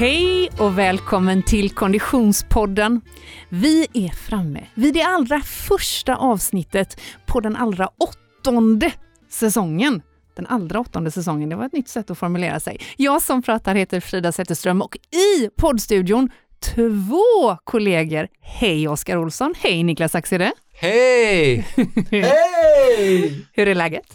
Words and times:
Hej 0.00 0.50
och 0.58 0.78
välkommen 0.78 1.42
till 1.42 1.70
Konditionspodden. 1.70 3.00
Vi 3.48 3.86
är 3.94 4.08
framme 4.08 4.66
vid 4.74 4.94
det 4.94 5.02
allra 5.02 5.40
första 5.40 6.16
avsnittet 6.16 7.00
på 7.26 7.40
den 7.40 7.56
allra 7.56 7.88
åttonde 7.98 8.92
säsongen. 9.30 10.02
Den 10.36 10.46
allra 10.46 10.80
åttonde 10.80 11.10
säsongen, 11.10 11.48
det 11.48 11.56
var 11.56 11.66
ett 11.66 11.72
nytt 11.72 11.88
sätt 11.88 12.10
att 12.10 12.18
formulera 12.18 12.60
sig. 12.60 12.80
Jag 12.96 13.22
som 13.22 13.42
pratar 13.42 13.74
heter 13.74 14.00
Frida 14.00 14.32
Zetterström 14.32 14.82
och 14.82 14.96
i 14.96 15.48
poddstudion 15.56 16.30
två 16.74 17.56
kollegor. 17.64 18.28
Hej 18.40 18.88
Oskar 18.88 19.16
Olsson, 19.16 19.54
hej 19.58 19.82
Niklas 19.82 20.14
Axede. 20.14 20.52
Hej! 20.72 21.66
Hej! 22.10 23.46
Hur 23.52 23.68
är 23.68 23.74
läget? 23.74 24.06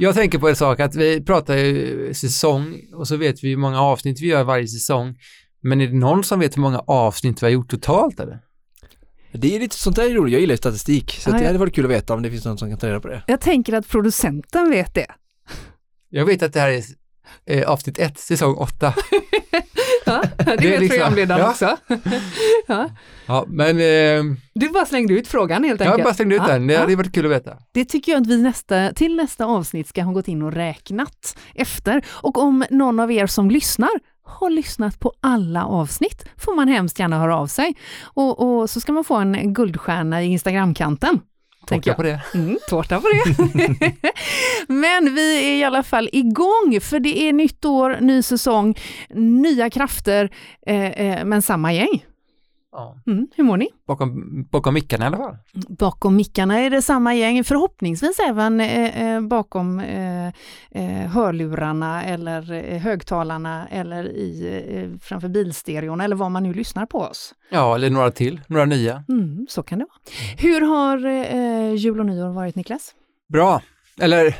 Jag 0.00 0.14
tänker 0.14 0.38
på 0.38 0.48
en 0.48 0.56
sak 0.56 0.80
att 0.80 0.94
vi 0.94 1.24
pratar 1.24 1.56
ju 1.56 2.14
säsong 2.14 2.80
och 2.94 3.08
så 3.08 3.16
vet 3.16 3.44
vi 3.44 3.48
hur 3.48 3.56
många 3.56 3.80
avsnitt 3.82 4.20
vi 4.20 4.26
gör 4.26 4.44
varje 4.44 4.68
säsong. 4.68 5.18
Men 5.60 5.80
är 5.80 5.86
det 5.86 5.96
någon 5.96 6.24
som 6.24 6.40
vet 6.40 6.56
hur 6.56 6.62
många 6.62 6.78
avsnitt 6.78 7.42
vi 7.42 7.46
har 7.46 7.50
gjort 7.50 7.70
totalt 7.70 8.20
eller? 8.20 8.40
Det 9.32 9.56
är 9.56 9.60
lite 9.60 9.76
sånt 9.76 9.96
där 9.96 10.10
är 10.10 10.14
roligt, 10.14 10.32
jag 10.32 10.40
gillar 10.40 10.56
statistik 10.56 11.10
så 11.10 11.30
det 11.30 11.46
hade 11.46 11.58
varit 11.58 11.74
kul 11.74 11.84
att 11.84 11.90
veta 11.90 12.14
om 12.14 12.22
det 12.22 12.30
finns 12.30 12.44
någon 12.44 12.58
som 12.58 12.70
kan 12.70 12.78
ta 12.78 12.88
reda 12.88 13.00
på 13.00 13.08
det. 13.08 13.22
Jag 13.26 13.40
tänker 13.40 13.72
att 13.72 13.88
producenten 13.88 14.70
vet 14.70 14.94
det. 14.94 15.06
Jag 16.08 16.24
vet 16.26 16.42
att 16.42 16.52
det 16.52 16.60
här 16.60 16.68
är 16.68 16.82
eh, 17.46 17.68
avsnitt 17.68 17.98
1, 17.98 18.18
säsong 18.18 18.54
8. 18.54 18.94
Ja, 20.08 20.22
det, 20.36 20.44
Det 20.44 20.50
är 20.52 20.56
vet 20.70 20.80
liksom- 20.80 20.98
programledaren 20.98 21.40
ja. 21.42 21.50
också. 21.50 21.76
ja. 22.66 22.88
Ja, 23.26 23.44
men 23.48 23.76
eh, 23.78 24.36
Du 24.54 24.68
bara 24.68 24.86
slängde 24.86 25.14
ut 25.14 25.28
frågan 25.28 25.64
helt 25.64 25.80
jag 25.80 25.86
enkelt. 25.86 26.00
har 26.04 26.10
bara 26.10 26.14
slängt 26.14 26.32
ut 26.32 26.46
den. 26.46 26.66
Det 26.66 26.76
hade 26.76 26.96
varit 26.96 27.14
kul 27.14 27.26
att 27.26 27.32
veta. 27.32 27.56
Det 27.72 27.84
tycker 27.84 28.12
jag 28.12 28.20
att 28.22 28.26
vi 28.26 28.42
nästa, 28.42 28.92
till 28.92 29.16
nästa 29.16 29.44
avsnitt 29.44 29.88
ska 29.88 30.02
ha 30.02 30.12
gått 30.12 30.28
in 30.28 30.42
och 30.42 30.52
räknat 30.52 31.38
efter. 31.54 32.04
Och 32.08 32.38
om 32.38 32.64
någon 32.70 33.00
av 33.00 33.12
er 33.12 33.26
som 33.26 33.50
lyssnar 33.50 33.90
har 34.24 34.50
lyssnat 34.50 35.00
på 35.00 35.12
alla 35.20 35.64
avsnitt 35.64 36.24
får 36.36 36.56
man 36.56 36.68
hemskt 36.68 36.98
gärna 36.98 37.18
höra 37.18 37.36
av 37.36 37.46
sig. 37.46 37.76
Och, 38.02 38.60
och 38.60 38.70
så 38.70 38.80
ska 38.80 38.92
man 38.92 39.04
få 39.04 39.14
en 39.16 39.54
guldstjärna 39.54 40.22
i 40.22 40.26
Instagramkanten. 40.26 41.20
Tårta 41.68 41.94
på 41.94 42.02
det. 42.02 42.20
Mm, 42.34 42.58
tårta 42.68 43.00
på 43.00 43.06
det. 43.08 43.92
Men 44.68 45.14
vi 45.14 45.50
är 45.52 45.56
i 45.56 45.64
alla 45.64 45.82
fall 45.82 46.08
igång, 46.12 46.78
för 46.82 47.00
det 47.00 47.22
är 47.22 47.32
nytt 47.32 47.64
år, 47.64 47.98
ny 48.00 48.22
säsong, 48.22 48.78
nya 49.14 49.70
krafter, 49.70 50.30
eh, 50.66 50.90
eh, 50.90 51.24
men 51.24 51.42
samma 51.42 51.72
gäng. 51.72 52.04
Ja. 52.72 53.02
Mm, 53.06 53.26
hur 53.36 53.44
mår 53.44 53.56
ni? 53.56 53.68
Bakom, 53.86 54.42
bakom 54.50 54.74
mickarna 54.74 55.04
i 55.04 55.06
alla 55.06 55.16
fall. 55.16 55.36
Bakom 55.68 56.16
mickarna 56.16 56.58
är 56.58 56.70
det 56.70 56.82
samma 56.82 57.14
gäng, 57.14 57.44
förhoppningsvis 57.44 58.18
även 58.28 58.60
eh, 58.60 59.02
eh, 59.14 59.20
bakom 59.20 59.80
eh, 59.80 60.26
eh, 60.70 61.08
hörlurarna 61.10 62.04
eller 62.04 62.52
eh, 62.52 62.78
högtalarna 62.78 63.68
eller 63.68 64.04
i, 64.08 64.60
eh, 64.72 64.98
framför 65.00 65.28
bilstereon 65.28 66.00
eller 66.00 66.16
var 66.16 66.28
man 66.28 66.42
nu 66.42 66.54
lyssnar 66.54 66.86
på 66.86 66.98
oss. 66.98 67.34
Ja, 67.50 67.74
eller 67.74 67.90
några 67.90 68.10
till, 68.10 68.40
några 68.46 68.64
nya. 68.64 69.04
Mm, 69.08 69.46
så 69.48 69.62
kan 69.62 69.78
det 69.78 69.84
vara. 69.84 69.98
Hur 70.38 70.60
har 70.60 71.06
eh, 71.06 71.74
jul 71.74 72.00
och 72.00 72.06
nyår 72.06 72.32
varit 72.32 72.54
Niklas? 72.54 72.94
Bra, 73.32 73.62
eller 74.00 74.34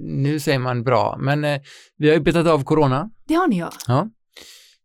nu 0.00 0.40
säger 0.40 0.58
man 0.58 0.82
bra, 0.82 1.16
men 1.20 1.40
vi 1.96 2.08
har 2.08 2.14
ju 2.14 2.20
betat 2.20 2.46
av 2.46 2.64
corona. 2.64 3.10
Det 3.28 3.34
har 3.34 3.48
ni 3.48 3.58
ja. 3.58 3.70
Ja. 3.88 4.08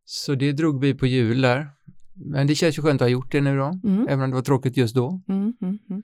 Så 0.05 0.35
det 0.35 0.51
drog 0.51 0.81
vi 0.81 0.93
på 0.93 1.05
jul 1.07 1.41
där. 1.41 1.67
Men 2.17 2.47
det 2.47 2.55
känns 2.55 2.77
ju 2.77 2.81
skönt 2.81 3.01
att 3.01 3.05
ha 3.05 3.09
gjort 3.09 3.31
det 3.31 3.41
nu 3.41 3.57
då, 3.57 3.79
Mm. 3.83 4.07
även 4.09 4.23
om 4.23 4.29
det 4.29 4.35
var 4.35 4.41
tråkigt 4.43 4.77
just 4.77 4.95
då. 4.95 5.21
Mm, 5.29 5.53
mm, 5.61 5.77
mm. 5.89 6.01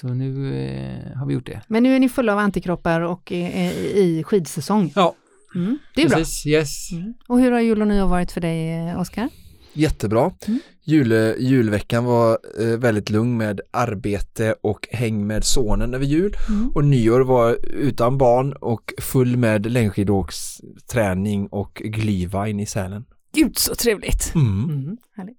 Så 0.00 0.08
nu 0.08 0.54
eh, 0.54 1.16
har 1.18 1.26
vi 1.26 1.34
gjort 1.34 1.46
det. 1.46 1.62
Men 1.68 1.82
nu 1.82 1.94
är 1.96 2.00
ni 2.00 2.08
fulla 2.08 2.32
av 2.32 2.38
antikroppar 2.38 3.00
och 3.00 3.32
eh, 3.32 3.72
i 3.78 4.22
skidsäsong. 4.26 4.92
Ja, 4.96 5.14
Mm, 5.54 5.78
det 5.94 6.02
är 6.02 6.08
bra. 6.08 6.18
precis. 6.18 6.46
Yes. 6.46 6.92
Mm. 6.92 7.14
Och 7.28 7.40
hur 7.40 7.52
har 7.52 7.60
jul 7.60 7.80
och 7.82 7.88
nyår 7.88 8.06
varit 8.06 8.32
för 8.32 8.40
dig 8.40 8.88
eh, 8.88 9.00
Oskar? 9.00 9.28
Jättebra. 9.72 10.32
Mm. 10.46 10.60
Jul, 10.84 11.12
julveckan 11.38 12.04
var 12.04 12.38
eh, 12.60 12.66
väldigt 12.78 13.10
lugn 13.10 13.36
med 13.36 13.60
arbete 13.70 14.54
och 14.60 14.88
häng 14.90 15.26
med 15.26 15.44
sonen 15.44 15.94
över 15.94 16.04
jul 16.04 16.34
Mm. 16.48 16.68
och 16.74 16.84
nyår 16.84 17.20
var 17.20 17.58
utan 17.64 18.18
barn 18.18 18.52
och 18.52 18.92
full 19.00 19.36
med 19.36 19.66
längdskidåksträning 19.72 21.46
och 21.46 21.82
glühwein 21.84 22.60
i 22.62 22.66
Sälen. 22.66 23.04
Gud 23.34 23.58
så 23.58 23.74
trevligt! 23.74 24.32
Mm. 24.34 24.64
Mm, 24.64 24.96
härligt. 25.16 25.38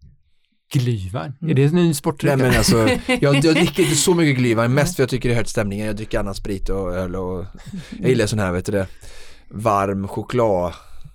Glühwein, 0.74 1.34
Mm. 1.41 1.52
är 1.52 1.53
det 1.53 1.63
en 1.63 1.75
ny 1.75 1.94
sportdryck? 1.94 2.38
Nej 2.38 2.47
men 2.47 2.57
alltså, 2.57 2.90
jag, 3.07 3.24
jag 3.35 3.41
dricker 3.56 3.84
inte 3.84 3.96
så 3.96 4.13
mycket 4.16 4.41
glühwein, 4.44 4.68
mest 4.68 4.96
för 4.96 5.03
jag 5.03 5.09
tycker 5.09 5.30
det 5.30 5.35
hör 5.35 5.44
till 5.44 5.52
stämningen. 5.52 5.85
Jag 5.88 5.96
dricker 5.96 6.19
annan 6.19 6.35
sprit 6.35 6.69
och 6.69 6.96
öl 6.96 7.16
och 7.16 7.46
jag 8.00 8.09
gillar 8.09 8.25
sån 8.25 8.40
här, 8.40 8.52
vet 8.52 8.66
du 8.66 8.72
det, 8.72 8.88
varm 9.50 10.08
choklad, 10.08 10.74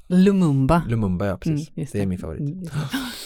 Lumumba. 0.09 0.82
Lumumba 0.88 1.26
ja 1.26 1.37
precis. 1.37 1.69
Mm, 1.69 1.81
just 1.81 1.93
det 1.93 2.00
är 2.03 2.06
min 2.06 2.19
favorit. 2.19 2.41
Mm, 2.41 2.62
det. 2.62 2.70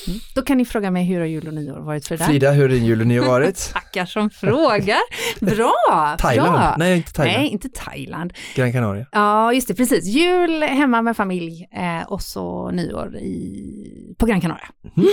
Mm. 0.07 0.21
Då 0.35 0.43
kan 0.43 0.59
ni 0.59 0.65
fråga 0.65 0.91
mig 0.91 1.05
hur 1.05 1.19
har 1.19 1.27
jul 1.27 1.47
och 1.49 1.55
nyår 1.55 1.81
varit 1.81 2.07
för 2.07 2.17
dig? 2.17 2.27
Frida, 2.27 2.51
hur 2.53 2.63
har 2.63 2.69
din 2.69 2.85
jul 2.85 3.01
och 3.01 3.07
nyår 3.07 3.27
varit? 3.27 3.71
Tackar 3.73 4.07
som 4.07 4.31
frågar. 4.31 4.99
Bra! 5.41 6.17
Thailand? 6.19 6.53
Bra. 6.53 6.75
Nej, 6.79 6.97
inte 6.97 7.13
Thailand. 7.13 7.39
Nej, 7.39 7.49
inte 7.49 7.69
Thailand. 7.69 8.33
Gran 8.55 8.73
Canaria. 8.73 9.07
Ja, 9.13 9.53
just 9.53 9.69
det, 9.69 9.75
precis. 9.75 10.05
Jul 10.05 10.63
hemma 10.63 11.03
med 11.03 11.17
familj 11.17 11.69
eh, 11.73 12.13
och 12.13 12.23
så 12.23 12.71
nyår 12.71 13.17
i, 13.17 14.15
på 14.19 14.27
Gran 14.27 14.41
Canaria. 14.41 14.69
Mm. 14.97 15.09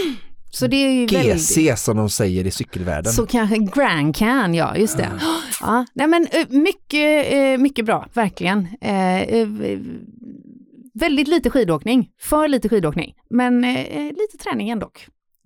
Så 0.50 0.68
det 0.68 0.76
är 0.76 0.92
ju 0.92 1.06
väldigt... 1.06 1.36
GC 1.58 1.76
som 1.78 1.98
de 1.98 2.10
säger 2.10 2.48
i 2.48 2.52
cykelvärlden. 2.52 3.14
Så 3.14 3.26
kanske 3.26 3.58
Grand 3.58 4.16
Can, 4.16 4.54
ja 4.54 4.78
just 4.78 4.98
det. 4.98 5.12
Ja, 5.62 5.86
nej 5.94 6.08
men 6.08 6.28
eh, 6.32 6.46
mycket, 6.50 7.34
eh, 7.34 7.58
mycket 7.58 7.86
bra, 7.86 8.08
verkligen. 8.14 8.68
Eh, 8.82 9.22
eh, 9.22 9.48
Väldigt 11.00 11.28
lite 11.28 11.50
skidåkning, 11.50 12.10
för 12.22 12.48
lite 12.48 12.70
skidåkning, 12.70 13.14
men 13.30 13.64
eh, 13.64 14.04
lite 14.04 14.38
träning 14.44 14.70
ändå. 14.70 14.92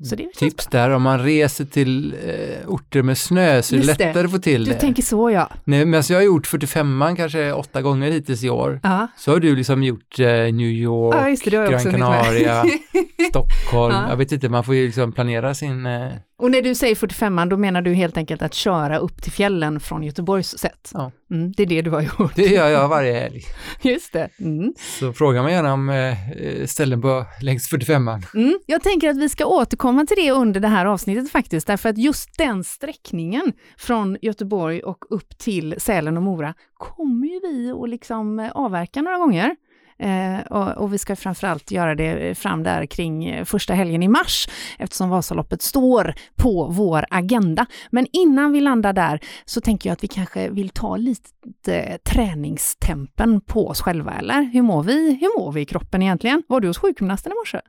Det 0.02 0.34
Tips 0.36 0.68
där 0.68 0.90
om 0.90 1.02
man 1.02 1.24
reser 1.24 1.66
till 1.66 2.14
eh, 2.26 2.68
orter 2.70 3.02
med 3.02 3.18
snö 3.18 3.62
så 3.62 3.76
är 3.76 3.80
det 3.80 3.86
Just 3.86 3.98
det. 4.00 4.06
lättare 4.08 4.26
att 4.26 4.32
få 4.32 4.38
till 4.40 4.66
Du 4.66 4.72
det. 4.72 4.80
tänker 4.80 5.04
så 5.04 5.32
ja. 5.32 5.50
Nej, 5.64 5.86
men 5.86 5.98
alltså 5.98 6.14
jag 6.14 6.20
har 6.20 6.26
gjort 6.26 6.48
45 6.48 7.04
kanske 7.18 7.52
åtta 7.54 7.82
gånger 7.82 8.12
hittills 8.12 8.44
i 8.44 8.50
år. 8.50 8.80
Ja, 8.84 9.08
Så 9.18 9.32
har 9.32 9.40
du 9.40 9.56
liksom 9.56 9.84
gjort 9.84 10.20
eh, 10.20 10.26
New 10.28 10.60
York, 10.68 11.16
ja 11.16 11.52
det, 11.52 11.66
det 11.66 11.72
Gran. 11.72 11.80
Canaria, 11.92 12.66
Stockholm. 13.30 13.94
Ja. 13.96 14.10
Jag 14.10 14.18
vet 14.18 14.32
inte, 14.32 14.50
man 14.50 14.64
får 14.64 14.76
ju 14.76 14.86
liksom 14.86 15.12
planera 15.12 15.54
sin... 15.54 15.86
Eh, 15.86 16.08
Och 16.40 16.52
när 16.52 16.62
du 16.62 16.76
säger 16.76 16.96
45 16.96 17.50
då 17.50 17.58
menar 17.58 17.82
du 17.82 17.94
helt 17.94 18.18
enkelt 18.18 18.42
att 18.42 18.54
köra 18.54 18.98
upp 18.98 19.22
till 19.22 19.32
fjällen 19.32 19.80
från 19.80 20.04
Göteborgs 20.04 20.58
sätt? 20.58 20.92
Ja. 20.94 21.12
Mm, 21.32 21.52
det 21.52 21.64
är 21.64 21.68
det 21.68 21.82
du 21.82 21.92
har 21.92 22.02
gjort. 22.02 22.36
det 22.36 22.48
gör 22.48 22.68
jag 22.68 22.88
varje 22.88 23.14
helg. 23.14 23.42
Just 23.82 24.14
det. 24.14 24.30
Mm. 24.40 24.74
Så 25.00 25.14
fråga 25.14 25.44
mig 25.44 25.54
gärna 25.54 25.74
om 25.74 25.90
eh, 25.90 26.66
ställen 26.66 27.02
på 27.02 27.26
längs 27.42 27.74
45an. 27.74 28.36
Mm. 28.36 28.60
Jag 28.66 28.84
tänker 28.84 29.10
att 29.10 29.18
vi 29.18 29.30
ska 29.30 29.46
återkomma 29.46 30.06
till 30.06 30.18
det 30.18 30.32
under 30.32 30.60
det 30.60 30.68
här 30.68 30.86
avsnittet 30.86 31.32
faktiskt, 31.32 31.68
därför 31.68 31.90
att 31.90 31.98
just 31.98 32.38
den 32.38 32.64
sträckningen 32.64 33.54
från 33.78 34.18
Göteborg 34.22 34.80
och 34.80 35.06
upp 35.10 35.38
till 35.38 35.76
Sälen 35.78 36.18
och 36.18 36.24
Mora 36.24 36.54
kommer 36.74 37.28
ju 37.28 37.40
vi 37.40 37.72
att 37.72 37.90
liksom 37.90 38.40
eh, 38.40 38.52
avverka 38.52 39.02
några 39.02 39.18
gånger. 39.18 39.56
Eh, 40.00 40.40
och, 40.50 40.78
och 40.78 40.94
vi 40.94 40.98
ska 40.98 41.16
framförallt 41.16 41.72
göra 41.72 41.96
det 41.96 42.38
fram 42.38 42.64
där 42.64 42.86
kring 42.86 43.26
eh, 43.26 43.46
första 43.46 43.74
helgen 43.74 44.04
i 44.04 44.08
mars, 44.08 44.48
eftersom 44.80 45.10
Vasaloppet 45.10 45.62
står 45.62 46.14
på 46.36 46.68
vår 46.72 47.06
agenda. 47.10 47.66
Men 47.92 48.08
innan 48.14 48.52
vi 48.52 48.62
landar 48.62 48.94
där 48.94 49.20
så 49.46 49.62
tänker 49.62 49.90
jag 49.90 49.94
att 49.94 50.04
vi 50.04 50.08
kanske 50.08 50.50
vill 50.50 50.70
ta 50.70 50.98
lite 50.98 51.98
träningstempen 52.04 53.42
på 53.42 53.68
oss 53.68 53.82
själva, 53.82 54.14
eller? 54.20 54.42
Hur 54.54 54.62
mår 54.62 54.84
vi? 54.84 55.18
Hur 55.22 55.40
mår 55.40 55.52
vi 55.52 55.62
i 55.62 55.66
kroppen 55.66 56.02
egentligen? 56.02 56.44
Var 56.48 56.60
du 56.60 56.68
hos 56.68 56.78
sjukgymnasten 56.78 57.32
i 57.32 57.36
morse? 57.36 57.60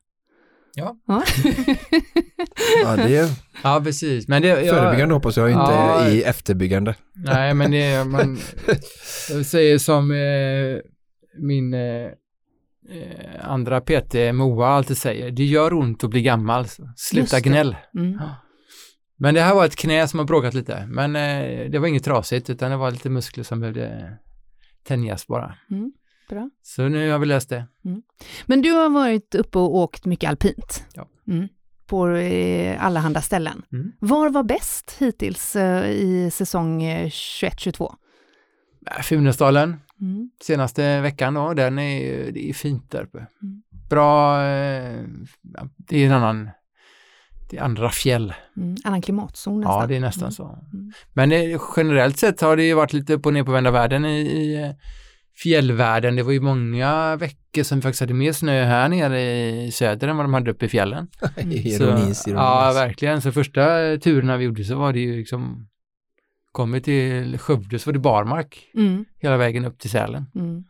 Ja. 0.74 0.96
Ja. 1.06 1.22
Ja, 2.84 2.96
det 2.96 3.16
är 3.16 3.28
Ja, 3.62 3.80
precis. 3.84 4.28
Men 4.28 4.42
det, 4.42 4.48
jag, 4.48 4.76
förebyggande 4.76 5.14
hoppas 5.14 5.36
jag, 5.36 5.48
inte 5.48 5.60
Ja. 5.72 6.08
i 6.08 6.22
efterbyggande. 6.22 6.94
Nej, 7.14 7.54
men 7.54 7.70
det 7.70 7.82
är, 7.82 8.04
man 8.04 8.38
jag 9.30 9.46
säger 9.46 9.78
som 9.78 10.10
eh, 10.10 10.80
min 11.38 11.74
eh, 11.74 12.10
eh, 12.88 13.50
andra 13.50 13.80
PT, 13.80 14.14
Moa, 14.34 14.68
alltid 14.68 14.96
säger, 14.96 15.30
det 15.30 15.44
gör 15.44 15.74
ont 15.74 16.04
att 16.04 16.10
bli 16.10 16.22
gammal, 16.22 16.66
sluta 16.96 17.40
gnäll. 17.40 17.76
Mm. 17.94 18.18
Men 19.16 19.34
det 19.34 19.40
här 19.40 19.54
var 19.54 19.64
ett 19.64 19.76
knä 19.76 20.08
som 20.08 20.18
har 20.18 20.26
bråkat 20.26 20.54
lite, 20.54 20.86
men 20.86 21.16
eh, 21.16 21.70
det 21.70 21.78
var 21.78 21.88
inget 21.88 22.04
trasigt, 22.04 22.50
utan 22.50 22.70
det 22.70 22.76
var 22.76 22.90
lite 22.90 23.10
muskler 23.10 23.44
som 23.44 23.60
behövde 23.60 24.16
tänjas 24.82 25.26
bara. 25.26 25.54
Mm. 25.70 25.92
Bra. 26.28 26.50
Så 26.62 26.88
nu 26.88 27.10
har 27.10 27.18
vi 27.18 27.26
löst 27.26 27.48
det. 27.48 27.66
Men 28.46 28.62
du 28.62 28.70
har 28.70 28.88
varit 28.88 29.34
uppe 29.34 29.58
och 29.58 29.76
åkt 29.76 30.04
mycket 30.04 30.30
alpint. 30.30 30.84
Ja. 30.94 31.08
Mm. 31.28 31.48
På 31.86 32.08
eh, 32.08 32.84
allehanda 32.84 33.20
ställen. 33.20 33.62
Mm. 33.72 33.92
Var 33.98 34.30
var 34.30 34.42
bäst 34.42 34.96
hittills 34.98 35.56
eh, 35.56 35.90
i 35.90 36.30
säsong 36.32 36.82
eh, 36.82 37.06
21-22? 37.06 37.94
Äh, 38.86 39.02
Funäsdalen, 39.02 39.76
Mm. 40.00 40.30
senaste 40.42 41.00
veckan 41.00 41.34
då, 41.34 41.54
den 41.54 41.78
är, 41.78 42.00
ju- 42.00 42.30
det 42.30 42.48
är 42.50 42.52
fint 42.52 42.90
där 42.90 43.02
uppe. 43.02 43.26
Bra, 43.90 44.42
eh, 44.42 45.00
det 45.76 45.96
är 46.02 46.06
en 46.06 46.12
annan, 46.12 46.50
det 47.50 47.56
är 47.56 47.62
andra 47.62 47.90
fjäll. 47.90 48.34
Mm. 48.56 48.76
Annan 48.84 49.02
klimatzon 49.02 49.60
nästan. 49.60 49.80
Ja, 49.80 49.86
det 49.86 49.96
är 49.96 50.00
nästan 50.00 50.22
Mm. 50.22 50.32
så. 50.32 50.44
Mm. 50.72 50.92
Men 51.12 51.32
eh, 51.32 51.60
generellt 51.76 52.16
sett 52.18 52.40
har 52.40 52.56
det 52.56 52.62
ju 52.64 52.74
varit 52.74 52.92
lite 52.92 53.18
på 53.18 53.30
ner 53.30 53.44
på 53.44 53.52
vända 53.52 53.70
världen 53.70 54.04
i, 54.04 54.20
i, 54.20 54.62
eh, 54.62 54.70
fjällvärlden. 55.42 56.16
Det 56.16 56.22
var 56.22 56.32
ju 56.32 56.40
många 56.40 57.16
veckor 57.16 57.62
som 57.62 57.78
vi 57.78 57.82
faktiskt 57.82 58.00
hade 58.00 58.14
mer 58.14 58.32
snö 58.32 58.64
här 58.64 58.88
nere 58.88 59.20
i 59.64 59.70
söder 59.72 60.08
än 60.08 60.16
vad 60.16 60.24
de 60.24 60.34
hade 60.34 60.50
uppe 60.50 60.64
i 60.66 60.68
fjällen. 60.68 61.08
Ironis, 61.36 61.76
Så, 61.78 61.84
ironis. 61.84 62.24
Ja, 62.26 62.72
verkligen. 62.74 63.22
Så 63.22 63.32
första 63.32 63.60
turerna 63.98 64.36
vi 64.36 64.44
gjorde 64.44 64.64
så 64.64 64.74
var 64.78 64.92
det 64.92 65.00
ju 65.00 65.16
liksom, 65.16 65.66
kom 66.52 66.72
vi 66.72 66.80
till 66.80 67.38
Skövde 67.38 67.78
så 67.78 67.88
var 67.90 67.92
det 67.92 67.98
barmark 67.98 68.70
Mm, 68.74 69.04
hela 69.18 69.36
vägen 69.36 69.64
upp 69.64 69.78
till 69.78 69.90
Sälen. 69.90 70.26
mm. 70.34 70.64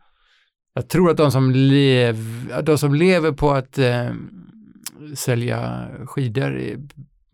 Jag 0.73 0.87
tror 0.89 1.11
att 1.11 1.17
de 1.17 1.31
som, 1.31 1.51
lev, 1.51 2.17
de 2.63 2.77
som 2.77 2.95
lever 2.95 3.31
på 3.31 3.51
att 3.51 3.77
eh, 3.77 4.09
sälja 5.15 5.89
skidor 6.05 6.77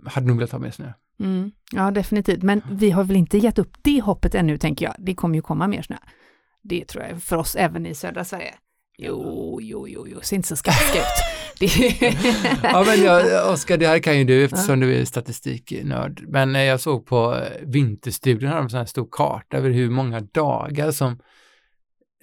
hade 0.05 0.27
nog 0.27 0.37
velat 0.37 0.51
ha 0.51 0.59
med 0.59 0.73
snö. 0.73 0.91
Mm. 1.19 1.51
Ja, 1.71 1.91
definitivt. 1.91 2.43
Men 2.43 2.61
vi 2.71 2.91
har 2.91 3.03
väl 3.03 3.15
inte 3.17 3.37
gett 3.37 3.59
upp 3.59 3.71
det 3.81 4.01
hoppet 4.01 4.35
ännu, 4.35 4.57
tänker 4.57 4.85
jag. 4.85 4.95
Det 4.99 5.15
kommer 5.15 5.35
ju 5.35 5.41
komma 5.41 5.67
mer 5.67 5.81
snö. 5.81 5.95
Det 6.63 6.85
tror 6.85 7.03
jag 7.03 7.23
för 7.23 7.35
oss 7.37 7.55
även 7.55 7.85
i 7.85 7.95
södra 7.95 8.23
Sverige. 8.23 8.53
Jo, 8.97 9.59
jo, 9.61 9.87
jo, 9.87 10.07
jo, 10.07 10.19
ser 10.21 10.35
inte 10.35 10.47
så 10.47 10.55
skarpt 10.55 10.95
ut. 10.95 11.03
Det... 11.59 11.65
Ja 12.63 12.83
men 12.87 13.03
jag, 13.03 13.53
Oskar, 13.53 13.77
det 13.77 13.87
här 13.87 13.99
kan 13.99 14.17
ju 14.17 14.23
du 14.23 14.43
eftersom 14.45 14.79
du 14.79 14.95
är 14.95 15.05
statistiknörd. 15.05 16.23
Men 16.27 16.55
eh, 16.55 16.63
jag 16.63 16.79
såg 16.79 17.05
på 17.05 17.35
eh, 17.35 17.65
Vinterstudion, 17.67 18.49
har 18.49 18.57
de 18.57 18.65
en 18.67 18.77
här 18.77 18.85
stor 18.85 19.07
karta 19.11 19.57
över 19.57 19.69
hur 19.69 19.89
många 19.89 20.19
dagar 20.19 20.91
som 20.91 21.19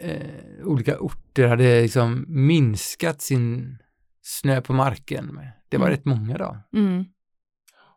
eh, 0.00 0.16
olika 0.64 0.98
orter 0.98 1.46
hade 1.48 1.82
liksom 1.82 2.24
minskat 2.28 3.22
sin 3.22 3.78
snö 4.22 4.60
på 4.60 4.72
marken 4.72 5.26
med. 5.26 5.52
Det 5.68 5.76
var 5.76 5.86
Mm. 5.86 5.96
rätt 5.96 6.04
många 6.04 6.38
dagar. 6.38 6.60
Mm. 6.74 7.04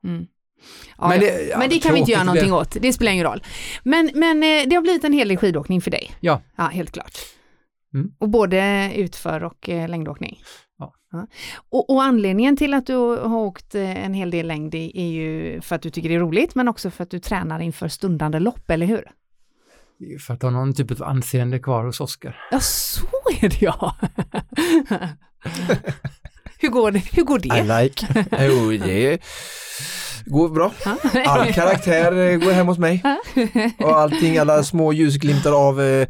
Mm. 0.04 0.26
Ja, 0.98 1.08
Men 1.08 1.20
det- 1.20 1.26
det, 1.38 1.44
ja, 1.50 1.60
men 1.60 1.70
det 1.70 1.80
kan 1.80 1.94
vi 1.94 2.00
inte 2.00 2.12
göra 2.12 2.20
det 2.22 2.26
någonting 2.26 2.50
blev. 2.50 2.56
åt. 2.62 2.78
Det 2.82 2.94
spelar 2.94 3.12
ingen 3.12 3.26
roll. 3.26 3.44
Men, 3.84 4.12
men 4.16 4.44
eh, 4.44 4.68
det 4.70 4.76
har 4.76 4.82
blivit 4.82 5.04
en 5.04 5.14
hel 5.14 5.28
del 5.28 5.38
skidåkning 5.38 5.82
för 5.82 5.92
dig. 5.92 6.12
Ja. 6.20 6.42
Ja, 6.56 6.64
helt 6.64 6.92
klart. 6.92 7.18
Mm. 7.94 8.12
Och 8.18 8.30
både 8.30 8.92
utför 8.96 9.44
och 9.44 9.70
eh, 9.70 9.90
längdåkning. 9.90 10.40
Ja. 10.80 10.94
Och, 11.70 11.90
och 11.90 12.04
anledningen 12.04 12.58
till 12.58 12.74
att 12.74 12.86
du 12.86 12.96
har 12.96 13.38
åkt 13.38 13.76
eh, 13.76 14.06
en 14.06 14.14
hel 14.14 14.32
del 14.32 14.48
längd 14.48 14.76
är 14.76 15.08
ju 15.08 15.62
för 15.62 15.76
att 15.76 15.82
du 15.82 15.90
tycker 15.90 16.10
det 16.10 16.16
är 16.16 16.20
roligt, 16.20 16.56
men 16.56 16.68
också 16.68 16.92
för 16.92 17.04
att 17.04 17.10
du 17.12 17.20
tränar 17.20 17.60
inför 17.60 17.88
stundande 17.88 18.40
lopp, 18.40 18.70
eller 18.72 18.86
hur? 18.86 19.12
För 20.20 20.34
att 20.34 20.42
ha 20.42 20.50
någon 20.50 20.74
typ 20.74 20.92
av 20.92 21.04
anseende 21.04 21.60
kvar 21.60 21.86
hos 21.86 22.02
Oskar. 22.02 22.40
Ja, 22.52 22.60
så 22.60 23.08
är 23.42 23.50
det 23.50 23.62
ja. 23.62 23.96
hur, 26.60 26.70
går 26.70 26.92
det? 26.92 27.00
hur 27.00 27.24
går 27.24 27.46
I 27.46 27.50
det? 27.50 27.82
like. 27.82 28.26
Jo, 28.48 28.72
det 28.72 29.20
går 30.30 30.50
bra. 30.50 30.72
Ja. 30.86 30.98
All 31.26 31.54
karaktär 31.54 32.32
eh, 32.32 32.38
går 32.40 32.52
hem 32.52 32.68
hos 32.68 32.78
mig. 32.78 33.04
Och 33.80 34.00
allting, 34.00 34.38
alla 34.38 34.64
små 34.64 34.94
ljusglimtar 34.94 35.52
av 35.68 35.82
eh, 35.82 36.08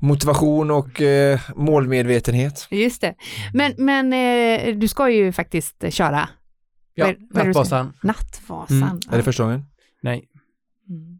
motivation 0.00 0.70
och 0.70 1.00
eh, 1.02 1.40
målmedvetenhet. 1.56 2.66
Just 2.70 3.00
det. 3.00 3.14
Men, 3.54 3.74
men 3.78 4.10
du 4.80 4.88
ska 4.88 5.10
ju 5.10 5.32
faktiskt 5.32 5.84
köra 5.90 6.28
Ja, 6.94 7.06
du 7.06 7.26
ska- 7.30 7.44
Nattvasan. 7.44 7.92
Nattvasan. 8.02 8.82
Mm. 8.82 8.98
Är 9.10 9.16
det 9.16 9.22
första 9.22 9.42
gången? 9.42 9.64
Nej, 10.02 10.24
Mm. 10.90 11.18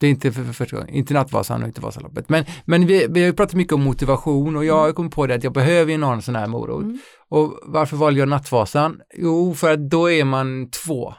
det 0.00 0.06
är 0.06 0.10
inte 0.10 0.32
för, 0.32 0.44
för 0.44 0.52
första 0.52 0.76
gången. 0.76 0.94
Inte 0.94 1.14
Nattvasan 1.14 1.62
och 1.62 1.68
inte 1.68 1.80
Vasaloppet. 1.80 2.28
Men, 2.28 2.44
men 2.64 2.86
vi, 2.86 3.06
vi 3.10 3.20
har 3.20 3.26
ju 3.26 3.32
pratat 3.32 3.54
mycket 3.54 3.72
om 3.72 3.82
motivation 3.82 4.56
och 4.56 4.64
jag 4.64 4.76
har 4.78 4.92
kommit 4.92 5.14
på 5.14 5.26
det 5.26 5.34
att 5.34 5.44
jag 5.44 5.52
behöver 5.52 5.92
ju 5.92 5.98
någon 5.98 6.22
sån 6.22 6.36
här 6.36 6.46
morot. 6.46 6.82
Mm. 6.82 6.98
Och 7.28 7.58
varför 7.62 7.96
valde 7.96 8.20
jag 8.20 8.28
Nattvasan? 8.28 9.00
Jo, 9.16 9.54
för 9.54 9.72
att 9.72 9.90
då 9.90 10.10
är 10.10 10.24
man 10.24 10.70
två. 10.70 11.14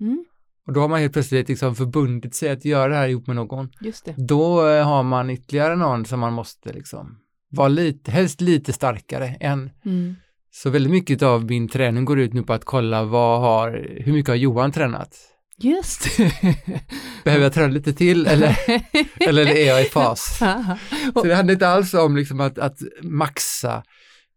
Mm. 0.00 0.24
Och 0.66 0.72
då 0.72 0.80
har 0.80 0.88
man 0.88 1.00
helt 1.00 1.12
plötsligt 1.12 1.48
liksom 1.48 1.74
förbundit 1.74 2.34
sig 2.34 2.50
att 2.50 2.64
göra 2.64 2.88
det 2.88 2.94
här 2.94 3.08
ihop 3.08 3.26
med 3.26 3.36
någon. 3.36 3.68
Just 3.80 4.04
det. 4.04 4.14
Då 4.16 4.68
eh, 4.68 4.84
har 4.84 5.02
man 5.02 5.30
ytterligare 5.30 5.76
någon 5.76 6.04
som 6.04 6.20
man 6.20 6.32
måste 6.32 6.72
liksom 6.72 7.18
vara 7.50 7.68
lite, 7.68 8.10
helst 8.10 8.40
lite 8.40 8.72
starkare 8.72 9.26
än. 9.40 9.70
Mm. 9.84 10.16
Så 10.50 10.70
väldigt 10.70 10.92
mycket 10.92 11.22
av 11.22 11.44
min 11.44 11.68
träning 11.68 12.04
går 12.04 12.18
ut 12.18 12.32
nu 12.32 12.42
på 12.42 12.52
att 12.52 12.64
kolla 12.64 13.04
vad 13.04 13.40
har, 13.40 13.86
hur 14.04 14.12
mycket 14.12 14.28
har 14.28 14.36
Johan 14.36 14.72
tränat? 14.72 15.16
Just. 15.58 16.18
Behöver 17.24 17.44
jag 17.44 17.52
träna 17.52 17.68
lite 17.68 17.92
till 17.92 18.26
eller, 18.26 18.56
eller 19.28 19.46
är 19.46 19.66
jag 19.66 19.82
i 19.82 19.84
fas? 19.84 20.38
Så 21.14 21.24
det 21.24 21.34
handlar 21.34 21.52
inte 21.52 21.68
alls 21.68 21.94
om 21.94 22.16
liksom 22.16 22.40
att, 22.40 22.58
att 22.58 22.78
maxa 23.02 23.82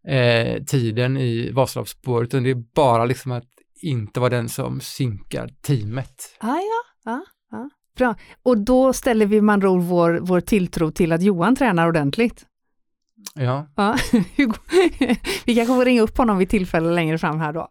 eh, 0.08 0.62
tiden 0.62 1.16
i 1.16 1.50
Vasaloppsspåret, 1.50 2.28
utan 2.28 2.42
det 2.42 2.50
är 2.50 2.74
bara 2.74 3.04
liksom 3.04 3.32
att 3.32 3.44
inte 3.82 4.20
vara 4.20 4.30
den 4.30 4.48
som 4.48 4.80
synkar 4.80 5.48
teamet. 5.62 6.36
Ah, 6.40 6.56
ja, 6.56 6.82
ja, 7.04 7.24
ja. 7.50 7.70
Bra. 7.96 8.14
Och 8.42 8.58
då 8.58 8.92
ställer 8.92 9.26
vi 9.26 9.40
man 9.40 9.64
ord 9.64 9.82
vår, 9.82 10.18
vår 10.22 10.40
tilltro 10.40 10.90
till 10.90 11.12
att 11.12 11.22
Johan 11.22 11.56
tränar 11.56 11.88
ordentligt. 11.88 12.46
Ja, 13.34 13.66
Ja. 13.76 13.96
vi 15.44 15.54
kanske 15.54 15.74
får 15.74 15.84
ringa 15.84 16.02
upp 16.02 16.18
honom 16.18 16.38
vid 16.38 16.48
tillfälle 16.48 16.92
längre 16.94 17.18
fram 17.18 17.40
här 17.40 17.52
då. 17.52 17.68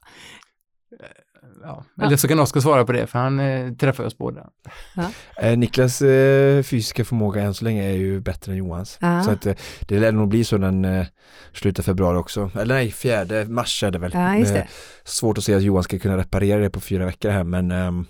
Ja. 1.64 1.84
Eller 2.02 2.18
så 2.18 2.28
kan 2.28 2.40
Oskar 2.40 2.62
svara 2.62 2.86
på 2.86 2.92
det, 2.92 3.08
för 3.08 3.20
han 3.20 3.40
eh, 3.40 3.74
träffar 3.74 4.04
oss 4.04 4.18
båda. 4.18 4.48
Eh, 5.42 5.58
Niklas 5.58 6.02
eh, 6.02 6.64
fysiska 6.64 7.06
förmåga 7.06 7.42
än 7.42 7.54
så 7.54 7.66
länge 7.66 7.84
är 7.84 7.98
ju 7.98 8.20
bättre 8.20 8.52
än 8.52 8.58
Johans. 8.58 8.98
Ja. 9.02 9.24
Så 9.24 9.32
att, 9.32 9.46
eh, 9.46 9.54
det 9.80 10.00
lär 10.00 10.12
nog 10.12 10.28
bli 10.28 10.44
så 10.44 10.58
den 10.58 10.86
eh, 10.86 11.06
slutet 11.54 11.86
februari 11.86 12.18
också. 12.18 12.52
Eller 12.60 12.76
nej, 12.76 12.92
fjärde 12.92 13.46
mars 13.46 13.84
är 13.84 13.92
det 13.92 14.00
väl. 14.00 14.12
Ja, 14.14 14.36
just 14.36 14.56
Eh, 14.56 14.64
svårt 15.04 15.38
att 15.38 15.44
se 15.44 15.54
att 15.54 15.64
Johan 15.64 15.84
ska 15.84 16.00
kunna 16.00 16.18
reparera 16.18 16.60
det 16.60 16.70
på 16.70 16.80
fyra 16.80 17.06
veckor 17.06 17.30
här 17.30 17.44
men 17.44 17.72
ehm, 17.72 18.06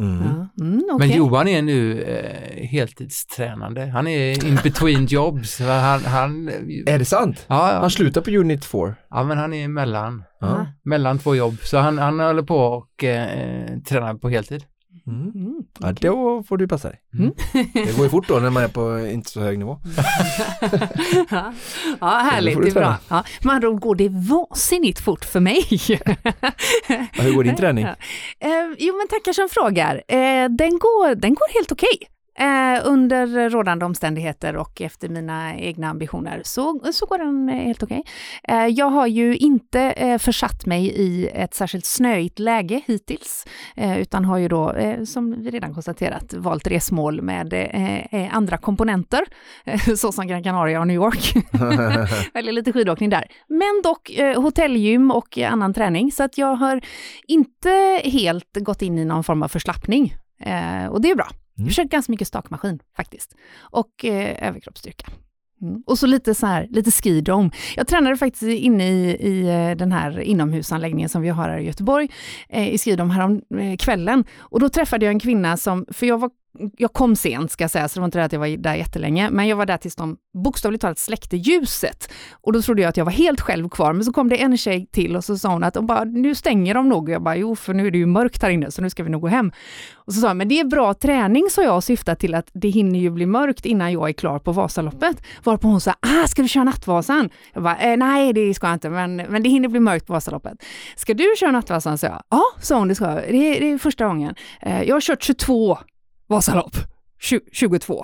mm. 0.00 0.22
Ja. 0.24 0.64
Mm, 0.64 0.76
Men 0.76 0.84
okej. 0.92 1.16
Johan 1.16 1.48
är 1.48 1.62
nu 1.62 2.02
eh, 2.02 2.66
heltidstränande. 2.68 3.86
Han 3.86 4.06
är 4.06 4.46
in 4.46 4.58
between 4.62 5.06
jobs. 5.10 5.60
Han, 5.60 6.04
han, 6.04 6.48
Är 6.86 6.98
det 6.98 7.04
sant? 7.04 7.44
ja, 7.48 7.72
ja. 7.72 7.78
Han 7.80 7.90
slutar 7.90 8.20
på 8.20 8.30
Unit 8.30 8.64
4. 8.64 8.94
ja, 9.10 9.24
men 9.24 9.38
han 9.38 9.52
är 9.52 9.68
mellan, 9.68 10.24
Ja. 10.40 10.66
mellan 10.84 11.18
två 11.18 11.34
jobb. 11.34 11.56
Så 11.62 11.78
han, 11.78 11.98
han 11.98 12.20
håller 12.20 12.42
på 12.42 12.56
och 12.58 13.04
eh, 13.04 13.78
tränar 13.88 14.14
på 14.14 14.28
heltid. 14.28 14.64
Mm. 15.06 15.30
Mm, 15.34 15.54
Ja, 15.80 15.92
då 15.92 16.42
får 16.42 16.56
du 16.56 16.68
passa 16.68 16.88
dig. 16.88 17.00
Mm. 17.18 17.32
Det 17.72 17.96
går 17.96 18.04
ju 18.04 18.08
fort 18.10 18.28
då 18.28 18.34
när 18.38 18.50
man 18.50 18.62
är 18.62 18.68
på 18.68 18.98
inte 19.06 19.30
så 19.30 19.40
hög 19.40 19.58
nivå. 19.58 19.78
ja, 21.30 21.52
ja, 22.00 22.06
härligt, 22.06 22.62
det 22.62 22.68
är 22.68 22.74
bra. 22.74 22.96
Ja, 23.08 23.24
med 23.44 23.54
andra 23.54 23.68
ord 23.68 23.80
går 23.80 23.94
det 23.94 24.08
vansinnigt 24.08 25.00
fort 25.00 25.24
för 25.24 25.40
mig. 25.40 25.64
Ja, 26.88 27.22
hur 27.22 27.34
går 27.34 27.44
din 27.44 27.56
träning? 27.56 27.84
Ja. 28.40 28.48
Eh, 28.48 28.74
jo, 28.78 28.96
men 28.96 29.08
tackar 29.08 29.32
som 29.32 29.48
frågar. 29.48 29.94
Eh, 30.08 30.48
den, 30.50 30.70
går, 30.78 31.14
den 31.14 31.34
går 31.34 31.54
helt 31.54 31.72
okej. 31.72 31.98
Eh, 32.38 32.80
under 32.84 33.50
rådande 33.50 33.84
omständigheter 33.84 34.56
och 34.56 34.80
efter 34.80 35.08
mina 35.08 35.56
egna 35.56 35.88
ambitioner 35.88 36.42
så, 36.44 36.80
så 36.92 37.06
går 37.06 37.18
den 37.18 37.48
eh, 37.48 37.54
helt 37.54 37.82
okej. 37.82 38.04
Eh, 38.48 38.66
jag 38.66 38.90
har 38.90 39.06
ju 39.06 39.36
inte 39.36 39.80
eh, 39.80 40.18
försatt 40.18 40.66
mig 40.66 40.86
i 40.86 41.26
ett 41.26 41.54
särskilt 41.54 41.86
snöigt 41.86 42.38
läge 42.38 42.80
hittills, 42.86 43.46
eh, 43.76 44.00
utan 44.00 44.24
har 44.24 44.38
ju 44.38 44.48
då, 44.48 44.72
eh, 44.72 45.04
som 45.04 45.42
vi 45.42 45.50
redan 45.50 45.74
konstaterat, 45.74 46.34
valt 46.34 46.66
resmål 46.66 47.22
med 47.22 47.52
eh, 47.52 48.14
eh 48.14 48.36
andra 48.36 48.56
komponenter, 48.56 49.24
eh, 49.64 49.80
såsom 49.96 50.26
Gran 50.26 50.42
Canaria 50.42 50.80
och 50.80 50.86
New 50.86 50.96
York. 50.96 51.34
Eller 52.34 52.52
lite 52.52 52.72
skidåkning 52.72 53.10
där. 53.10 53.24
Men 53.48 53.82
dock 53.82 54.10
eh, 54.10 54.42
hotellgym 54.42 55.10
och 55.10 55.38
annan 55.38 55.74
träning, 55.74 56.12
så 56.12 56.22
att 56.22 56.38
jag 56.38 56.54
har 56.54 56.80
inte 57.26 58.00
helt 58.04 58.56
gått 58.56 58.82
in 58.82 58.98
i 58.98 59.04
någon 59.04 59.24
form 59.24 59.42
av 59.42 59.48
förslappning. 59.48 60.14
Eh, 60.40 60.86
och 60.86 61.00
det 61.00 61.10
är 61.10 61.14
bra. 61.14 61.28
Mm. 61.56 61.56
Jag 61.56 61.62
Mm. 61.62 61.66
har 61.68 61.72
kört 61.84 61.90
ganska 61.90 62.12
mycket 62.12 62.28
stakmaskin 62.28 62.78
faktiskt. 62.96 63.34
Och 63.60 64.04
eh, 64.04 64.48
överkroppsstyrka. 64.48 65.06
Mm. 65.62 65.82
Och 65.86 65.98
så 65.98 66.06
lite 66.06 66.34
så 66.34 66.46
här, 66.46 66.66
lite 66.70 66.90
skidom. 66.90 67.50
Jag 67.76 67.86
tränade 67.86 68.16
faktiskt 68.16 68.42
inne 68.42 68.88
i, 68.90 69.16
i 69.20 69.40
eh, 69.48 69.76
den 69.76 69.92
här 69.92 70.20
inomhusanläggningen 70.20 71.08
som 71.08 71.22
vi 71.22 71.28
har 71.28 71.48
här 71.48 71.58
i 71.58 71.66
Göteborg, 71.66 72.10
eh, 72.48 72.68
i 72.68 72.78
skidom 72.78 73.10
härom 73.10 73.42
eh, 73.58 73.76
kvällen. 73.76 74.24
Och 74.38 74.60
då 74.60 74.68
träffade 74.68 75.04
jag 75.04 75.12
en 75.12 75.20
kvinna 75.20 75.56
som, 75.56 75.86
för 75.92 76.06
jag 76.06 76.18
var 76.18 76.30
jag 76.76 76.92
kom 76.92 77.16
sent 77.16 77.50
ska 77.50 77.64
jag 77.64 77.70
säga, 77.70 77.88
så 77.88 77.94
det 77.94 78.00
var 78.00 78.04
inte 78.04 78.18
det 78.18 78.24
att 78.24 78.32
jag 78.32 78.40
var 78.40 78.56
där 78.56 78.74
jättelänge, 78.74 79.30
men 79.30 79.48
jag 79.48 79.56
var 79.56 79.66
där 79.66 79.76
tills 79.76 79.96
de 79.96 80.16
bokstavligt 80.44 80.80
talat 80.82 80.98
släckte 80.98 81.36
ljuset. 81.36 82.12
Och 82.32 82.52
då 82.52 82.62
trodde 82.62 82.82
jag 82.82 82.88
att 82.88 82.96
jag 82.96 83.04
var 83.04 83.12
helt 83.12 83.40
själv 83.40 83.68
kvar, 83.68 83.92
men 83.92 84.04
så 84.04 84.12
kom 84.12 84.28
det 84.28 84.42
en 84.42 84.56
tjej 84.56 84.86
till 84.92 85.16
och 85.16 85.24
så 85.24 85.38
sa 85.38 85.48
hon 85.48 85.64
att 85.64 85.74
de 85.74 85.86
bara, 85.86 86.04
nu 86.04 86.34
stänger 86.34 86.74
de 86.74 86.88
nog. 86.88 87.02
Och 87.02 87.10
jag 87.10 87.22
bara, 87.22 87.36
jo, 87.36 87.56
för 87.56 87.74
nu 87.74 87.86
är 87.86 87.90
det 87.90 87.98
ju 87.98 88.06
mörkt 88.06 88.42
här 88.42 88.50
inne, 88.50 88.70
så 88.70 88.82
nu 88.82 88.90
ska 88.90 89.02
vi 89.02 89.10
nog 89.10 89.20
gå 89.20 89.28
hem. 89.28 89.52
Och 89.94 90.14
så 90.14 90.20
sa 90.20 90.26
jag, 90.26 90.36
men 90.36 90.48
det 90.48 90.60
är 90.60 90.64
bra 90.64 90.94
träning, 90.94 91.50
så 91.50 91.62
jag 91.62 91.82
syftar 91.82 92.14
till 92.14 92.34
att 92.34 92.50
det 92.52 92.68
hinner 92.68 92.98
ju 92.98 93.10
bli 93.10 93.26
mörkt 93.26 93.66
innan 93.66 93.92
jag 93.92 94.08
är 94.08 94.12
klar 94.12 94.38
på 94.38 94.52
Vasaloppet. 94.52 95.22
Varpå 95.44 95.68
hon 95.68 95.80
sa, 95.80 95.90
ah, 96.00 96.26
ska 96.26 96.42
du 96.42 96.48
köra 96.48 96.64
Nattvasan? 96.64 97.30
Jag 97.52 97.62
bara, 97.62 97.76
eh, 97.76 97.96
nej 97.96 98.32
det 98.32 98.54
ska 98.54 98.66
jag 98.66 98.74
inte, 98.74 98.90
men, 98.90 99.16
men 99.16 99.42
det 99.42 99.48
hinner 99.48 99.68
bli 99.68 99.80
mörkt 99.80 100.06
på 100.06 100.12
Vasaloppet. 100.12 100.64
Ska 100.96 101.14
du 101.14 101.34
köra 101.36 101.50
Nattvasan? 101.50 101.98
sa 101.98 102.06
jag. 102.06 102.22
Ja, 102.30 102.42
sa 102.60 102.78
hon, 102.78 102.88
det 102.88 102.94
ska 102.94 103.04
jag. 103.04 103.14
Det 103.14 103.56
är, 103.56 103.60
det 103.60 103.72
är 103.72 103.78
första 103.78 104.06
gången. 104.06 104.34
Eh, 104.60 104.82
jag 104.82 104.94
har 104.94 105.00
kört 105.00 105.22
22 105.22 105.78
Vasalopp. 106.26 106.76
20, 107.20 107.40
22. 107.52 107.94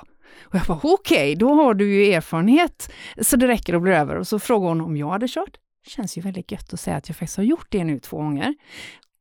Och 0.43 0.55
jag 0.55 0.62
bara, 0.62 0.81
okej, 0.83 1.37
då 1.37 1.55
har 1.55 1.75
du 1.75 1.95
ju 1.95 2.12
erfarenhet 2.12 2.93
så 3.23 3.37
det 3.37 3.49
räcker 3.49 3.75
att 3.75 3.83
bli 3.83 3.93
över. 3.93 4.17
Och 4.17 4.27
så 4.27 4.39
frågade 4.39 4.71
hon 4.71 4.81
om 4.81 4.97
jag 4.97 5.11
hade 5.11 5.29
kört. 5.29 5.57
Det 5.85 5.91
känns 5.91 6.19
ju 6.19 6.23
väldigt 6.23 6.53
gött 6.53 6.73
att 6.73 6.81
säga 6.81 6.97
att 6.97 7.09
jag 7.09 7.17
faktiskt 7.17 7.37
har 7.37 7.45
gjort 7.45 7.67
det 7.71 7.85
nu 7.85 7.99
två 7.99 8.17
gånger. 8.17 8.55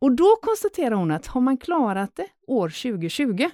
Och 0.02 0.12
då 0.12 0.36
konstaterar 0.42 0.96
hon 0.96 1.12
att 1.12 1.28
har 1.28 1.42
man 1.42 1.58
klarat 1.58 2.16
det 2.16 2.28
år 2.48 2.70
2020, 2.70 3.50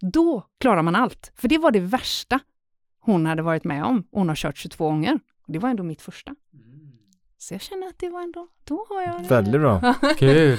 då 0.00 0.46
klarar 0.60 0.82
man 0.82 0.94
allt. 0.96 1.32
För 1.36 1.48
det 1.48 1.58
var 1.58 1.70
det 1.70 1.80
värsta 1.80 2.40
hon 3.00 3.26
hade 3.26 3.42
varit 3.42 3.64
med 3.64 3.84
om. 3.84 4.04
Hon 4.12 4.28
har 4.28 4.36
kört 4.36 4.56
22 4.56 4.84
gånger. 4.84 5.20
Det 5.46 5.58
var 5.58 5.68
ändå 5.68 5.82
mitt 5.82 6.02
första. 6.02 6.34
Så 7.38 7.54
jag 7.54 7.60
känner 7.60 7.86
att 7.86 7.98
det 7.98 8.08
var 8.08 8.22
ändå, 8.22 8.48
då 8.64 8.86
har 8.88 9.02
jag 9.02 9.22
det. 9.22 9.28
Väldigt 9.28 9.60
bra. 9.60 9.94
Kul! 10.18 10.58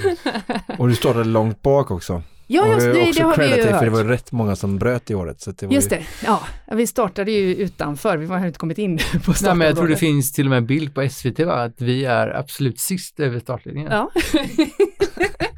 Och 0.78 0.88
du 0.88 0.94
startade 0.94 1.24
långt 1.24 1.62
bak 1.62 1.90
också. 1.90 2.22
Ja, 2.52 2.66
just 2.74 2.86
och 2.86 2.94
det, 2.94 3.02
också 3.08 3.18
det 3.20 3.24
har 3.24 3.36
vi 3.36 3.44
ju 3.44 3.62
dig, 3.62 3.72
för 3.78 3.84
det 3.84 3.90
var 3.90 3.98
hört. 4.02 4.10
rätt 4.10 4.32
många 4.32 4.56
som 4.56 4.78
bröt 4.78 5.10
i 5.10 5.14
året. 5.14 5.40
Så 5.40 5.50
det 5.50 5.66
var 5.66 5.74
Just 5.74 5.92
ju... 5.92 5.96
det, 5.96 6.04
ja. 6.24 6.40
Vi 6.72 6.86
startade 6.86 7.30
ju 7.30 7.54
utanför, 7.54 8.16
vi 8.16 8.26
har 8.26 8.46
inte 8.46 8.58
kommit 8.58 8.78
in 8.78 8.98
på 8.98 9.02
Nej, 9.04 9.14
men 9.14 9.26
jag 9.26 9.36
tror 9.36 9.54
det 9.54 9.56
startområdet. 9.66 9.98
finns 9.98 10.32
till 10.32 10.46
och 10.46 10.50
med 10.50 10.66
bild 10.66 10.94
på 10.94 11.08
SVT 11.08 11.38
va? 11.40 11.54
att 11.54 11.80
vi 11.80 12.04
är 12.04 12.28
absolut 12.28 12.80
sist 12.80 13.20
över 13.20 13.40
startlinjen. 13.40 13.86
Ja. 13.90 14.10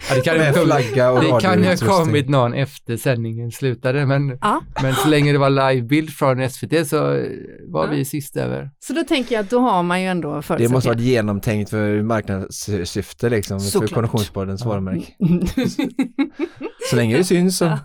Ja, 0.08 0.14
det 0.14 0.20
kan 0.20 0.34
ju 0.34 0.40
ha 0.40 0.52
kommit, 0.52 0.66
flagga 0.66 1.10
och 1.10 1.20
det 1.20 1.40
kan 1.40 1.62
ju 1.62 1.68
ha 1.68 1.76
kommit 1.76 2.28
någon 2.28 2.54
efter 2.54 2.96
sändningen 2.96 3.50
slutade, 3.50 4.06
men, 4.06 4.38
ja, 4.40 4.60
men 4.82 4.94
så 4.94 5.08
länge 5.08 5.32
det 5.32 5.38
var 5.38 5.50
livebild 5.72 6.10
från 6.10 6.50
SVT 6.50 6.88
så 6.88 6.96
var 7.68 7.84
Ja. 7.84 7.90
vi 7.90 8.04
sist 8.04 8.36
över. 8.36 8.70
så 8.80 8.92
då 8.92 9.04
tänker 9.04 9.34
jag 9.34 9.42
att 9.44 9.50
då 9.50 9.58
har 9.58 9.82
man 9.82 10.02
ju 10.02 10.08
ändå 10.08 10.28
Det 10.28 10.34
måste 10.36 10.46
förutsättningar. 10.46 10.94
vara 10.94 10.98
genomtänkt 11.04 11.70
för 11.70 12.02
marknadssyfte 12.02 13.30
liksom, 13.30 13.60
för 13.60 13.66
Såklart. 13.66 13.92
Konditionspoddens 13.92 14.64
varumärke. 14.64 15.12
Så 16.90 16.96
länge 16.96 17.16
det 17.16 17.24
syns 17.24 17.58
så. 17.58 17.64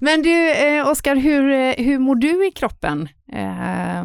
Men 0.00 0.22
du, 0.22 0.50
eh, 0.52 0.88
Oskar, 0.88 1.16
hur, 1.16 1.50
eh, 1.50 1.84
hur 1.84 1.98
mår 1.98 2.14
du 2.14 2.46
i 2.48 2.50
kroppen 2.50 3.08
eh, 3.32 4.04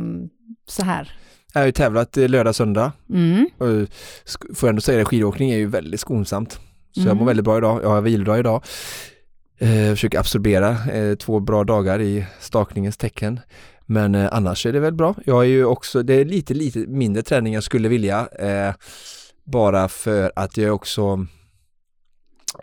så 0.67 0.83
här? 0.83 1.11
Jag 1.53 1.61
har 1.61 1.65
ju 1.65 1.71
tävlat 1.71 2.15
lördag, 2.15 2.55
söndag. 2.55 2.91
Mm. 3.13 3.47
Och 3.57 3.67
får 4.55 4.67
jag 4.67 4.69
ändå 4.69 4.81
säga 4.81 4.97
det, 4.99 5.05
skidåkning 5.05 5.51
är 5.51 5.57
ju 5.57 5.65
väldigt 5.65 5.99
skonsamt. 5.99 6.59
Så 6.97 7.01
jag 7.01 7.11
Mm. 7.11 7.17
mår 7.17 7.25
väldigt 7.25 7.45
bra 7.45 7.57
idag. 7.57 7.79
Jag 7.83 7.89
har 7.89 8.01
vilodag 8.01 8.39
idag. 8.39 8.63
Eh, 9.59 9.89
försöker 9.89 10.19
absorbera 10.19 10.69
eh, 10.93 11.15
två 11.15 11.39
bra 11.39 11.63
dagar 11.63 12.01
i 12.01 12.25
stakningens 12.39 12.97
tecken. 12.97 13.39
Men 13.85 14.15
eh, 14.15 14.29
annars 14.31 14.65
är 14.65 14.73
det 14.73 14.79
väl 14.79 14.93
bra. 14.93 15.15
Jag 15.25 15.39
är 15.43 15.47
ju 15.47 15.65
också, 15.65 16.03
det 16.03 16.13
är 16.13 16.25
lite, 16.25 16.53
lite 16.53 16.79
mindre 16.79 17.23
träning 17.23 17.53
jag 17.53 17.63
skulle 17.63 17.89
vilja. 17.89 18.27
Eh, 18.39 18.73
bara 19.43 19.87
för 19.87 20.31
att 20.35 20.57
jag 20.57 20.75
också 20.75 21.25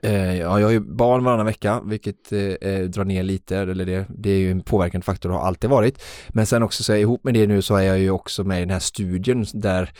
Eh, 0.02 0.38
ja, 0.40 0.60
jag 0.60 0.66
har 0.66 0.72
ju 0.72 0.80
barn 0.80 1.24
varannan 1.24 1.46
vecka, 1.46 1.82
vilket 1.84 2.32
eh, 2.32 2.40
eh, 2.40 2.84
drar 2.84 3.04
ner 3.04 3.22
lite, 3.22 3.56
eller 3.58 3.84
det, 3.84 4.06
det 4.08 4.30
är 4.30 4.38
ju 4.38 4.50
en 4.50 4.60
påverkande 4.60 5.04
faktor 5.04 5.30
och 5.30 5.38
har 5.38 5.46
alltid 5.46 5.70
varit. 5.70 6.02
Men 6.28 6.46
sen 6.46 6.62
också 6.62 6.82
så 6.82 6.94
ihop 6.94 7.24
med 7.24 7.34
det 7.34 7.46
nu 7.46 7.62
så 7.62 7.76
är 7.76 7.82
jag 7.82 7.98
ju 7.98 8.10
också 8.10 8.44
med 8.44 8.56
i 8.58 8.60
den 8.60 8.70
här 8.70 8.78
studien 8.78 9.46
där 9.52 9.90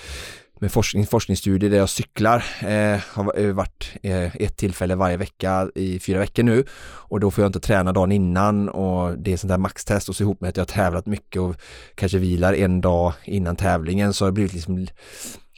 med 0.61 0.73
forskning, 0.73 1.07
forskningsstudie 1.07 1.69
där 1.69 1.77
jag 1.77 1.89
cyklar, 1.89 2.45
eh, 2.61 3.01
har 3.09 3.39
eh, 3.39 3.53
varit 3.53 3.93
eh, 4.03 4.37
ett 4.37 4.57
tillfälle 4.57 4.95
varje 4.95 5.17
vecka 5.17 5.69
i 5.75 5.99
fyra 5.99 6.19
veckor 6.19 6.43
nu 6.43 6.65
och 6.83 7.21
då 7.21 7.31
får 7.31 7.43
jag 7.43 7.49
inte 7.49 7.61
träna 7.61 7.93
dagen 7.93 8.13
innan 8.13 8.69
och 8.69 9.19
det 9.19 9.33
är 9.33 9.37
sånt 9.37 9.49
där 9.49 9.59
maxtest 9.59 10.09
och 10.09 10.17
så 10.17 10.23
ihop 10.23 10.41
med 10.41 10.49
att 10.49 10.57
jag 10.57 10.63
har 10.63 10.67
tävlat 10.67 11.07
mycket 11.07 11.43
och 11.43 11.57
kanske 11.95 12.19
vilar 12.19 12.55
en 12.55 12.81
dag 12.81 13.13
innan 13.25 13.57
tävlingen 13.57 14.15
så 14.15 14.25
har 14.25 14.31
det 14.31 14.35
blivit 14.35 14.53
liksom 14.53 14.87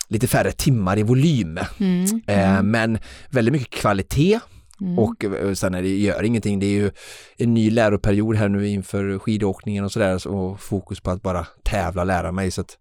lite 0.08 0.26
färre 0.26 0.52
timmar 0.52 0.98
i 0.98 1.02
volym. 1.02 1.58
Mm. 1.78 2.22
Eh, 2.26 2.62
men 2.62 2.98
väldigt 3.30 3.52
mycket 3.52 3.70
kvalitet 3.70 4.40
Mm. 4.80 4.98
och 4.98 5.24
eh, 5.24 5.52
sen 5.52 5.74
är 5.74 5.82
det 5.82 5.96
gör 5.96 6.22
ingenting. 6.22 6.58
Det 6.58 6.66
är 6.66 6.70
ju 6.70 6.90
en 7.36 7.54
ny 7.54 7.70
läroperiod 7.70 8.36
här 8.36 8.48
nu 8.48 8.68
inför 8.68 9.18
skidåkningen 9.18 9.84
och 9.84 9.92
sådär 9.92 10.28
och 10.28 10.60
fokus 10.60 11.00
på 11.00 11.10
att 11.10 11.22
bara 11.22 11.46
tävla 11.62 12.02
och 12.02 12.06
lära 12.06 12.32
mig 12.32 12.50
så 12.50 12.60
att 12.60 12.78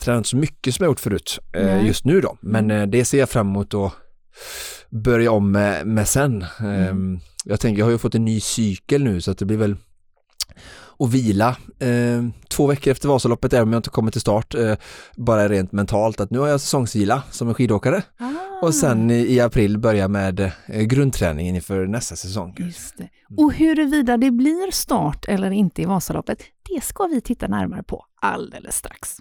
tränar 0.00 0.18
inte 0.18 0.28
så 0.30 0.36
mycket 0.36 0.74
som 0.74 0.84
jag 0.84 0.90
gjort 0.90 1.00
förut 1.00 1.38
Nej. 1.54 1.86
just 1.86 2.04
nu 2.04 2.20
då. 2.20 2.36
Men 2.40 2.64
Mm. 2.64 2.80
eh, 2.82 2.86
det 2.86 3.04
ser 3.04 3.18
jag 3.18 3.28
fram 3.30 3.48
emot 3.48 3.74
att 3.74 3.92
börja 4.90 5.32
om 5.32 5.52
med, 5.52 5.86
med 5.86 6.08
sen. 6.08 6.44
Mm. 6.60 6.80
Ehm, 6.88 7.20
jag 7.44 7.60
tänker, 7.60 7.78
jag 7.78 7.86
har 7.86 7.90
ju 7.92 7.98
fått 7.98 8.14
en 8.14 8.24
ny 8.24 8.40
cykel 8.40 9.04
nu 9.04 9.20
så 9.20 9.30
att 9.30 9.38
det 9.38 9.44
blir 9.44 9.56
väl 9.56 9.76
att 10.98 11.10
vila 11.10 11.56
eh, 11.78 12.24
två 12.48 12.66
veckor 12.66 12.90
efter 12.90 13.08
Vasaloppet, 13.08 13.52
även 13.52 13.68
om 13.68 13.72
jag 13.72 13.78
inte 13.78 13.90
kommer 13.90 14.10
till 14.10 14.20
start, 14.20 14.54
eh, 14.54 14.74
bara 15.16 15.48
rent 15.48 15.72
mentalt 15.72 16.20
att 16.20 16.30
nu 16.30 16.38
har 16.38 16.48
jag 16.48 16.60
säsongsvila 16.60 17.22
som 17.30 17.48
en 17.48 17.54
skidåkare 17.54 18.02
Ah, 18.18 18.66
och 18.66 18.74
sen 18.74 19.10
i, 19.10 19.14
i 19.34 19.40
april 19.40 19.78
börja 19.78 20.08
med 20.08 20.40
eh, 20.66 20.82
grundträningen 20.82 21.54
inför 21.54 21.86
nästa 21.86 22.16
säsong. 22.16 22.54
Just 22.58 22.98
det. 22.98 23.08
Och 23.36 23.52
huruvida 23.52 24.16
det 24.16 24.30
blir 24.30 24.70
start 24.72 25.24
eller 25.28 25.50
inte 25.50 25.82
i 25.82 25.84
Vasaloppet, 25.84 26.38
det 26.74 26.84
ska 26.84 27.04
vi 27.06 27.20
titta 27.20 27.48
närmare 27.48 27.82
på 27.82 28.04
alldeles 28.20 28.76
strax. 28.76 29.16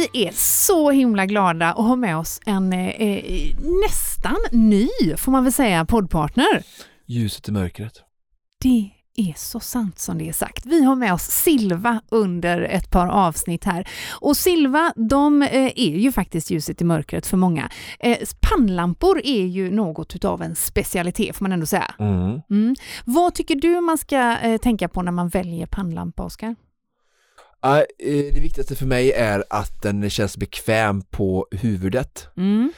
Vi 0.00 0.26
är 0.26 0.32
så 0.32 0.90
himla 0.90 1.26
glada 1.26 1.68
att 1.68 1.76
ha 1.86 1.96
med 1.96 2.16
oss 2.16 2.40
en 2.46 2.72
eh, 2.72 2.88
eh, 2.88 3.56
nästan 3.88 4.36
ny, 4.52 4.88
får 5.16 5.32
man 5.32 5.44
väl 5.44 5.52
säga, 5.52 5.84
poddpartner. 5.84 6.62
Ljuset 7.06 7.48
i 7.48 7.52
mörkret. 7.52 8.02
Det 8.62 8.90
är 9.16 9.34
så 9.36 9.60
sant 9.60 9.98
som 9.98 10.18
det 10.18 10.28
är 10.28 10.32
sagt. 10.32 10.66
Vi 10.66 10.84
har 10.84 10.96
med 10.96 11.14
oss 11.14 11.22
Silva 11.22 12.02
under 12.08 12.60
ett 12.60 12.90
par 12.90 13.06
avsnitt 13.06 13.64
här. 13.64 13.88
Och 14.20 14.36
Silva, 14.36 14.92
de 14.96 15.42
eh, 15.42 15.72
är 15.76 15.96
ju 15.96 16.12
faktiskt 16.12 16.50
ljuset 16.50 16.80
i 16.80 16.84
mörkret 16.84 17.26
för 17.26 17.36
många. 17.36 17.70
Eh, 18.00 18.18
pannlampor 18.40 19.20
är 19.24 19.46
ju 19.46 19.70
något 19.70 20.16
utav 20.16 20.42
en 20.42 20.54
specialitet 20.54 21.36
får 21.36 21.44
man 21.44 21.52
ändå 21.52 21.66
säga. 21.66 21.94
Mm. 21.98 22.40
Mm. 22.50 22.74
Vad 23.04 23.34
tycker 23.34 23.54
du 23.54 23.80
man 23.80 23.98
ska 23.98 24.36
tänka 24.62 24.88
på 24.88 25.02
när 25.02 25.12
man 25.12 25.28
väljer 25.28 25.66
pannlampa, 25.66 26.22
Oskar? 26.22 26.56
Ja, 27.62 27.78
eh, 27.78 28.34
det 28.34 28.40
viktigaste 28.40 28.74
för 28.74 28.86
mig 28.86 29.12
är 29.12 29.44
att 29.50 29.82
den 29.82 30.10
känns 30.10 30.36
bekväm 30.36 31.02
på 31.02 31.46
huvudet. 31.50 32.28
Mm. 32.36 32.72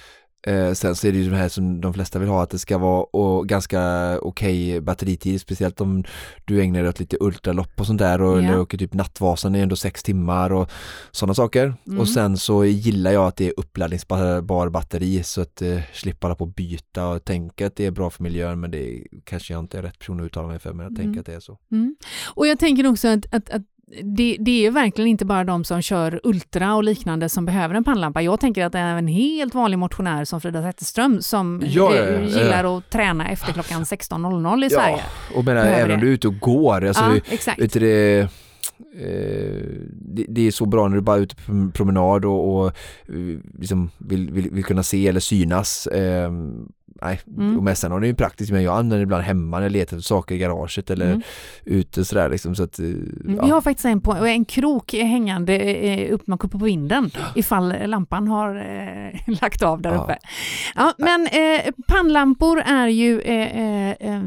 Eh, 0.46 0.72
sen 0.72 0.96
så 0.96 1.06
är 1.06 1.12
det 1.12 1.18
ju 1.18 1.30
de 1.30 1.36
här 1.36 1.48
som 1.48 1.80
de 1.80 1.94
flesta 1.94 2.18
vill 2.18 2.28
ha, 2.28 2.42
att 2.42 2.50
det 2.50 2.58
ska 2.58 2.78
vara 2.78 3.42
ganska 3.44 4.18
okej 4.22 4.80
batteritid, 4.80 5.40
speciellt 5.40 5.80
om 5.80 6.04
du 6.44 6.62
ägnar 6.62 6.80
dig 6.80 6.88
åt 6.88 7.00
lite 7.00 7.16
ultralopp 7.20 7.80
och 7.80 7.86
sånt 7.86 7.98
där 7.98 8.22
och 8.22 8.38
eller 8.38 8.60
åker 8.60 8.78
typ 8.78 8.94
Nattvasan 8.94 9.54
är 9.54 9.62
ändå 9.62 9.76
sex 9.76 10.02
timmar 10.02 10.52
och 10.52 10.70
sådana 11.10 11.34
saker. 11.34 11.74
Mm. 11.86 12.00
Och 12.00 12.08
sen 12.08 12.36
så 12.36 12.64
gillar 12.64 13.12
jag 13.12 13.26
att 13.26 13.36
det 13.36 13.46
är 13.46 13.54
uppladdningsbar 13.56 14.68
batteri 14.68 15.22
så 15.22 15.40
att 15.40 15.62
eh, 15.62 15.80
slippa 15.92 16.26
hålla 16.26 16.34
på 16.34 16.44
och 16.44 16.52
byta 16.54 17.06
och 17.08 17.24
tänka 17.24 17.66
att 17.66 17.76
det 17.76 17.86
är 17.86 17.90
bra 17.90 18.10
för 18.10 18.22
miljön 18.22 18.60
men 18.60 18.70
det 18.70 18.78
är, 18.96 19.02
kanske 19.24 19.52
jag 19.52 19.60
inte 19.60 19.78
är 19.78 19.82
rätt 19.82 19.98
person 19.98 20.20
att 20.20 20.26
uttala 20.26 20.48
mig 20.48 20.58
för 20.58 20.72
men 20.72 20.84
jag 20.84 20.90
Mm. 20.92 21.02
tänker 21.04 21.20
att 21.20 21.26
det 21.26 21.34
är 21.34 21.40
så. 21.40 21.58
Mm. 21.72 21.96
Och 22.34 22.46
jag 22.46 22.58
tänker 22.58 22.86
också 22.86 23.08
att, 23.08 23.34
att, 23.34 23.50
att 23.50 23.62
det, 24.02 24.36
det 24.40 24.66
är 24.66 24.70
verkligen 24.70 25.08
inte 25.08 25.24
bara 25.24 25.44
de 25.44 25.64
som 25.64 25.82
kör 25.82 26.20
Ultra 26.22 26.74
och 26.74 26.84
liknande 26.84 27.28
som 27.28 27.44
behöver 27.44 27.74
en 27.74 27.84
pannlampa. 27.84 28.22
Jag 28.22 28.40
tänker 28.40 28.64
att 28.64 28.72
det 28.72 28.78
är 28.78 28.96
en 28.96 29.06
helt 29.06 29.54
vanlig 29.54 29.78
motionär 29.78 30.24
som 30.24 30.40
Frida 30.40 30.62
Zetterström 30.62 31.22
som 31.22 31.62
Ja, 31.66 31.96
ja, 31.96 32.02
eh, 32.02 32.14
ja, 32.14 32.20
gillar 32.20 32.78
att 32.78 32.90
träna 32.90 33.28
efter 33.28 33.52
klockan 33.52 33.84
16.00 33.84 34.64
i 34.64 34.70
Sverige. 34.70 35.00
och 35.34 35.44
menar, 35.44 35.64
även 35.64 35.90
om 35.90 36.00
det. 36.00 36.06
du 36.06 36.10
är 36.10 36.14
ute 36.14 36.28
och 36.28 36.38
går, 36.38 36.84
alltså, 36.84 37.02
ja, 37.02 37.20
exakt. 37.30 37.60
vet 37.60 37.72
du, 37.72 37.80
det, 37.80 38.20
eh, 38.20 38.28
det, 40.12 40.24
det 40.28 40.46
är 40.46 40.50
så 40.50 40.66
bra 40.66 40.88
när 40.88 40.96
du 40.96 41.02
bara 41.02 41.16
är 41.16 41.20
ute 41.20 41.36
på 41.36 41.70
promenad 41.74 42.24
och, 42.24 42.54
och 42.56 42.66
eh, 42.66 43.38
liksom 43.58 43.90
vill, 43.98 44.30
vill, 44.30 44.50
vill 44.50 44.64
kunna 44.64 44.82
se 44.82 45.08
eller 45.08 45.20
synas. 45.20 45.86
Eh, 45.86 46.32
nej, 47.02 47.20
Mm. 47.38 47.56
och 47.56 47.62
men 47.62 47.76
sen 47.76 47.92
har 47.92 48.00
det 48.00 48.06
ju 48.06 48.14
praktiskt, 48.14 48.52
men 48.52 48.62
jag 48.62 48.78
använder 48.78 49.02
ibland 49.02 49.22
hemma 49.24 49.56
när 49.56 49.64
jag 49.64 49.72
letar 49.72 49.96
efter 49.96 50.04
saker 50.06 50.34
i 50.34 50.38
garaget 50.38 50.90
eller 50.90 51.06
Mm. 51.06 51.22
ute 51.64 52.04
sådär 52.04 52.28
liksom 52.28 52.54
så 52.54 52.62
att 52.62 52.78
eh, 52.78 52.84
Mm, 52.86 53.34
ja. 53.36 53.44
Vi 53.44 53.50
har 53.50 53.60
faktiskt 53.60 53.84
en, 53.84 54.00
på, 54.00 54.12
en 54.12 54.44
krok 54.44 54.92
hängande 54.92 55.54
eh, 55.58 56.14
upp 56.14 56.26
man 56.26 56.38
uppe 56.38 56.58
på 56.58 56.64
vinden 56.64 57.10
ifall 57.34 57.74
lampan 57.86 58.28
har 58.28 58.56
eh, 58.56 59.34
lagt 59.42 59.62
av 59.62 59.82
där 59.82 59.92
Ja. 59.94 60.02
uppe. 60.02 60.18
Ja, 60.74 60.92
men 60.98 61.26
eh, 61.26 61.72
pannlampor 61.86 62.60
är 62.60 62.86
ju, 62.88 63.20
eh, 63.20 64.20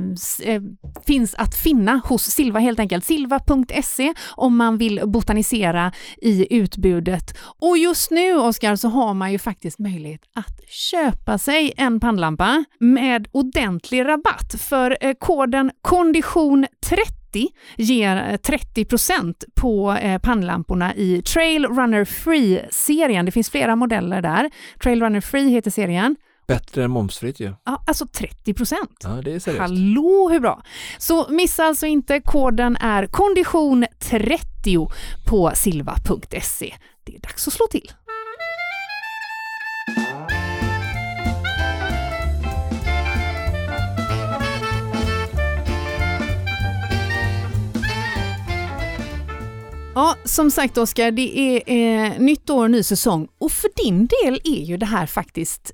finns 1.07 1.35
att 1.35 1.55
finna 1.55 2.01
hos 2.05 2.23
Silva 2.23 2.59
helt 2.59 2.79
enkelt. 2.79 3.05
Silva.se 3.05 4.13
om 4.35 4.57
man 4.57 4.77
vill 4.77 5.01
botanisera 5.05 5.74
i 6.17 6.57
utbudet. 6.57 7.37
Och 7.61 7.77
just 7.77 8.11
nu, 8.11 8.35
Oskar, 8.35 8.75
så 8.75 8.87
har 8.87 9.13
man 9.13 9.31
ju 9.31 9.39
faktiskt 9.39 9.79
möjlighet 9.79 10.21
att 10.35 10.69
köpa 10.69 11.37
sig 11.37 11.73
en 11.77 11.99
pannlampa 11.99 12.63
med 12.79 13.27
ordentlig 13.31 14.05
rabatt. 14.05 14.55
För 14.59 14.97
eh, 15.01 15.13
koden 15.19 15.71
kondition 15.81 16.65
30 16.89 17.47
ger 17.77 18.17
eh, 18.17 18.55
30% 18.57 19.33
på 19.55 19.91
eh, 19.91 20.19
pannlamporna 20.19 20.95
i 20.95 21.21
Trail 21.21 21.65
Runner 21.65 22.05
Free-serien. 22.05 23.25
Det 23.25 23.31
finns 23.31 23.49
flera 23.49 23.75
modeller 23.75 24.21
där. 24.21 24.49
Trail 24.83 25.01
Runner 25.01 25.21
Free 25.21 25.49
heter 25.49 25.71
serien. 25.71 26.15
Bättre 26.47 26.83
än 26.83 26.91
momsfritt 26.91 27.39
ju. 27.39 27.53
Ja, 27.65 27.83
alltså 27.87 28.07
30 28.07 28.55
Ja, 29.03 29.09
det 29.09 29.33
är 29.33 29.39
seriöst. 29.39 29.59
Hallå, 29.59 30.29
hur 30.31 30.39
bra? 30.39 30.63
Så 30.97 31.27
missa 31.29 31.63
alltså 31.63 31.85
inte, 31.85 32.19
koden 32.19 32.75
är 32.75 33.07
kondition 33.07 33.85
30 33.99 34.87
på 35.25 35.51
silva.se. 35.55 36.75
Det 37.03 37.15
är 37.15 37.19
dags 37.19 37.47
att 37.47 37.53
slå 37.53 37.67
till. 37.67 37.91
Ja, 49.95 50.15
som 50.25 50.51
sagt 50.51 50.77
Oskar, 50.77 51.11
det 51.11 51.39
är 51.39 51.63
eh, 51.67 52.19
nytt 52.19 52.49
år, 52.49 52.67
ny 52.67 52.83
säsong 52.83 53.27
och 53.37 53.51
för 53.51 53.69
din 53.83 54.07
del 54.07 54.41
är 54.43 54.63
ju 54.63 54.77
det 54.77 54.85
här 54.85 55.05
faktiskt 55.05 55.71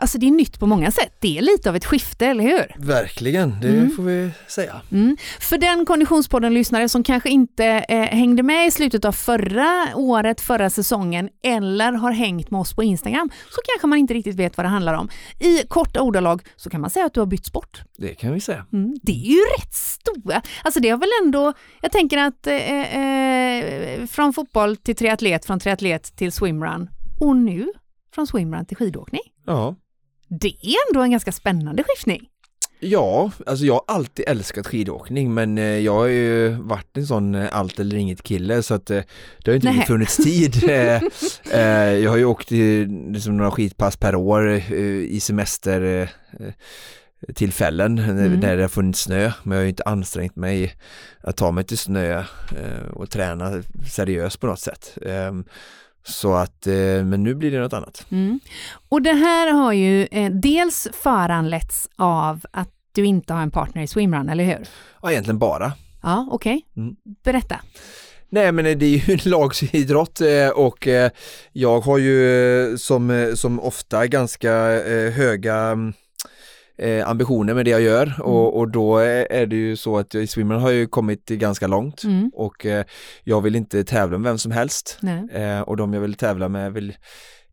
Alltså 0.00 0.18
det 0.18 0.26
är 0.26 0.30
nytt 0.30 0.60
på 0.60 0.66
många 0.66 0.90
sätt. 0.90 1.16
Det 1.20 1.38
är 1.38 1.42
lite 1.42 1.68
av 1.68 1.76
ett 1.76 1.84
skifte, 1.84 2.26
eller 2.26 2.44
hur? 2.44 2.86
Verkligen, 2.86 3.60
det 3.60 3.68
mm. 3.68 3.90
får 3.96 4.02
vi 4.02 4.30
säga. 4.48 4.80
Mm. 4.92 5.16
För 5.40 5.58
den 5.58 5.86
Konditionspodden-lyssnare 5.86 6.88
som 6.88 7.02
kanske 7.02 7.30
inte 7.30 7.66
eh, 7.66 8.02
hängde 8.02 8.42
med 8.42 8.66
i 8.66 8.70
slutet 8.70 9.04
av 9.04 9.12
förra 9.12 9.86
året, 9.94 10.40
förra 10.40 10.70
säsongen 10.70 11.28
eller 11.42 11.92
har 11.92 12.12
hängt 12.12 12.50
med 12.50 12.60
oss 12.60 12.74
på 12.74 12.82
Instagram 12.82 13.30
så 13.50 13.60
kanske 13.72 13.86
man 13.86 13.98
inte 13.98 14.14
riktigt 14.14 14.36
vet 14.36 14.56
vad 14.56 14.66
det 14.66 14.70
handlar 14.70 14.94
om. 14.94 15.08
I 15.40 15.62
korta 15.68 16.02
ordalag 16.02 16.42
så 16.56 16.70
kan 16.70 16.80
man 16.80 16.90
säga 16.90 17.06
att 17.06 17.14
du 17.14 17.20
har 17.20 17.26
bytt 17.26 17.46
sport. 17.46 17.82
Det 17.98 18.14
kan 18.14 18.34
vi 18.34 18.40
säga. 18.40 18.66
Mm. 18.72 18.96
Det 19.02 19.12
är 19.12 19.30
ju 19.30 19.40
rätt 19.58 19.74
stora, 19.74 20.42
alltså 20.64 20.80
det 20.80 20.88
har 20.88 20.98
väl 20.98 21.10
ändå, 21.24 21.52
jag 21.80 21.92
tänker 21.92 22.18
att 22.18 22.46
eh, 22.46 22.54
eh, 22.54 24.06
från 24.06 24.32
fotboll 24.32 24.76
till 24.76 24.96
triatlet, 24.96 25.44
från 25.44 25.60
triatlet 25.60 26.16
till 26.16 26.32
swimrun 26.32 26.88
och 27.20 27.36
nu 27.36 27.72
från 28.14 28.26
swimrun 28.26 28.66
till 28.66 28.76
skidåkning. 28.76 29.22
Ja. 29.46 29.76
Det 30.28 30.48
är 30.48 30.76
ändå 30.90 31.02
en 31.02 31.10
ganska 31.10 31.32
spännande 31.32 31.84
skiftning. 31.84 32.28
Ja, 32.84 33.30
alltså 33.46 33.64
jag 33.64 33.74
har 33.74 33.84
alltid 33.86 34.24
älskat 34.28 34.66
skidåkning 34.66 35.34
men 35.34 35.58
eh, 35.58 35.64
jag 35.64 35.94
har 35.94 36.06
ju 36.06 36.48
varit 36.48 36.96
en 36.96 37.06
sån 37.06 37.34
eh, 37.34 37.48
allt 37.52 37.80
eller 37.80 37.96
inget 37.96 38.22
kille 38.22 38.62
så 38.62 38.74
att 38.74 38.90
eh, 38.90 39.02
det 39.44 39.50
har 39.50 39.54
inte 39.54 39.72
Nej. 39.72 39.86
funnits 39.86 40.16
tid. 40.16 40.62
jag 42.02 42.10
har 42.10 42.16
ju 42.16 42.24
åkt 42.24 42.50
liksom 43.10 43.36
några 43.36 43.50
skidpass 43.50 43.96
per 43.96 44.14
år 44.14 44.50
i 44.50 45.20
semester 45.20 46.10
tillfällen 47.34 47.98
mm. 47.98 48.40
när 48.40 48.56
det 48.56 48.62
har 48.62 48.68
funnits 48.68 49.00
snö 49.00 49.32
men 49.42 49.52
jag 49.52 49.60
har 49.60 49.62
ju 49.62 49.68
inte 49.68 49.82
ansträngt 49.82 50.36
mig 50.36 50.74
att 51.20 51.36
ta 51.36 51.50
mig 51.50 51.64
till 51.64 51.78
snö 51.78 52.24
och 52.92 53.10
träna 53.10 53.62
seriöst 53.90 54.40
på 54.40 54.46
något 54.46 54.60
sätt. 54.60 54.98
Så 56.04 56.34
att, 56.34 56.66
eh, 56.66 56.74
men 57.04 57.22
nu 57.22 57.34
blir 57.34 57.50
det 57.50 57.60
något 57.60 57.72
annat. 57.72 58.06
Mm. 58.10 58.40
Och 58.88 59.02
det 59.02 59.12
här 59.12 59.52
har 59.52 59.72
ju 59.72 60.06
eh, 60.10 60.30
dels 60.30 60.88
föranletts 60.92 61.88
av 61.96 62.40
att 62.50 62.68
du 62.92 63.04
inte 63.04 63.34
har 63.34 63.42
en 63.42 63.50
partner 63.50 63.82
i 63.82 63.86
swimrun, 63.86 64.28
eller 64.28 64.44
hur? 64.44 64.68
Ja, 65.02 65.10
egentligen 65.10 65.38
bara. 65.38 65.72
Ja, 66.02 66.28
okej. 66.30 66.64
Okay. 66.72 66.82
Mm. 66.82 66.96
Berätta. 67.24 67.60
Nej 68.28 68.52
men 68.52 68.64
det 68.78 68.86
är 68.86 69.08
ju 69.08 69.12
en 69.12 69.20
lagsidrott 69.30 70.20
eh, 70.20 70.48
och 70.48 70.88
jag 71.52 71.80
har 71.80 71.98
ju 71.98 72.78
som, 72.78 73.32
som 73.36 73.60
ofta 73.60 74.06
ganska 74.06 74.52
höga 75.10 75.56
mm, 75.56 75.92
eh, 76.82 77.08
ambitioner 77.08 77.54
med 77.54 77.64
det 77.64 77.70
jag 77.70 77.80
gör 77.80 78.06
mm. 78.06 78.20
och, 78.20 78.58
och 78.58 78.70
då 78.70 78.98
är 78.98 79.46
det 79.46 79.56
ju 79.56 79.76
så 79.76 79.98
att 79.98 80.14
i 80.14 80.26
swimrun 80.26 80.60
har 80.60 80.70
jag 80.70 80.78
ju 80.78 80.86
kommit 80.86 81.26
ganska 81.26 81.66
långt 81.66 82.04
mm. 82.04 82.30
och 82.34 82.66
eh, 82.66 82.84
jag 83.24 83.40
vill 83.40 83.56
inte 83.56 83.84
tävla 83.84 84.18
med 84.18 84.30
vem 84.30 84.38
som 84.38 84.52
helst 84.52 84.98
eh, 85.32 85.60
och 85.60 85.76
de 85.76 85.94
jag 85.94 86.00
vill 86.00 86.14
tävla 86.14 86.48
med 86.48 86.72
vill 86.72 86.94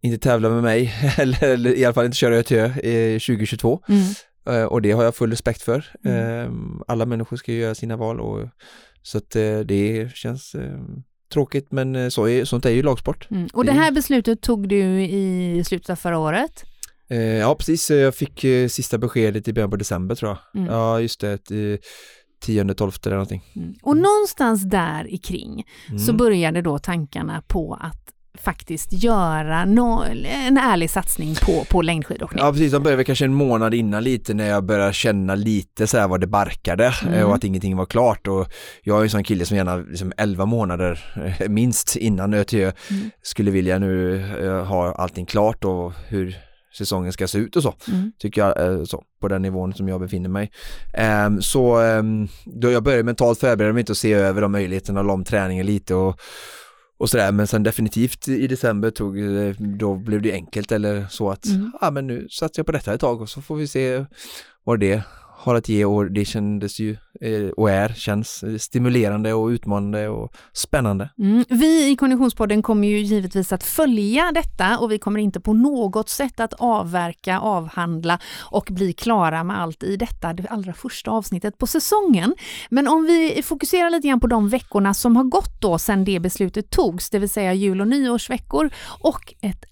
inte 0.02 0.30
tävla 0.30 0.50
med 0.50 0.64
mig 0.64 0.94
eller, 1.18 1.44
eller 1.44 1.78
i 1.78 1.86
alla 1.86 1.94
fall 1.94 2.06
inte 2.06 2.18
köra 2.18 2.36
ÖTÖ 2.36 2.66
i 2.84 3.20
2022 3.20 3.84
mm. 3.90 4.04
Eh, 4.50 4.64
och 4.64 4.82
det 4.82 4.92
har 4.92 5.04
jag 5.04 5.16
full 5.16 5.30
respekt 5.30 5.62
för. 5.62 5.86
Mm. 6.06 6.18
Ehm, 6.18 6.82
alla 6.88 7.06
människor 7.06 7.38
ska 7.38 7.52
göra 7.52 7.76
sina 7.76 7.98
val 7.98 8.20
och 8.20 8.50
så 9.02 9.18
att 9.18 9.36
eh, 9.36 9.60
det 9.60 10.12
känns 10.16 10.56
ehm, 10.56 11.04
tråkigt 11.34 11.72
men 11.72 12.12
så 12.12 12.28
är, 12.28 12.46
sånt 12.46 12.66
är 12.66 12.70
ju 12.70 12.82
lagsport. 12.82 13.28
Mm. 13.32 13.48
Och 13.54 13.66
det 13.66 13.72
här 13.72 13.92
beslutet 13.92 14.42
tog 14.42 14.70
du 14.70 15.02
i 15.02 15.64
slutet 15.66 15.90
av 15.90 15.96
förra 15.96 16.20
året? 16.20 16.66
Eh, 17.10 17.20
ja, 17.20 17.56
precis. 17.56 17.90
Jag 17.90 18.16
fick 18.16 18.44
eh, 18.44 18.68
sista 18.68 18.98
beskedet 18.98 19.48
i 19.48 19.54
början 19.54 19.70
på 19.70 19.78
december 19.78 20.16
tror 20.16 20.30
jag. 20.30 20.62
Mm. 20.62 20.74
Ja, 20.74 21.02
just 21.02 21.20
det. 21.20 21.52
Eh, 21.52 21.80
tionde, 22.42 22.74
tolfte 22.74 23.10
eller 23.10 23.18
någonting. 23.18 23.44
Mm. 23.56 23.76
Och 23.82 23.98
någonstans 23.98 24.64
där 24.64 25.14
i 25.14 25.18
kring 25.18 25.66
mm. 25.88 26.00
så 26.00 26.14
började 26.14 26.62
då 26.62 26.80
tankarna 26.80 27.44
på 27.48 27.78
att 27.82 27.96
faktiskt 28.42 29.04
göra 29.04 29.66
no 29.66 30.04
en 30.48 30.58
ärlig 30.58 30.90
satsning 30.90 31.36
på, 31.36 31.66
på 31.70 31.82
längdskidåkning. 31.82 32.44
Ja 32.44 32.52
precis, 32.52 32.72
de 32.72 32.84
började 32.84 33.04
kanske 33.04 33.26
en 33.26 33.34
månad 33.34 33.74
innan 33.74 34.04
lite 34.04 34.34
när 34.34 34.48
jag 34.48 34.64
började 34.64 34.94
känna 34.94 35.36
lite 35.36 35.88
så 35.88 35.98
här 35.98 36.08
vad 36.08 36.22
det 36.22 36.28
barkade 36.28 36.94
mm. 37.06 37.28
och 37.28 37.36
att 37.36 37.44
ingenting 37.44 37.78
var 37.78 37.86
klart 37.86 38.28
och 38.28 38.48
jag 38.84 39.00
är 39.00 39.04
en 39.04 39.10
sån 39.10 39.24
kille 39.24 39.46
som 39.46 39.58
gärna 39.58 39.76
liksom 39.76 40.14
11 40.18 40.46
månader 40.46 41.00
minst 41.50 41.96
innan 41.96 42.34
ÖTÖ 42.34 42.72
mm. 42.92 43.10
skulle 43.22 43.52
vilja 43.52 43.80
nu 43.80 44.22
ha 44.68 44.92
allting 44.92 45.26
klart 45.26 45.66
och 45.66 45.94
hur 46.08 46.49
säsongen 46.74 47.14
ska 47.14 47.28
se 47.28 47.38
ut 47.38 47.56
och 47.56 47.64
så. 47.64 47.76
Mm. 47.88 48.12
Tycker 48.20 48.42
jag, 48.42 48.62
eh, 48.62 48.84
så, 48.84 49.04
på 49.22 49.28
den 49.28 49.42
nivån 49.42 49.74
som 49.74 49.88
jag 49.88 50.02
befinner 50.02 50.30
mig. 50.30 50.52
Um, 51.26 51.42
så 51.42 51.82
um, 51.82 52.28
då 52.46 52.72
jag 52.72 52.84
började 52.84 53.04
mentalt 53.04 53.40
förbereda 53.40 53.74
mig 53.74 53.80
inte 53.80 53.92
och 53.92 53.98
se 53.98 54.14
över 54.14 54.42
de 54.42 54.52
möjligheterna 54.52 55.00
och 55.00 55.06
la 55.06 55.14
om 55.14 55.24
träningen 55.24 55.66
lite 55.66 55.96
och, 55.96 56.20
och 57.00 57.10
sådär 57.10 57.32
men 57.32 57.48
sen 57.48 57.64
definitivt 57.64 58.28
i 58.28 58.48
december 58.48 58.92
tog 58.92 59.16
då 59.80 59.96
blev 59.96 60.22
det 60.22 60.34
enkelt 60.34 60.72
eller 60.72 61.06
så 61.10 61.30
att 61.30 61.46
mm. 61.46 61.72
ja 61.82 61.92
men 61.92 62.08
nu 62.08 62.28
satsar 62.30 62.60
jag 62.60 62.66
på 62.66 62.72
detta 62.72 62.94
ett 62.94 63.02
tag 63.02 63.22
och 63.22 63.30
så 63.30 63.42
får 63.42 63.56
vi 63.56 63.68
se 63.68 64.06
vad 64.64 64.80
det 64.80 65.04
har 65.40 65.56
att 65.56 65.70
ge 65.70 65.86
och 65.86 66.12
det 66.12 66.26
kändes 66.26 66.80
ju 66.80 66.98
eh, 67.22 67.50
och 67.58 67.72
är, 67.72 67.90
känns 67.90 68.44
stimulerande 68.58 69.34
och 69.34 69.48
utmanande 69.48 70.08
och 70.08 70.34
spännande. 70.54 71.10
Mm. 71.20 71.46
Vi 71.50 71.92
i 71.92 71.96
Konditionspodden 71.96 72.62
kommer 72.62 72.88
ju 72.88 73.00
givetvis 73.00 73.52
att 73.52 73.64
följa 73.64 74.32
detta 74.32 74.78
och 74.80 74.92
vi 74.92 75.00
kommer 75.00 75.20
inte 75.20 75.40
på 75.40 75.54
något 75.54 76.10
sätt 76.10 76.40
att 76.40 76.54
avverka, 76.54 77.40
avhandla 77.40 78.20
och 78.38 78.68
bli 78.72 78.94
klara 78.94 79.44
med 79.44 79.62
allt 79.62 79.84
i 79.84 79.96
detta, 79.96 80.34
det 80.34 80.48
allra 80.48 80.74
första 80.74 81.12
avsnittet 81.12 81.58
på 81.58 81.68
säsongen. 81.68 82.36
Men 82.70 82.88
om 82.88 83.04
vi 83.06 83.42
fokuserar 83.44 83.90
lite 83.90 84.08
grann 84.08 84.20
på 84.20 84.28
de 84.28 84.50
veckorna 84.50 84.94
som 84.94 85.16
har 85.16 85.24
gått 85.24 85.62
då 85.62 85.78
sedan 85.78 86.04
det 86.04 86.20
beslutet 86.20 86.70
togs, 86.70 87.10
det 87.10 87.20
vill 87.20 87.30
säga 87.30 87.54
jul 87.54 87.82
och 87.82 87.88
nyårsveckor 87.88 88.70
och 89.02 89.34
ett 89.42 89.66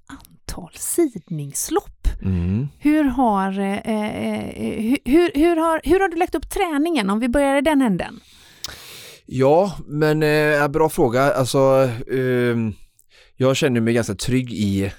antal 0.48 0.72
sidningslopp. 0.74 2.08
Mm. 2.22 2.68
Hur, 2.80 3.04
har, 3.04 3.60
eh, 3.60 3.78
eh 3.78 4.98
hur, 5.06 5.32
hur, 5.36 5.56
har, 5.56 5.82
hur 5.84 6.00
har 6.00 6.10
du 6.10 6.18
lagt 6.18 6.36
upp 6.36 6.50
träningen 6.50 7.10
om 7.10 7.20
vi 7.20 7.30
börjar 7.30 7.58
i 7.58 7.62
den 7.62 7.82
änden? 7.82 8.20
Ja, 9.26 9.78
men 9.88 10.24
eh, 10.24 10.68
bra 10.68 10.90
fråga. 10.90 11.34
Alltså, 11.34 11.90
eh, 12.12 12.58
jag 13.36 13.58
känner 13.58 13.82
mig 13.82 13.94
ganska 13.94 14.16
trygg 14.16 14.54
i 14.54 14.92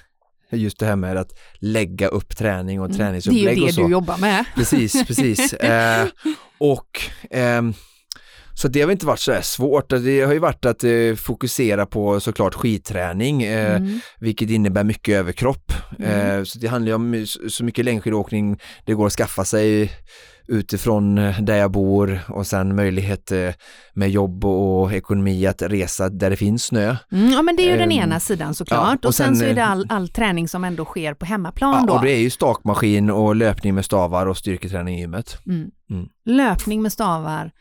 just 0.51 0.79
det 0.79 0.85
här 0.85 0.95
med 0.95 1.17
att 1.17 1.31
lägga 1.59 2.07
upp 2.07 2.37
träning 2.37 2.79
och 2.79 2.85
mm. 2.85 2.97
träningsupplägg 2.97 3.63
och 3.63 3.69
så. 3.69 3.81
Det 3.81 3.81
är 3.81 3.83
ju 3.83 3.83
det 3.83 3.87
du 3.87 3.91
jobbar 3.91 4.17
med. 4.17 4.45
Precis, 4.55 5.07
precis. 5.07 5.53
eh, 5.53 6.07
och 6.57 7.01
ehm, 7.31 7.73
så 8.59 8.67
det 8.67 8.81
har 8.81 8.91
inte 8.91 9.05
varit 9.05 9.19
så 9.19 9.39
svårt. 9.41 9.89
Det 9.89 10.21
har 10.21 10.33
ju 10.33 10.39
varit 10.39 10.65
att 10.65 10.83
eh, 10.83 11.15
fokusera 11.15 11.85
på 11.85 12.19
såklart 12.19 12.55
skidträning, 12.55 13.43
eh, 13.43 13.75
mm. 13.75 13.99
vilket 14.19 14.49
innebär 14.49 14.83
mycket 14.83 15.15
överkropp. 15.15 15.73
Mm. 15.99 16.37
Eh, 16.39 16.43
så 16.43 16.59
det 16.59 16.67
handlar 16.67 16.89
ju 16.89 16.95
om 16.95 17.25
så 17.49 17.63
mycket 17.63 17.85
längdskidåkning 17.85 18.59
det 18.85 18.93
går 18.93 19.07
att 19.07 19.13
skaffa 19.13 19.45
sig 19.45 19.91
utifrån 20.47 21.15
där 21.41 21.55
jag 21.55 21.71
bor 21.71 22.19
och 22.27 22.47
sen 22.47 22.75
möjlighet 22.75 23.31
med 23.93 24.09
jobb 24.09 24.45
och 24.45 24.93
ekonomi 24.93 25.47
att 25.47 25.61
resa 25.61 26.09
där 26.09 26.29
det 26.29 26.35
finns 26.35 26.63
snö. 26.63 26.95
Mm, 27.11 27.31
ja 27.31 27.41
men 27.41 27.55
det 27.55 27.63
är 27.63 27.71
ju 27.71 27.77
den 27.77 27.91
ehm, 27.91 28.03
ena 28.03 28.19
sidan 28.19 28.53
såklart 28.53 28.87
ja, 28.87 28.97
och, 28.97 29.05
och 29.05 29.15
sen, 29.15 29.27
sen, 29.27 29.35
så 29.35 29.45
är 29.45 29.53
det 29.53 29.65
all, 29.65 29.85
all 29.89 30.09
träning 30.09 30.47
som 30.47 30.63
ändå 30.63 30.85
sker 30.85 31.13
på 31.13 31.25
hemmaplan 31.25 31.75
ja, 31.79 31.85
då. 31.87 31.93
och 31.93 32.05
det 32.05 32.11
är 32.11 32.19
ju 32.19 32.29
stakmaskin 32.29 33.09
och 33.09 33.35
löpning 33.35 33.75
med 33.75 33.85
stavar 33.85 34.25
och 34.25 34.37
styrketräning 34.37 34.97
i 34.97 35.01
gymmet. 35.01 35.37
Mm. 35.45 35.69
Mm. 35.89 36.07
Löpning 36.25 36.81
med 36.81 36.91
stavar, 36.91 37.51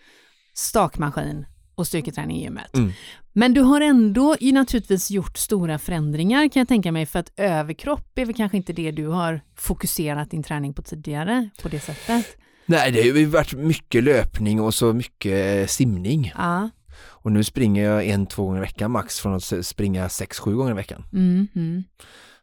stakmaskin 0.59 1.47
och 1.75 1.87
styrketräning 1.87 2.37
i 2.37 2.43
gymmet. 2.43 2.77
Mm. 2.77 2.93
Men 3.33 3.55
du 3.55 3.61
har 3.61 3.81
ändå 3.81 4.37
ju 4.41 4.53
naturligtvis 4.53 5.11
gjort 5.11 5.39
stora 5.39 5.79
förändringar 5.79 6.49
kan 6.49 6.61
jag 6.61 6.69
tänka 6.69 6.93
mig 6.93 7.07
för 7.07 7.19
att 7.19 7.33
överkropp 7.37 8.19
är 8.19 8.25
väl 8.25 8.35
kanske 8.35 8.57
inte 8.57 8.73
det 8.73 8.91
du 8.91 9.07
har 9.07 9.41
fokuserat 9.57 10.31
din 10.31 10.43
träning 10.43 10.75
på 10.75 10.83
tidigare 10.83 11.49
på 11.63 11.69
det 11.69 11.81
sättet? 11.81 12.27
Nej, 12.67 12.93
det 12.93 12.99
har 13.01 13.19
ju 13.19 13.27
varit 13.27 13.53
mycket 13.53 14.05
löpning 14.05 14.61
och 14.61 14.75
så 14.75 14.93
mycket 14.93 15.61
eh, 15.63 15.67
simning. 15.67 16.33
Ja. 16.37 16.71
Och 17.01 17.33
nu 17.33 17.45
springer 17.45 17.85
jag 17.85 18.07
en, 18.07 18.27
två 18.27 18.45
gånger 18.45 18.59
i 18.59 18.61
veckan 18.61 18.91
max 18.91 19.21
från 19.21 19.35
att 19.35 19.67
springa 19.67 20.09
sex, 20.09 20.39
sju 20.39 20.57
gånger 20.57 20.71
i 20.71 20.75
veckan. 20.75 21.05
Mm, 21.13 21.49
mm. 21.55 21.85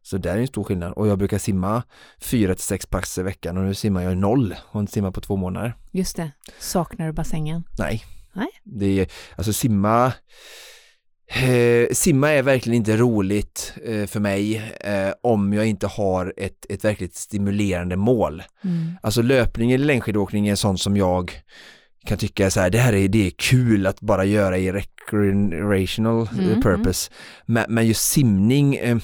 Så 0.06 0.18
där 0.18 0.36
är 0.36 0.42
en 0.42 0.48
stor 0.48 0.64
skillnad 0.64 0.94
och 0.94 1.08
jag 1.08 1.18
brukar 1.18 1.38
simma 1.38 1.84
fyra 2.22 2.56
till 2.56 2.64
sex 2.64 2.86
pass 2.86 3.18
i 3.18 3.24
veckan 3.24 3.58
och 3.58 3.64
nu 3.64 3.74
simmar 3.74 4.02
jag 4.02 4.18
noll 4.18 4.56
och 4.72 4.80
inte 4.80 4.94
simmar 4.94 5.12
på 5.12 5.22
två 5.22 5.36
månader. 5.36 5.76
Just 5.92 6.16
det. 6.16 6.32
Saknar 6.60 7.08
du 7.08 7.14
bassängen? 7.14 7.64
Nej. 7.80 8.04
Nej. 8.34 8.48
Det 8.64 9.00
är, 9.00 9.08
alltså 9.36 9.54
simma 9.54 10.14
Eh, 11.28 11.88
simma 11.92 12.32
är 12.32 12.44
verkligen 12.44 12.78
inte 12.78 12.98
roligt 12.98 13.74
eh, 13.86 14.06
för 14.06 14.20
mig 14.20 14.56
eh, 14.80 15.14
om 15.24 15.54
jag 15.54 15.66
inte 15.66 15.88
har 15.88 16.34
ett, 16.38 16.66
ett 16.70 16.86
verkligt 16.86 17.16
stimulerande 17.16 17.96
mål. 17.96 18.44
Mm. 18.64 18.92
Alltså 19.02 19.22
löpning 19.22 19.72
eller 19.72 19.86
längdskidåkning 19.86 20.48
är 20.48 20.56
sånt 20.56 20.82
som 20.82 20.98
jag 20.98 21.32
kan 22.06 22.18
tycka 22.18 22.50
så 22.50 22.60
här, 22.60 22.70
det 22.70 22.78
här 22.78 22.94
är, 22.94 23.08
det 23.08 23.28
är 23.28 23.32
kul 23.38 23.88
att 23.88 24.02
bara 24.02 24.26
göra 24.26 24.58
i 24.58 24.72
recreational 24.72 26.22
eh, 26.22 26.40
Mm, 26.40 26.62
purpose. 26.62 27.12
Men, 27.46 27.66
men 27.70 27.88
just 27.88 28.12
simning, 28.12 28.76
eh, 28.76 28.98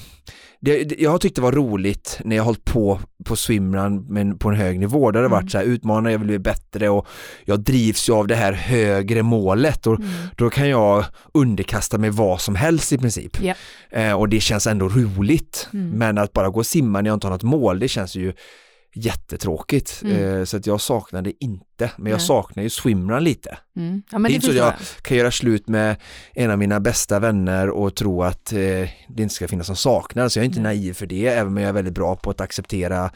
det, 0.64 0.84
det, 0.84 1.00
jag 1.00 1.10
har 1.10 1.18
tyckt 1.18 1.36
det 1.36 1.42
var 1.42 1.52
roligt 1.52 2.20
när 2.24 2.36
jag 2.36 2.42
har 2.42 2.46
hållit 2.46 2.64
på 2.64 3.00
på 3.24 3.36
swimrun 3.36 4.06
men 4.08 4.38
på 4.38 4.48
en 4.48 4.54
hög 4.56 4.78
nivå. 4.80 5.10
Där 5.10 5.20
det 5.20 5.26
Mm. 5.26 5.38
varit 5.42 5.50
så 5.50 5.58
här 5.58 5.64
utmanande, 5.64 6.12
jag 6.12 6.18
vill 6.18 6.28
bli 6.28 6.38
bättre 6.38 6.88
och 6.88 7.06
jag 7.44 7.60
drivs 7.60 8.08
ju 8.08 8.12
av 8.12 8.26
det 8.26 8.34
här 8.34 8.52
högre 8.52 9.22
målet 9.22 9.86
och 9.86 9.98
Mm. 10.00 10.08
då 10.36 10.50
kan 10.50 10.68
jag 10.68 11.04
underkasta 11.34 11.98
mig 11.98 12.10
vad 12.10 12.40
som 12.40 12.54
helst 12.54 12.92
i 12.92 12.98
princip. 12.98 13.38
Ja. 13.42 13.54
Eh, 13.90 14.12
och 14.12 14.28
det 14.28 14.40
känns 14.40 14.66
ändå 14.66 14.88
roligt. 14.88 15.68
Mm. 15.72 15.90
Men 15.90 16.18
att 16.18 16.32
bara 16.32 16.48
gå 16.48 16.58
och 16.58 16.66
simma 16.66 17.00
när 17.00 17.10
jag 17.10 17.16
inte 17.16 17.26
har 17.26 17.32
något 17.32 17.42
mål, 17.42 17.78
det 17.78 17.88
känns 17.88 18.16
ju 18.16 18.32
jättetråkigt. 18.94 20.02
Mm. 20.04 20.38
Eh, 20.38 20.44
så 20.44 20.56
att 20.56 20.66
jag 20.66 20.80
saknar 20.80 21.22
det 21.22 21.32
inte, 21.44 21.90
men 21.96 22.10
jag 22.10 22.18
Nej. 22.18 22.26
saknar 22.26 22.62
ju 22.62 22.70
swimrun 22.70 23.24
lite. 23.24 23.58
Mm. 23.76 24.02
Ja, 24.10 24.18
men 24.18 24.22
Det 24.22 24.28
är 24.28 24.30
det 24.30 24.34
inte 24.34 24.46
så 24.46 24.52
förstår 24.52 24.66
jag-. 24.66 25.02
Kan 25.02 25.16
göra 25.16 25.30
slut 25.30 25.68
med 25.68 25.96
en 26.34 26.50
av 26.50 26.58
mina 26.58 26.80
bästa 26.80 27.18
vänner 27.18 27.70
och 27.70 27.94
tro 27.94 28.22
att 28.22 28.52
eh, 28.52 28.58
det 28.58 29.22
inte 29.22 29.34
ska 29.34 29.48
finnas 29.48 29.68
någon 29.68 29.76
saknad, 29.76 30.32
så 30.32 30.38
jag 30.38 30.44
är 30.44 30.48
inte 30.48 30.60
Nej. 30.60 30.76
naiv 30.76 30.92
för 30.92 31.06
det, 31.06 31.26
även 31.26 31.46
om 31.46 31.56
jag 31.56 31.68
är 31.68 31.72
väldigt 31.72 31.94
bra 31.94 32.16
på 32.16 32.30
att 32.30 32.40
acceptera 32.40 33.10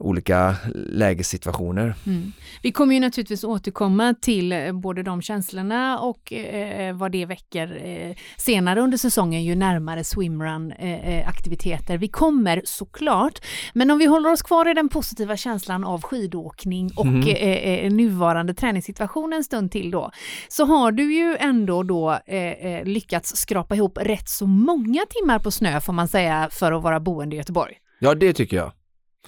olika 0.00 0.56
lägessituationer. 0.74 1.94
Mm. 2.06 2.32
Vi 2.62 2.72
kommer 2.72 2.94
ju 2.94 3.00
naturligtvis 3.00 3.44
återkomma 3.44 4.14
till 4.20 4.52
eh, 4.52 4.72
både 4.72 5.02
de 5.02 5.22
känslorna 5.22 5.98
och 5.98 6.32
eh, 6.32 6.96
vad 6.96 7.12
det 7.12 7.26
väcker 7.26 7.80
eh, 7.84 8.16
senare 8.36 8.80
under 8.80 8.98
säsongen 8.98 9.44
ju 9.44 9.54
närmare 9.54 10.04
swimrun-aktiviteter 10.04 11.98
vi 11.98 12.08
kommer 12.08 12.62
såklart. 12.64 13.38
Men 13.72 13.90
om 13.90 13.98
vi 13.98 14.06
håller 14.06 14.32
oss 14.32 14.42
kvar 14.42 14.70
i 14.70 14.74
den 14.74 14.88
positiva 14.88 15.36
känslan 15.36 15.84
av 15.84 16.02
skidåkning 16.02 16.90
och 16.96 17.28
eh, 17.28 17.84
eh, 17.84 17.92
nuvarande 17.92 18.54
träningssituation 18.54 19.32
en 19.32 19.44
stund 19.44 19.72
till 19.72 19.90
då, 19.90 20.10
så 20.48 20.64
har 20.64 20.92
du 20.92 21.14
ju 21.14 21.36
ändå 21.36 21.82
då 21.82 22.18
eh, 22.26 22.36
eh, 22.36 22.84
lyckats 22.84 23.36
skrapa 23.36 23.74
ihop 23.74 23.98
rätt 24.00 24.28
så 24.28 24.46
många 24.46 25.02
timmar 25.10 25.38
på 25.38 25.50
snö 25.50 25.80
får 25.80 25.92
man 25.92 26.08
säga 26.08 26.48
för 26.52 26.72
att 26.72 26.82
vara 26.82 27.00
boende 27.00 27.36
i 27.36 27.38
Göteborg. 27.38 27.74
Ja, 27.98 28.14
det 28.14 28.32
tycker 28.32 28.56
jag. 28.56 28.72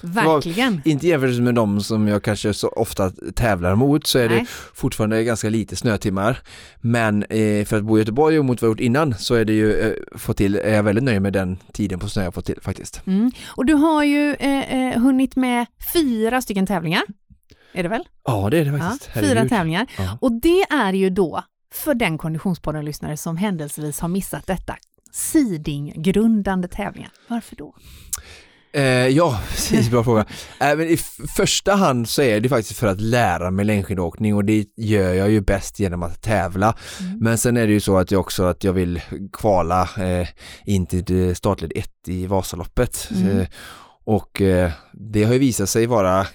Verkligen. 0.01 0.81
Inte 0.85 1.07
jämfört 1.07 1.39
med 1.39 1.55
de 1.55 1.81
som 1.81 2.07
jag 2.07 2.23
kanske 2.23 2.53
så 2.53 2.67
ofta 2.69 3.11
tävlar 3.35 3.75
mot 3.75 4.07
så 4.07 4.19
är 4.19 4.29
det 4.29 4.35
Nej. 4.35 4.45
fortfarande 4.73 5.23
ganska 5.23 5.49
lite 5.49 5.75
snötimmar. 5.75 6.39
Men 6.81 7.23
eh, 7.23 7.65
för 7.65 7.77
att 7.77 7.83
bo 7.83 7.97
i 7.97 7.99
Göteborg 7.99 8.39
och 8.39 8.45
mot 8.45 8.61
vad 8.61 8.67
jag 8.69 8.71
gjort 8.71 8.79
innan 8.79 9.15
så 9.17 9.35
är 9.35 9.45
det 9.45 9.53
ju 9.53 9.73
eh, 9.81 9.93
fått 10.17 10.37
till, 10.37 10.55
är 10.55 10.73
jag 10.75 10.83
väldigt 10.83 11.03
nöjd 11.03 11.21
med 11.21 11.33
den 11.33 11.57
tiden 11.73 11.99
på 11.99 12.09
snö 12.09 12.23
jag 12.23 12.33
fått 12.33 12.45
till 12.45 12.59
faktiskt. 12.61 13.01
Mm. 13.07 13.31
Och 13.47 13.65
du 13.65 13.73
har 13.73 14.03
ju 14.03 14.33
eh, 14.33 14.73
eh, 14.73 15.01
hunnit 15.01 15.35
med 15.35 15.65
fyra 15.93 16.41
stycken 16.41 16.65
tävlingar. 16.67 17.03
Är 17.73 17.83
det 17.83 17.89
väl? 17.89 18.03
Ja, 18.23 18.49
det 18.49 18.57
är 18.57 18.65
det 18.65 18.71
Ja, 18.71 18.77
faktiskt. 18.79 19.13
fyra 19.13 19.25
Herregud. 19.25 19.49
tävlingar. 19.49 19.87
Ja. 19.97 20.17
Och 20.21 20.31
det 20.41 20.61
är 20.61 20.93
ju 20.93 21.09
då, 21.09 21.43
för 21.73 21.93
den 21.93 22.17
Konditionspodden-lyssnare 22.17 23.17
som 23.17 23.37
händelsevis 23.37 23.99
har 23.99 24.09
missat 24.09 24.47
detta, 24.47 24.75
Siding-grundande 25.11 26.67
tävlingar. 26.67 27.11
Varför 27.27 27.55
då? 27.55 27.75
Eh, 28.73 29.07
ja, 29.07 29.39
precis, 29.49 29.89
bra 29.89 30.03
fråga. 30.03 30.25
Eh, 30.59 30.77
men 30.77 30.87
I 30.87 30.97
första 31.37 31.75
hand 31.75 32.09
så 32.09 32.21
är 32.21 32.39
det 32.39 32.49
faktiskt 32.49 32.79
för 32.79 32.87
att 32.87 33.01
lära 33.01 33.51
mig 33.51 33.65
längdskidåkning 33.65 34.35
och 34.35 34.45
det 34.45 34.65
gör 34.77 35.13
jag 35.13 35.29
ju 35.29 35.41
bäst 35.41 35.79
genom 35.79 36.03
att 36.03 36.21
tävla. 36.21 36.75
Mm. 36.99 37.17
Men 37.19 37.37
sen 37.37 37.57
är 37.57 37.67
det 37.67 37.73
ju 37.73 37.79
så 37.79 37.97
att 37.97 38.11
jag 38.11 38.21
också 38.21 38.43
att 38.43 38.63
jag 38.63 38.73
vill 38.73 39.01
kvala 39.33 39.89
eh, 39.97 40.27
in 40.65 40.85
till 40.85 41.35
startled 41.35 41.71
1 41.75 41.89
i 42.07 42.27
Vasaloppet. 42.27 43.09
Mm. 43.11 43.39
Eh, 43.39 43.47
och 44.05 44.41
eh, 44.41 44.71
det 44.93 45.23
har 45.23 45.33
ju 45.33 45.39
visat 45.39 45.69
sig 45.69 45.85
vara 45.85 46.27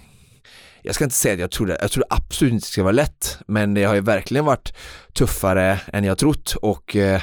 jag 0.82 0.94
ska 0.94 1.04
inte 1.04 1.16
säga 1.16 1.34
att 1.34 1.40
jag 1.40 1.50
trodde, 1.50 1.78
jag 1.80 1.90
trodde 1.90 2.06
absolut 2.10 2.52
inte 2.52 2.66
det 2.66 2.70
ska 2.70 2.82
vara 2.82 2.92
lätt, 2.92 3.38
men 3.46 3.74
det 3.74 3.84
har 3.84 3.94
ju 3.94 4.00
verkligen 4.00 4.44
varit 4.44 4.72
tuffare 5.12 5.80
än 5.92 6.04
jag 6.04 6.18
trott 6.18 6.54
och 6.62 6.96
eh, 6.96 7.22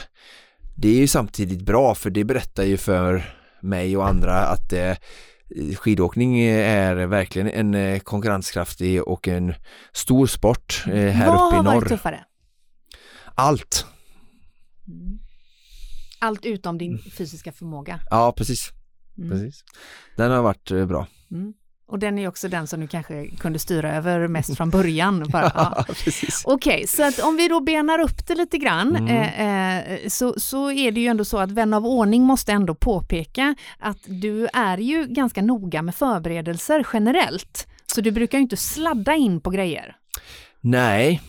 det 0.75 0.89
är 0.89 0.97
ju 0.97 1.08
samtidigt 1.08 1.62
bra 1.62 1.95
för 1.95 2.10
det 2.10 2.23
berättar 2.23 2.63
ju 2.63 2.78
för 2.78 3.36
mig 3.65 3.97
och 3.97 4.08
andra 4.08 4.39
att 4.45 4.73
eh, 4.73 4.95
skidåkning 5.78 6.39
är 6.41 6.95
verkligen 6.95 7.49
en 7.49 7.73
eh, 7.75 7.99
konkurrenskraftig 7.99 9.04
och 9.08 9.28
en 9.28 9.54
stor 9.93 10.28
sport 10.28 10.84
eh, 10.88 10.93
här 10.93 11.28
Vad 11.28 11.47
uppe 11.47 11.56
i 11.56 11.58
har 11.58 11.63
varit 11.63 11.82
norr. 11.82 11.89
tuffare? 11.89 12.25
Allt, 13.36 13.86
Mm. 14.88 15.19
Allt 16.19 16.45
utom 16.45 16.78
din 16.78 16.97
fysiska 17.17 17.51
förmåga. 17.51 17.99
ja 18.10 18.34
precis, 18.38 18.69
Mm. 19.17 19.30
precis. 19.30 19.63
Den 20.17 20.32
har 20.32 20.41
varit 20.41 20.88
bra. 20.88 21.08
Mm. 21.32 21.54
Och 21.88 22.00
den 22.00 22.17
är 22.19 22.28
också 22.28 22.48
den 22.48 22.67
som 22.67 22.80
du 22.82 22.88
kanske 22.88 23.28
kunde 23.28 23.60
styra 23.60 23.95
över 23.95 24.28
mest 24.28 24.58
från 24.58 24.69
början. 24.69 25.26
Bara, 25.30 25.52
ja. 25.56 25.86
Okej, 26.43 26.88
så 26.88 27.04
att 27.08 27.19
om 27.19 27.38
vi 27.38 27.48
då 27.48 27.60
benar 27.62 28.00
upp 28.00 28.28
det 28.28 28.36
lite 28.36 28.58
grann 28.58 28.95
Mm. 28.95 29.10
eh, 29.10 29.93
eh, 29.93 30.00
så, 30.08 30.34
så 30.38 30.71
är 30.71 30.91
det 30.91 31.00
ju 31.02 31.08
ändå 31.08 31.26
så 31.26 31.38
att 31.38 31.52
vän 31.52 31.74
av 31.74 31.86
ordning 31.86 32.24
måste 32.24 32.52
ändå 32.52 32.76
påpeka 32.76 33.56
att 33.80 33.98
du 34.06 34.48
är 34.54 34.78
ju 34.78 35.06
ganska 35.08 35.41
noga 35.41 35.82
med 35.82 35.95
förberedelser 35.95 36.88
generellt. 36.93 37.67
Så 37.86 38.02
du 38.02 38.12
brukar 38.12 38.38
ju 38.38 38.41
inte 38.41 38.58
sladda 38.58 39.15
in 39.15 39.41
på 39.41 39.50
grejer. 39.50 39.95
Nej, 40.62 41.21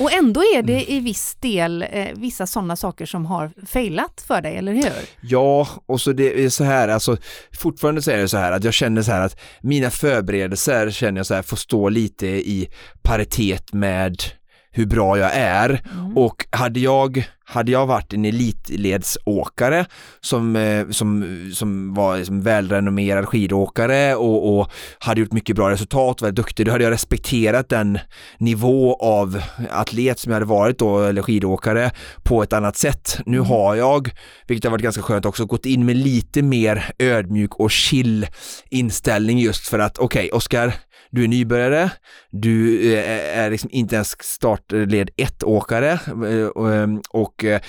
Och 0.00 0.12
ändå 0.12 0.40
är 0.40 0.54
Mm. 0.58 0.66
det 0.66 0.90
i 0.92 1.00
viss 1.00 1.34
del 1.40 1.82
eh, 1.90 2.06
vissa 2.14 2.46
sådana 2.46 2.76
saker 2.76 3.06
som 3.06 3.26
har 3.26 3.50
failat 3.66 4.24
för 4.26 4.42
dig, 4.42 4.56
eller 4.56 4.72
hur? 4.72 4.92
Ja, 5.20 5.68
och 5.86 6.00
så 6.00 6.12
det 6.12 6.44
är 6.44 6.48
så 6.48 6.64
här, 6.64 6.88
alltså 6.88 7.16
fortfarande 7.58 8.02
så 8.02 8.10
är 8.10 8.16
det 8.16 8.28
så 8.28 8.36
här 8.36 8.52
att 8.52 8.64
jag 8.64 8.74
känner 8.74 9.02
så 9.02 9.10
här 9.12 9.20
att 9.20 9.40
mina 9.62 9.90
förberedelser 9.90 10.90
känner 10.90 11.18
jag 11.18 11.26
så 11.26 11.34
här 11.34 11.42
får 11.42 11.56
stå 11.56 11.88
lite 11.88 12.26
i 12.26 12.68
paritet 13.02 13.72
med 13.72 14.22
hur 14.72 14.86
bra 14.86 15.18
jag 15.18 15.30
är 15.34 15.82
Mm. 16.00 16.18
och 16.18 16.46
hade 16.50 16.80
jag, 16.80 17.24
hade 17.44 17.72
jag 17.72 17.86
varit 17.86 18.12
en 18.12 18.24
elitledsåkare 18.24 19.86
som, 20.20 20.56
eh, 20.56 20.88
som, 20.90 21.24
som 21.54 21.94
var 21.94 22.16
liksom 22.18 22.42
välrenommerad 22.42 23.28
skidåkare 23.28 24.14
och, 24.14 24.58
och 24.58 24.70
hade 24.98 25.20
gjort 25.20 25.32
mycket 25.32 25.56
bra 25.56 25.70
resultat, 25.70 26.22
var 26.22 26.30
duktig, 26.30 26.66
då 26.66 26.72
hade 26.72 26.84
jag 26.84 26.90
respekterat 26.90 27.68
den 27.68 27.98
nivå 28.38 28.94
av 29.00 29.42
atlet 29.70 30.18
som 30.18 30.30
jag 30.30 30.36
hade 30.36 30.46
varit 30.46 30.78
då, 30.78 31.02
eller 31.02 31.22
skidåkare, 31.22 31.90
på 32.22 32.42
ett 32.42 32.52
annat 32.52 32.76
sätt. 32.76 33.18
Nu 33.26 33.40
har 33.40 33.74
jag, 33.74 34.10
vilket 34.46 34.64
har 34.64 34.70
varit 34.70 34.82
ganska 34.82 35.02
skönt 35.02 35.26
också, 35.26 35.46
gått 35.46 35.66
in 35.66 35.86
med 35.86 35.96
lite 35.96 36.42
mer 36.42 36.92
ödmjuk 36.98 37.54
och 37.54 37.70
chill 37.70 38.26
inställning 38.70 39.38
just 39.38 39.68
för 39.68 39.78
att 39.78 39.98
okej, 39.98 40.30
Oskar, 40.32 40.74
du 41.10 41.24
är 41.24 41.28
nybörjare, 41.28 41.90
du 42.30 42.84
eh, 42.94 43.38
är 43.38 43.50
liksom 43.50 43.70
inte 43.72 43.94
ens 43.94 44.22
startled 44.22 45.10
ett 45.16 45.42
åkare 45.42 45.90
eh, 46.06 46.46
och, 46.46 46.72
eh, 46.72 46.88
och 47.10 47.44
eh, 47.44 47.60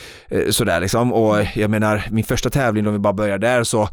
sådär 0.50 0.82
liksom 0.82 1.14
och 1.14 1.46
jag 1.56 1.70
menar 1.70 2.08
min 2.12 2.24
första 2.24 2.50
tävling 2.50 2.88
om 2.88 2.94
vi 2.94 3.00
bara 3.00 3.14
börjar 3.14 3.38
där 3.38 3.64
så 3.64 3.90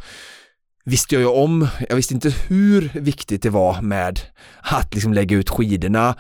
visste 0.85 1.15
jag 1.15 1.23
ju 1.23 1.29
om, 1.29 1.69
jag 1.89 1.97
visste 1.97 2.15
inte 2.15 2.35
hur 2.49 2.91
viktigt 2.95 3.43
det 3.43 3.51
var 3.51 3.83
med 3.83 4.21
att 4.61 4.95
liksom 4.95 5.13
lägga 5.15 5.37
ut 5.37 5.51
skidorna 5.51 6.15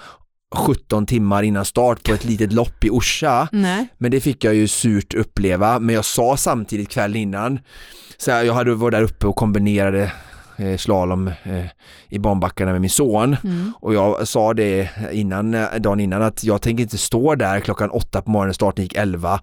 17 0.54 1.06
timmar 1.06 1.42
innan 1.42 1.64
start 1.64 2.02
på 2.02 2.12
ett 2.12 2.24
litet 2.24 2.52
lopp 2.52 2.84
i 2.84 2.90
Orsa. 2.90 3.48
Nej. 3.52 3.88
Men 3.98 4.10
det 4.10 4.20
fick 4.20 4.44
jag 4.44 4.54
ju 4.54 4.68
surt 4.68 5.14
uppleva, 5.14 5.78
men 5.78 5.94
jag 5.94 6.04
sa 6.04 6.36
samtidigt 6.36 6.88
kvällen 6.88 7.16
innan, 7.16 7.60
så 8.16 8.30
jag 8.30 8.54
hade 8.54 8.74
varit 8.74 8.92
där 8.92 9.02
uppe 9.02 9.26
och 9.26 9.36
kombinerade 9.36 10.12
eh, 10.58 10.76
slalom 10.76 11.28
eh, 11.28 11.64
i 12.08 12.18
banbackarna 12.18 12.72
med 12.72 12.80
min 12.80 12.90
son 12.90 13.36
Mm. 13.44 13.72
och 13.80 13.94
jag 13.94 14.28
sa 14.28 14.54
det 14.54 14.90
innan, 15.12 15.54
eh, 15.54 15.74
dagen 15.78 16.00
innan 16.00 16.22
att 16.22 16.44
jag 16.44 16.62
tänker 16.62 16.82
inte 16.82 16.98
stå 16.98 17.34
där 17.34 17.60
klockan 17.60 17.90
åtta 17.90 18.22
på 18.22 18.30
morgonen, 18.30 18.54
starten 18.54 18.84
gick 18.84 18.94
elva 18.96 19.40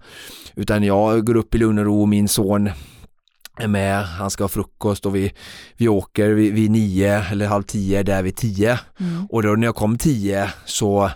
utan 0.54 0.82
jag 0.82 1.26
går 1.26 1.36
upp 1.36 1.54
i 1.54 1.58
lugn 1.58 1.78
och 1.78 1.84
ro, 1.84 2.06
min 2.06 2.28
son 2.28 2.70
är 3.58 3.68
med, 3.68 4.04
han 4.04 4.30
ska 4.30 4.44
ha 4.44 4.48
frukost 4.48 5.06
och 5.06 5.16
vi, 5.16 5.32
vi 5.76 5.88
åker 5.88 6.28
vid, 6.30 6.54
vid 6.54 6.70
nio 6.70 7.24
eller 7.30 7.46
halv 7.46 7.62
tio, 7.62 8.02
där 8.02 8.22
vid 8.22 8.36
tio 8.36 8.78
Mm. 9.00 9.26
och 9.30 9.42
då 9.42 9.48
när 9.48 9.66
jag 9.66 9.74
kom 9.74 9.98
10 9.98 10.50
så, 10.64 11.10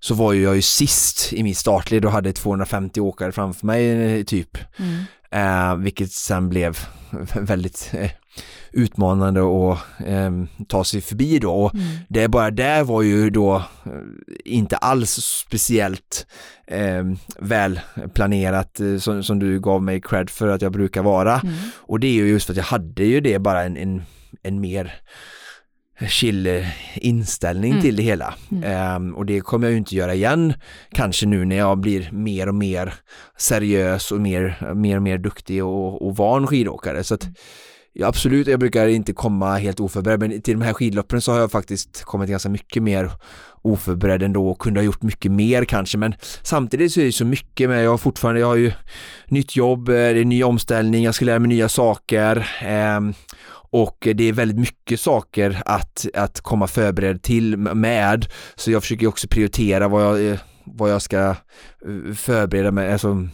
så 0.00 0.14
var 0.14 0.32
ju 0.32 0.42
jag 0.42 0.56
ju 0.56 0.62
sist 0.62 1.32
i 1.32 1.42
min 1.42 1.54
startled 1.54 2.04
och 2.04 2.12
hade 2.12 2.32
250 2.32 3.00
åkare 3.00 3.32
framför 3.32 3.66
mig 3.66 3.90
eh, 4.18 4.24
typ. 4.24 4.58
Mm. 4.78 5.04
Eh, 5.30 5.76
vilket 5.76 6.12
sen 6.12 6.48
blev 6.48 6.78
väldigt 7.34 7.90
eh, 7.92 8.10
utmanande 8.72 9.40
att 9.40 9.78
eh, 10.06 10.30
ta 10.68 10.84
sig 10.84 11.00
förbi 11.00 11.38
då. 11.38 11.52
Och 11.52 11.74
Mm. 11.74 11.86
det 12.08 12.28
bara 12.28 12.50
där 12.50 12.84
var 12.84 13.02
ju 13.02 13.30
då 13.30 13.56
eh, 13.56 13.92
inte 14.44 14.76
alls 14.76 15.10
speciellt 15.46 16.26
eh, 16.66 17.04
väl 17.38 17.80
planerat 18.14 18.80
som, 19.00 19.22
som 19.22 19.38
du 19.38 19.60
gav 19.60 19.82
mig 19.82 20.00
cred 20.00 20.30
för 20.30 20.48
att 20.48 20.62
jag 20.62 20.72
brukar 20.72 21.02
vara. 21.02 21.40
Mm. 21.40 21.54
Och 21.76 22.00
det 22.00 22.06
är 22.06 22.12
ju 22.12 22.28
just 22.28 22.46
för 22.46 22.52
att 22.52 22.56
jag 22.56 22.64
hade 22.64 23.04
ju 23.04 23.20
det 23.20 23.38
bara 23.38 23.62
en, 23.62 23.76
en, 23.76 24.02
en 24.42 24.60
mer 24.60 24.94
chill 26.08 26.46
eh, 26.46 26.66
inställning 26.96 27.70
Mm. 27.70 27.82
till 27.82 27.96
det 27.96 28.02
hela. 28.02 28.34
Mm. 28.50 28.64
Ehm, 28.64 29.14
och 29.14 29.26
det 29.26 29.40
kommer 29.40 29.66
jag 29.66 29.72
ju 29.72 29.78
inte 29.78 29.94
göra 29.94 30.14
igen, 30.14 30.54
kanske 30.92 31.26
nu 31.26 31.44
när 31.44 31.56
jag 31.56 31.78
blir 31.78 32.08
mer 32.12 32.48
och 32.48 32.54
mer 32.54 32.94
seriös 33.38 34.12
och 34.12 34.20
mer, 34.20 34.72
mer 34.74 34.96
och 34.96 35.02
mer 35.02 35.18
duktig 35.18 35.64
och, 35.64 36.06
och 36.06 36.16
van 36.16 36.46
skidåkare. 36.46 37.04
Så 37.04 37.14
att 37.14 37.28
Ja, 37.94 38.06
absolut, 38.06 38.46
jag 38.46 38.60
brukar 38.60 38.88
inte 38.88 39.12
komma 39.12 39.56
helt 39.56 39.80
oförberedd 39.80 40.20
men 40.20 40.42
till 40.42 40.58
de 40.58 40.64
här 40.64 40.72
skidloppen 40.72 41.20
så 41.20 41.32
har 41.32 41.38
jag 41.40 41.50
faktiskt 41.50 42.02
kommit 42.04 42.30
ganska 42.30 42.48
mycket 42.48 42.82
mer 42.82 43.10
oförberedd 43.62 44.22
ändå 44.22 44.48
och 44.48 44.58
kunde 44.58 44.80
ha 44.80 44.84
gjort 44.84 45.02
mycket 45.02 45.32
mer 45.32 45.64
kanske 45.64 45.98
men 45.98 46.14
samtidigt 46.42 46.92
så 46.92 47.00
är 47.00 47.04
det 47.04 47.12
så 47.12 47.24
mycket 47.24 47.68
med, 47.68 47.84
jag 47.84 47.90
har 47.90 47.98
fortfarande, 47.98 48.40
jag 48.40 48.46
har 48.46 48.56
ju 48.56 48.72
nytt 49.28 49.56
jobb, 49.56 49.88
eh, 49.88 49.94
det 49.94 50.20
är 50.20 50.24
ny 50.24 50.44
omställning, 50.44 51.04
jag 51.04 51.14
ska 51.14 51.24
lära 51.24 51.38
mig 51.38 51.48
nya 51.48 51.68
saker 51.68 52.48
eh, 52.62 53.00
och 53.72 54.08
det 54.14 54.24
är 54.24 54.32
väldigt 54.32 54.58
mycket 54.58 55.00
saker 55.00 55.62
att, 55.66 56.06
att 56.14 56.40
komma 56.40 56.66
förberedd 56.66 57.22
till 57.22 57.56
med. 57.56 58.26
Så 58.54 58.70
jag 58.70 58.82
försöker 58.82 59.06
också 59.06 59.28
prioritera 59.28 59.88
vad 59.88 60.04
jag, 60.04 60.30
eh, 60.30 60.38
vad 60.64 60.90
jag 60.90 61.02
ska 61.02 61.20
eh, 61.28 62.14
förbereda 62.14 62.70
mig, 62.70 62.92
alltså 62.92 63.28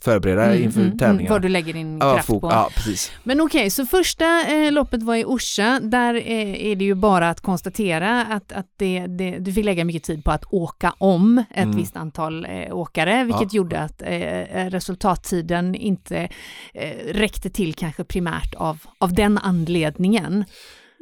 förbereda 0.00 0.44
mm, 0.44 0.62
inför 0.62 0.80
mm, 0.80 0.98
tävlingarna. 0.98 1.34
Vad 1.34 1.42
du 1.42 1.48
lägger 1.48 1.72
din 1.72 1.98
ja, 1.98 2.14
kraft 2.14 2.28
på. 2.28 2.40
Ja, 2.42 2.70
precis. 2.74 3.12
Men 3.22 3.40
okej, 3.40 3.60
okay, 3.60 3.70
så 3.70 3.86
första 3.86 4.24
eh, 4.46 4.72
loppet 4.72 5.02
var 5.02 5.16
i 5.16 5.24
Orsa. 5.24 5.80
Där 5.82 6.14
eh, 6.14 6.66
är 6.66 6.76
det 6.76 6.84
ju 6.84 6.94
bara 6.94 7.30
att 7.30 7.40
konstatera 7.40 8.24
att, 8.24 8.52
att 8.52 8.66
det, 8.76 9.06
det, 9.06 9.38
du 9.38 9.52
fick 9.52 9.64
lägga 9.64 9.84
mycket 9.84 10.02
tid 10.02 10.24
på 10.24 10.30
att 10.30 10.44
åka 10.50 10.94
om 10.98 11.38
ett 11.38 11.64
mm. 11.64 11.76
visst 11.76 11.96
antal 11.96 12.44
eh, 12.44 12.76
åkare, 12.76 13.24
vilket 13.24 13.52
ja. 13.52 13.56
gjorde 13.56 13.80
att 13.80 14.02
eh, 14.02 14.70
resultattiden 14.70 15.74
inte 15.74 16.28
eh, 16.74 17.12
räckte 17.12 17.50
till 17.50 17.74
kanske 17.74 18.04
primärt 18.04 18.54
av, 18.54 18.78
av 18.98 19.12
den 19.12 19.38
anledningen. 19.38 20.44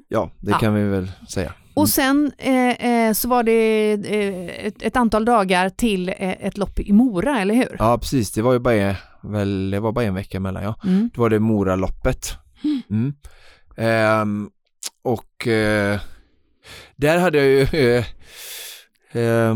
Ja, 0.08 0.30
det 0.38 0.50
ja. 0.50 0.58
kan 0.58 0.74
vi 0.74 0.84
väl 0.84 1.12
säga. 1.28 1.52
Och 1.74 1.88
sen 1.88 2.32
eh, 2.38 2.86
eh, 2.86 3.12
så 3.12 3.28
var 3.28 3.42
det 3.42 3.92
eh, 3.92 4.66
ett, 4.66 4.82
ett, 4.82 4.96
antal 4.96 5.24
dagar 5.24 5.68
till 5.68 6.08
eh, 6.08 6.14
ett 6.18 6.58
lopp 6.58 6.80
i 6.80 6.92
Mora, 6.92 7.40
eller 7.40 7.54
hur? 7.54 7.76
Ja, 7.78 7.98
precis. 7.98 8.32
Det 8.32 8.42
var 8.42 8.52
ju 8.52 8.58
bara, 8.58 8.96
väl, 9.22 9.70
det 9.70 9.80
var 9.80 9.92
bara 9.92 10.04
en 10.04 10.14
vecka 10.14 10.36
emellan, 10.36 10.62
ja. 10.62 10.74
Mm. 10.84 11.10
Då 11.14 11.20
var 11.20 11.30
det 11.30 11.38
Moraloppet. 11.38 12.32
Mm. 12.90 13.14
Ehm, 13.76 14.50
och 15.02 15.46
eh, 15.46 16.00
där 16.96 17.18
hade 17.18 17.38
jag 17.38 17.46
ju 17.46 17.66
ehm, 17.92 18.04
Eh, 19.12 19.54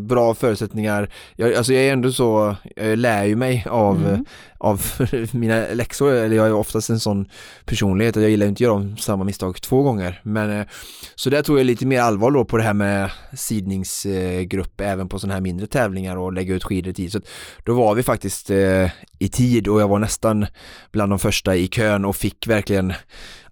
bra 0.00 0.34
förutsättningar. 0.34 1.08
Jag, 1.36 1.54
alltså 1.54 1.72
jag 1.72 1.84
är 1.84 1.92
ändå 1.92 2.12
så, 2.12 2.56
jag 2.76 2.98
lär 2.98 3.24
ju 3.24 3.36
mig 3.36 3.66
av, 3.68 4.06
mm. 4.06 4.24
av 4.58 4.82
mina 5.32 5.66
läxor, 5.72 6.12
eller 6.12 6.36
jag 6.36 6.46
är 6.46 6.52
oftast 6.52 6.90
en 6.90 7.00
sån 7.00 7.28
personlighet 7.64 8.16
att 8.16 8.22
jag 8.22 8.30
gillar 8.30 8.46
inte 8.46 8.56
att 8.56 8.60
göra 8.60 8.72
om 8.72 8.96
samma 8.96 9.24
misstag 9.24 9.62
två 9.62 9.82
gånger. 9.82 10.20
Men 10.22 10.60
eh, 10.60 10.66
så 11.14 11.30
där 11.30 11.42
tog 11.42 11.58
jag 11.58 11.66
lite 11.66 11.86
mer 11.86 12.00
allvar 12.00 12.30
då 12.30 12.44
på 12.44 12.56
det 12.56 12.62
här 12.62 12.74
med 12.74 13.10
sidningsgrupp 13.32 14.80
även 14.80 15.08
på 15.08 15.18
sådana 15.18 15.34
här 15.34 15.40
mindre 15.40 15.66
tävlingar 15.66 16.16
och 16.16 16.32
lägga 16.32 16.54
ut 16.54 16.64
skidor 16.64 16.90
i 16.90 16.94
tid. 16.94 17.12
Så 17.12 17.20
då 17.64 17.74
var 17.74 17.94
vi 17.94 18.02
faktiskt 18.02 18.50
eh, 18.50 18.90
i 19.18 19.28
tid 19.28 19.68
och 19.68 19.80
jag 19.80 19.88
var 19.88 19.98
nästan 19.98 20.46
bland 20.92 21.12
de 21.12 21.18
första 21.18 21.56
i 21.56 21.68
kön 21.68 22.04
och 22.04 22.16
fick 22.16 22.46
verkligen 22.46 22.92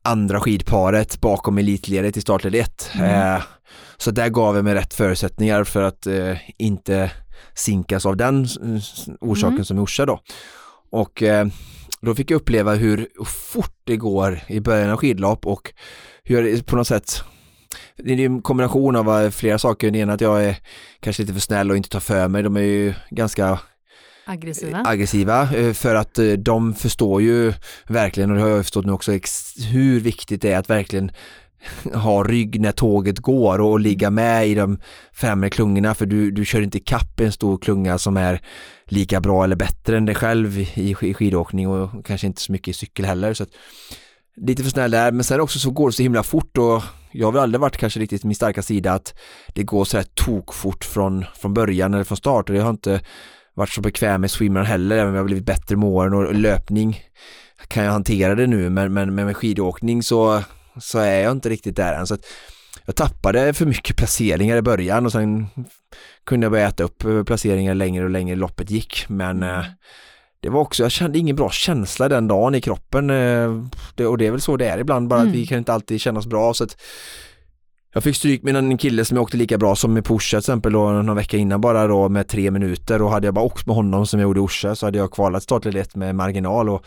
andra 0.03 0.41
skidparet 0.41 1.21
bakom 1.21 1.59
elitledet 1.59 2.17
i 2.17 2.21
startled 2.21 2.55
1. 2.55 2.91
Mm. 2.95 3.35
Eh, 3.35 3.43
så 3.97 4.11
där 4.11 4.29
gav 4.29 4.57
jag 4.57 4.65
mig 4.65 4.75
rätt 4.75 4.95
förutsättningar 4.95 5.65
för 5.65 5.83
att 5.83 6.07
eh, 6.07 6.37
inte 6.59 7.11
sinkas 7.55 8.07
av 8.07 8.17
den 8.17 8.49
orsaken 9.21 9.55
mm. 9.55 9.65
som 9.65 9.79
i 9.79 9.81
Orsa 9.81 10.07
då. 10.07 10.21
Och 10.91 11.23
eh, 11.23 11.47
då 12.01 12.15
fick 12.15 12.31
jag 12.31 12.37
uppleva 12.37 12.75
hur 12.75 13.09
fort 13.25 13.77
det 13.85 13.97
går 13.97 14.41
i 14.47 14.61
början 14.61 14.91
av 14.91 14.97
skidlopp 14.97 15.47
och 15.47 15.73
hur 16.25 16.43
jag 16.43 16.67
på 16.67 16.77
något 16.77 16.87
sätt 16.87 17.25
det 17.97 18.13
är 18.13 18.21
en 18.21 18.43
kombination 18.43 18.97
av 18.97 19.21
eh, 19.21 19.31
flera 19.31 19.59
saker. 19.59 19.91
Det 19.91 19.99
ena 19.99 20.13
att 20.13 20.21
jag 20.21 20.45
är 20.45 20.57
kanske 21.01 21.23
lite 21.23 21.33
för 21.33 21.41
snäll 21.41 21.71
och 21.71 21.77
inte 21.77 21.89
tar 21.89 22.01
för 22.01 22.29
mig. 22.29 22.43
De 22.43 22.57
är 22.57 22.61
ju 22.61 22.95
ganska 23.11 23.61
aggressiva, 24.31 24.83
aggressiva 24.87 25.43
eh, 25.57 25.73
för 25.73 25.95
att 25.95 26.19
eh, 26.19 26.33
de 26.33 26.75
förstår 26.75 27.23
ju 27.23 27.53
verkligen 27.89 28.31
och 28.31 28.37
det 28.37 28.43
har 28.43 28.49
jag 28.49 28.65
förstått 28.65 28.87
nu 28.87 28.93
också 28.93 29.13
hur 29.71 30.01
viktigt 30.01 30.43
det 30.43 30.53
är 30.53 30.59
att 30.59 30.71
verkligen 30.71 31.11
ha 31.95 32.23
rygg 32.23 32.61
när 32.61 32.73
tåget 32.73 33.19
går 33.19 33.61
och 33.61 33.81
ligga 33.81 34.11
med 34.11 34.49
i 34.49 34.55
de 34.55 34.79
främre 35.13 35.51
klungorna 35.51 35.95
för 35.95 36.07
du, 36.07 36.31
du 36.31 36.45
kör 36.45 36.61
inte 36.61 36.81
kapp 36.81 37.21
en 37.21 37.33
stor 37.33 37.59
klunga 37.59 37.99
som 37.99 38.17
är 38.17 38.41
lika 38.87 39.21
bra 39.21 39.45
eller 39.45 39.57
bättre 39.57 39.97
än 39.97 40.07
dig 40.07 40.15
själv 40.15 40.59
i, 40.59 40.97
i 41.01 41.15
skidåkning 41.15 41.69
och 41.69 42.07
kanske 42.07 42.27
inte 42.27 42.43
så 42.43 42.53
mycket 42.53 42.69
i 42.69 42.73
cykel 42.73 43.05
heller. 43.05 43.35
Så 43.35 43.43
att, 43.43 43.51
lite 44.37 44.63
för 44.63 44.71
snäll 44.71 44.91
där, 44.91 45.13
men 45.13 45.25
sen 45.25 45.41
också 45.41 45.59
så 45.59 45.71
går 45.71 45.89
det 45.89 45.93
så 45.93 46.03
himla 46.03 46.23
fort 46.23 46.59
och 46.59 46.83
jag 47.13 47.27
har 47.27 47.33
väl 47.33 47.43
aldrig 47.43 47.61
varit 47.61 47.77
kanske 47.77 48.01
riktigt 48.01 48.25
min 48.25 48.35
starka 48.35 48.63
sida 48.63 48.93
att 48.93 49.15
det 49.55 49.63
går 49.63 49.85
så 49.85 49.97
här 49.97 50.07
tokfort 50.15 50.85
från, 50.85 51.25
från 51.37 51.55
början 51.55 51.95
eller 51.95 52.05
från 52.05 52.17
start 52.17 52.51
och 52.51 52.57
jag 52.57 52.63
har 52.63 52.71
inte 52.71 53.01
varit 53.55 53.71
så 53.71 53.81
bekväm 53.81 54.21
med 54.21 54.31
swimrun 54.31 54.67
heller, 54.67 54.97
även 54.97 55.09
om 55.09 55.15
jag 55.15 55.27
blivit 55.27 55.47
bättre 55.47 55.77
med 55.77 55.89
åren 55.89 56.15
och 56.15 56.35
löpning 56.35 57.01
kan 57.69 57.85
jag 57.85 57.93
hantera 57.93 58.35
det 58.35 58.47
nu 58.47 58.71
men, 58.71 58.93
men, 58.93 59.15
men 59.15 59.27
med 59.27 59.37
skidåkning 59.37 60.03
så 60.03 60.43
så 60.81 60.99
är 60.99 61.21
jag 61.21 61.33
inte 61.33 61.49
riktigt 61.49 61.77
där 61.77 61.95
än. 61.95 62.07
Så 62.07 62.15
att 62.15 62.27
jag 62.87 62.97
tappade 62.97 63.53
för 63.53 63.67
mycket 63.67 63.97
placeringar 63.97 64.57
i 64.57 64.63
början 64.63 65.07
och 65.07 65.13
sen 65.13 65.47
kunde 66.27 66.45
jag 66.45 66.53
börja 66.53 66.69
äta 66.69 66.85
upp 66.85 67.27
placeringar 67.27 67.75
längre 67.75 68.05
och 68.05 68.11
längre 68.11 68.37
loppet 68.37 68.71
gick. 68.71 69.05
Men 69.09 69.43
eh, 69.43 69.65
det 70.41 70.49
var 70.49 70.61
också, 70.61 70.83
jag 70.83 70.93
kände 70.93 71.19
ingen 71.19 71.37
bra 71.37 71.51
känsla 71.51 72.09
den 72.09 72.29
dagen 72.29 72.55
i 72.55 72.61
kroppen 72.61 73.11
eh, 73.11 74.07
och 74.07 74.19
det 74.19 74.27
är 74.27 74.31
väl 74.31 74.41
så 74.41 74.57
det 74.57 74.69
är 74.69 74.79
ibland 74.79 75.09
bara 75.09 75.21
mm. 75.21 75.31
att 75.31 75.37
vi 75.37 75.47
kan 75.47 75.59
inte 75.59 75.73
alltid 75.73 76.01
känna 76.01 76.19
oss 76.19 76.27
bra 76.27 76.55
så 76.55 76.65
att 76.65 76.77
jag 77.93 78.03
fick 78.03 78.17
stryk 78.17 78.43
med 78.43 78.57
en 78.57 78.79
kille 78.79 79.05
som 79.05 79.17
jag 79.17 79.23
åkte 79.23 79.37
lika 79.37 79.59
bra 79.59 79.77
som 79.77 79.99
i 79.99 80.03
Porsche 80.03 80.31
till 80.31 80.39
exempel 80.39 80.73
då, 80.73 80.91
någon 80.91 81.17
vecka 81.17 81.37
innan 81.37 81.61
bara 81.61 81.87
då 81.87 82.09
med 82.09 82.29
tre 82.29 82.51
minuter 82.51 83.03
och 83.03 83.11
hade 83.11 83.27
jag 83.27 83.35
bara 83.35 83.45
åkt 83.45 83.67
med 83.67 83.77
honom 83.77 84.07
som 84.07 84.21
jag 84.21 84.27
gjorde 84.27 84.41
i 84.41 84.43
Orsa 84.43 84.75
så 84.75 84.87
hade 84.87 84.99
jag 84.99 85.11
kvalat 85.11 85.43
startled 85.43 85.87
med 85.95 86.15
marginal 86.15 86.69
och 86.69 86.87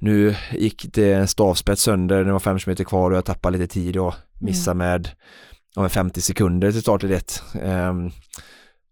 nu 0.00 0.36
gick 0.52 0.86
det 0.94 1.12
en 1.12 1.28
stavspets 1.28 1.82
sönder, 1.82 2.24
det 2.24 2.32
var 2.32 2.38
fem 2.38 2.58
meter 2.66 2.84
kvar 2.84 3.10
och 3.10 3.16
jag 3.16 3.24
tappade 3.24 3.58
lite 3.58 3.74
tid 3.74 3.96
och 3.96 4.14
missade 4.40 4.74
mm. 4.74 4.88
med 4.88 5.08
ja, 5.74 5.88
50 5.88 6.20
sekunder 6.20 6.72
till 6.72 6.80
start 6.80 7.04
ett. 7.04 7.42
Um, 7.62 8.10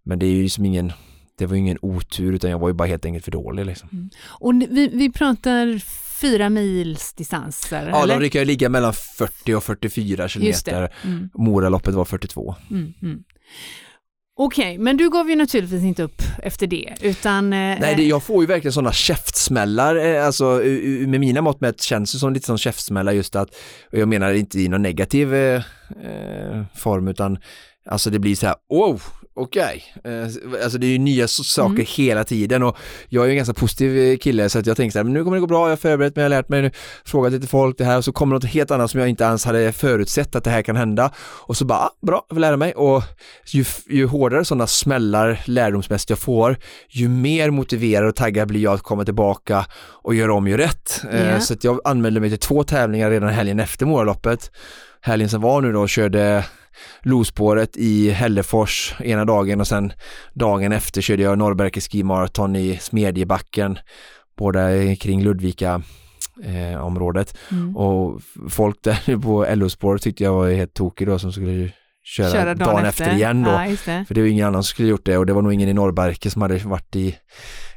men 0.04 0.18
det 0.18 0.26
är 0.26 0.32
ju 0.32 0.48
som 0.48 0.64
ingen, 0.64 0.92
det 1.38 1.46
var 1.46 1.54
ju 1.54 1.60
ingen 1.60 1.78
otur 1.82 2.32
utan 2.32 2.50
jag 2.50 2.58
var 2.58 2.68
ju 2.68 2.74
bara 2.74 2.88
helt 2.88 3.04
enkelt 3.04 3.24
för 3.24 3.32
dålig 3.32 3.66
liksom. 3.66 3.88
Mm. 3.92 4.10
Och 4.26 4.52
vi, 4.54 4.88
vi 4.88 5.12
pratar 5.12 5.82
fyra 6.20 6.50
mils 6.50 7.12
distanser? 7.12 7.88
Ja, 7.88 8.02
eller? 8.02 8.14
de 8.14 8.18
brukar 8.18 8.44
ligga 8.44 8.68
mellan 8.68 8.92
40 8.92 9.54
och 9.54 9.64
44 9.64 10.28
kilometer. 10.28 10.92
Mm. 11.04 11.28
Moraloppet 11.34 11.94
var 11.94 12.04
42. 12.04 12.54
Mm, 12.70 12.92
mm. 13.02 13.18
Okej, 14.36 14.64
okay, 14.64 14.78
men 14.78 14.96
du 14.96 15.10
gav 15.10 15.30
ju 15.30 15.36
naturligtvis 15.36 15.82
inte 15.82 16.02
upp 16.02 16.22
efter 16.42 16.66
det, 16.66 16.94
utan... 17.00 17.52
Eh, 17.52 17.58
Nej, 17.80 17.94
det, 17.96 18.04
jag 18.04 18.22
får 18.22 18.42
ju 18.42 18.46
verkligen 18.46 18.72
sådana 18.72 18.92
käftsmällar, 18.92 19.96
eh, 19.96 20.26
alltså 20.26 20.44
med 21.06 21.20
mina 21.20 21.42
mått 21.42 21.60
mätt 21.60 21.82
känns 21.82 22.12
det 22.12 22.18
som 22.18 22.32
lite 22.32 22.46
som 22.46 22.58
käftsmällar 22.58 23.12
just 23.12 23.36
att, 23.36 23.48
och 23.92 23.98
jag 23.98 24.08
menar 24.08 24.32
inte 24.32 24.60
i 24.60 24.68
någon 24.68 24.82
negativ 24.82 25.34
eh, 25.34 25.62
eh 26.04 26.62
form, 26.74 27.08
utan 27.08 27.38
alltså 27.86 28.10
det 28.10 28.18
blir 28.18 28.36
så 28.36 28.46
här, 28.46 28.56
wow, 28.70 29.02
okej, 29.34 29.84
okay. 29.96 30.12
Eh, 30.12 30.24
alltså 30.64 30.78
det 30.78 30.86
är 30.86 30.90
ju 30.90 30.98
nya 30.98 31.28
saker 31.28 31.74
mm. 31.74 31.86
hela 31.88 32.24
tiden 32.24 32.62
och 32.62 32.76
jag 33.08 33.26
är 33.26 33.30
en 33.30 33.36
ganska 33.36 33.54
positiv 33.54 33.98
eh, 33.98 34.16
kille 34.16 34.48
så 34.48 34.58
att 34.58 34.66
jag 34.66 34.76
tänkte 34.76 34.92
så 34.92 34.98
här, 34.98 35.04
men 35.04 35.12
nu 35.12 35.24
kommer 35.24 35.36
det 35.36 35.40
gå 35.40 35.46
bra, 35.46 35.64
jag 35.64 35.68
har 35.70 35.76
förberett 35.76 36.16
mig, 36.16 36.22
jag 36.22 36.30
har 36.30 36.36
lärt 36.36 36.48
mig, 36.48 36.62
nu, 36.62 36.70
frågat 37.04 37.32
lite 37.32 37.46
folk 37.46 37.78
det 37.78 37.84
här 37.84 37.98
och 37.98 38.04
så 38.04 38.12
kommer 38.12 38.34
något 38.34 38.44
helt 38.44 38.70
annat 38.70 38.90
som 38.90 39.00
jag 39.00 39.08
inte 39.08 39.24
ens 39.24 39.44
hade 39.44 39.72
förutsett 39.72 40.36
att 40.36 40.44
det 40.44 40.50
här 40.50 40.62
kan 40.62 40.76
hända 40.76 41.12
och 41.18 41.56
så 41.56 41.64
bara, 41.64 41.78
ah, 41.78 41.90
bra, 42.06 42.24
jag 42.28 42.36
får 42.36 42.40
lära 42.40 42.56
mig 42.56 42.74
och 42.74 43.02
ju, 43.46 43.64
ju 43.88 44.06
hårdare 44.06 44.44
sådana 44.44 44.66
smällar 44.66 45.40
lärdomsmässigt 45.44 46.10
jag 46.10 46.18
får, 46.18 46.58
ju 46.88 47.08
mer 47.08 47.50
motiverad 47.50 48.08
och 48.08 48.16
taggad 48.16 48.48
blir 48.48 48.60
jag 48.60 48.74
att 48.74 48.82
komma 48.82 49.04
tillbaka 49.04 49.66
och 50.04 50.14
göra 50.14 50.34
om, 50.34 50.48
göra 50.48 50.62
rätt. 50.62 51.00
Yeah. 51.12 51.40
Så 51.40 51.54
att 51.54 51.64
jag 51.64 51.80
anmälde 51.84 52.20
mig 52.20 52.30
till 52.30 52.38
två 52.38 52.64
tävlingar 52.64 53.10
redan 53.10 53.28
helgen 53.28 53.60
efter 53.60 53.86
Moraloppet. 53.86 54.50
Helgen 55.00 55.28
som 55.28 55.40
var 55.40 55.60
nu 55.60 55.72
då 55.72 55.86
körde 55.86 56.44
Lospåret 57.02 57.76
i 57.76 58.10
Hällefors 58.10 58.94
ena 59.00 59.24
dagen 59.24 59.60
och 59.60 59.66
sen 59.66 59.92
dagen 60.32 60.72
efter 60.72 61.00
körde 61.00 61.22
jag 61.22 61.38
Norrberge 61.38 61.80
Ski 61.80 62.02
Marathon 62.02 62.56
i 62.56 62.78
Smedjebacken, 62.80 63.78
båda 64.36 64.96
kring 64.96 65.22
Ludvika 65.22 65.82
eh, 66.42 66.84
området 66.84 67.36
mm. 67.50 67.76
och 67.76 68.20
folk 68.48 68.82
där 68.82 69.16
på 69.22 69.46
LO-spår 69.54 69.98
tyckte 69.98 70.24
jag 70.24 70.32
var 70.32 70.50
helt 70.50 70.74
tokig 70.74 71.06
då 71.06 71.18
som 71.18 71.32
skulle 71.32 71.72
köra, 72.04 72.32
köra 72.32 72.54
dagen, 72.54 72.74
dagen 72.74 72.84
efter. 72.84 73.04
efter. 73.04 73.16
igen 73.16 73.42
då. 73.42 73.50
Ja, 73.50 73.76
det. 73.84 74.04
För 74.08 74.14
det 74.14 74.20
var 74.20 74.28
ingen 74.28 74.46
annan 74.46 74.62
som 74.62 74.68
skulle 74.68 74.88
gjort 74.88 75.06
det 75.06 75.18
och 75.18 75.26
det 75.26 75.32
var 75.32 75.42
nog 75.42 75.52
ingen 75.52 75.68
i 75.68 75.72
Norrberge 75.72 76.30
som 76.30 76.42
hade 76.42 76.58
varit 76.58 76.96
i 76.96 77.16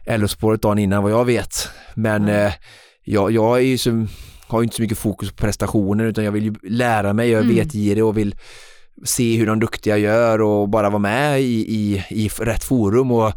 LO-spåret 0.08 0.62
dagen 0.62 0.80
innan 0.80 1.04
vad 1.04 1.12
jag 1.12 1.26
vet. 1.26 1.70
Men 1.94 2.24
mm. 2.24 2.46
eh, 2.46 2.54
jag, 3.04 3.32
jag 3.32 3.58
är 3.58 3.62
ju 3.62 3.78
så, 3.78 4.08
har 4.48 4.64
inte 4.64 4.76
så 4.76 4.82
mycket 4.82 4.98
fokus 4.98 5.32
på 5.32 5.36
prestationer 5.36 6.06
utan 6.06 6.24
jag 6.24 6.32
vill 6.32 6.44
ju 6.44 6.56
lära 6.64 7.14
mig, 7.14 7.30
jag 7.30 7.40
är 7.40 7.44
mm. 7.44 7.56
vetgirig 7.56 8.06
och 8.06 8.18
vill 8.18 8.36
se 9.04 9.38
hur 9.38 9.46
de 9.46 9.60
duktiga 9.60 9.98
gör 9.98 10.42
och 10.42 10.70
bara 10.70 10.90
vara 10.90 11.00
med 11.00 11.42
i, 11.42 11.76
i, 11.76 12.06
i 12.10 12.28
rätt 12.28 12.64
forum 12.64 13.12
och 13.12 13.34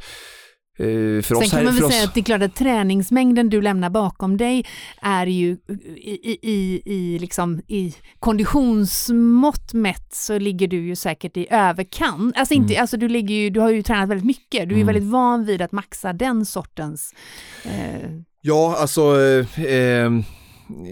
Uh, 0.81 1.23
Sen 1.23 1.49
kan 1.49 1.65
man 1.65 1.75
väl 1.75 1.91
säga 1.91 2.05
att 2.05 2.15
det 2.15 2.21
är 2.21 2.25
klart 2.25 2.43
att 2.43 2.55
träningsmängden 2.55 3.51
du 3.51 3.61
lämnar 3.63 3.91
bakom 3.91 4.37
dig 4.37 4.67
är 5.03 5.27
ju 5.27 5.57
i, 5.97 6.39
i, 6.43 6.83
i, 6.85 7.19
liksom, 7.19 7.61
i 7.69 7.95
konditionsmått 8.19 9.73
mätt 9.73 10.15
så 10.15 10.39
ligger 10.39 10.69
du 10.69 10.87
ju 10.87 10.97
säkert 10.97 11.37
i 11.37 11.47
överkant. 11.51 12.37
Alltså, 12.37 12.55
inte, 12.55 12.75
mm. 12.75 12.81
alltså 12.81 12.97
du, 12.97 13.09
ligger 13.09 13.35
ju, 13.35 13.51
du 13.51 13.61
har 13.61 13.71
ju 13.71 13.83
tränat 13.83 14.09
väldigt 14.09 14.27
mycket, 14.27 14.69
du 14.69 14.75
är 14.75 14.81
mm. 14.81 14.87
väldigt 14.87 15.13
van 15.13 15.45
vid 15.45 15.63
att 15.63 15.73
maxa 15.73 16.13
den 16.13 16.47
sortens 16.47 17.15
eh, 17.65 18.11
Ja, 18.43 18.77
alltså 18.79 19.21
eh, 19.61 20.11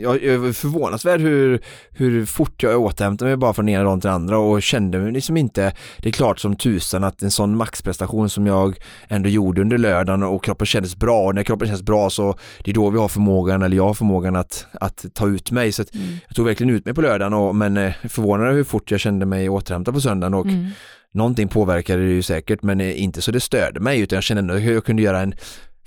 jag 0.03 0.23
är 0.25 0.53
förvånansvärd 0.53 1.21
hur, 1.21 1.61
hur 1.91 2.27
fort 2.27 2.62
jag 2.62 2.81
återhämtade 2.81 3.29
mig 3.29 3.37
bara 3.37 3.53
från 3.53 3.69
ena 3.69 3.85
dagen 3.85 4.01
till 4.01 4.11
andra 4.11 4.38
och 4.38 4.62
kände 4.62 4.99
mig 4.99 5.12
liksom 5.12 5.37
inte, 5.37 5.73
det 5.99 6.09
är 6.09 6.12
klart 6.12 6.38
som 6.38 6.57
tusan 6.57 7.05
att 7.05 7.23
en 7.23 7.31
sån 7.31 7.57
maxprestation 7.57 8.31
som 8.31 8.47
jag 8.47 8.77
ändå 9.09 9.29
gjorde 9.29 9.61
under 9.61 9.79
lördagen 9.79 10.23
och 10.23 10.45
kroppen 10.45 10.67
kändes 10.67 10.97
bra 10.97 11.25
och 11.27 11.35
när 11.35 11.43
kroppen 11.43 11.69
känns 11.69 11.83
bra 11.83 12.11
så 12.11 12.35
det 12.64 12.71
är 12.71 12.75
då 12.75 12.91
vi 12.91 12.99
har 12.99 13.09
förmågan, 13.09 13.62
eller 13.62 13.77
jag 13.77 13.87
har 13.87 13.95
förmågan 13.95 14.37
att, 14.37 14.67
att 14.73 15.05
ta 15.14 15.29
ut 15.29 15.51
mig 15.51 15.73
så 15.73 15.85
Mm. 15.95 16.07
jag 16.27 16.37
tog 16.37 16.47
verkligen 16.47 16.75
ut 16.75 16.85
mig 16.85 16.95
på 16.95 17.01
lördagen 17.01 17.35
och, 17.35 17.57
men 17.57 17.77
eh, 17.77 17.93
förvånad 18.09 18.55
hur 18.55 18.64
fort 18.64 18.91
jag 18.91 19.01
kände 19.01 19.27
mig 19.27 19.49
återhämtad 19.49 19.95
på 19.95 20.01
söndagen 20.01 20.35
och 20.35 20.47
Mm. 20.47 20.67
någonting 21.12 21.49
påverkade 21.49 22.03
det 22.03 22.11
ju 22.12 22.23
säkert 22.23 22.62
men 22.62 22.81
eh, 22.81 23.03
inte 23.03 23.23
så 23.23 23.31
det 23.31 23.41
störde 23.41 23.81
mig 23.81 24.01
utan 24.01 24.17
jag 24.17 24.25
kände 24.25 24.38
ändå 24.41 24.55
hur 24.55 24.75
jag 24.75 24.85
kunde 24.85 25.03
göra 25.03 25.21
en 25.21 25.35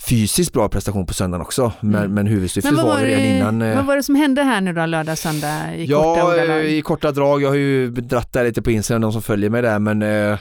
fysiskt 0.08 0.54
bra 0.54 0.70
prestation 0.70 1.06
på 1.06 1.14
söndagen 1.14 1.42
också 1.42 1.72
men, 1.80 1.96
Mm. 2.02 2.14
men 2.14 2.28
huvudsyftet 2.28 2.74
Men 2.74 2.86
var, 2.86 2.94
var, 2.94 3.00
ju 3.02 3.06
redan 3.06 3.22
det, 3.24 3.38
innan 3.38 3.62
eh, 3.62 3.76
vad 3.76 3.86
var 3.86 3.96
det 3.96 4.04
som 4.04 4.16
hände 4.16 4.44
här 4.44 4.62
nu 4.62 4.74
då, 4.74 4.86
lördag, 4.86 5.18
söndag 5.18 5.76
i 5.76 5.88
korta 5.88 6.20
Ja, 6.20 6.36
eh, 6.38 6.44
ordalag? 6.44 6.66
i 6.66 6.82
korta 6.82 7.12
drag. 7.12 7.42
Jag 7.42 7.50
har 7.50 7.56
ju 7.56 7.90
dratt 7.92 8.34
där 8.34 8.44
lite 8.44 8.62
på 8.62 8.72
Instagram, 8.72 9.02
de 9.02 9.12
som 9.14 9.22
följer 9.22 9.50
mig 9.50 9.62
där, 9.62 9.80
men 9.80 10.02
eh, 10.02 10.38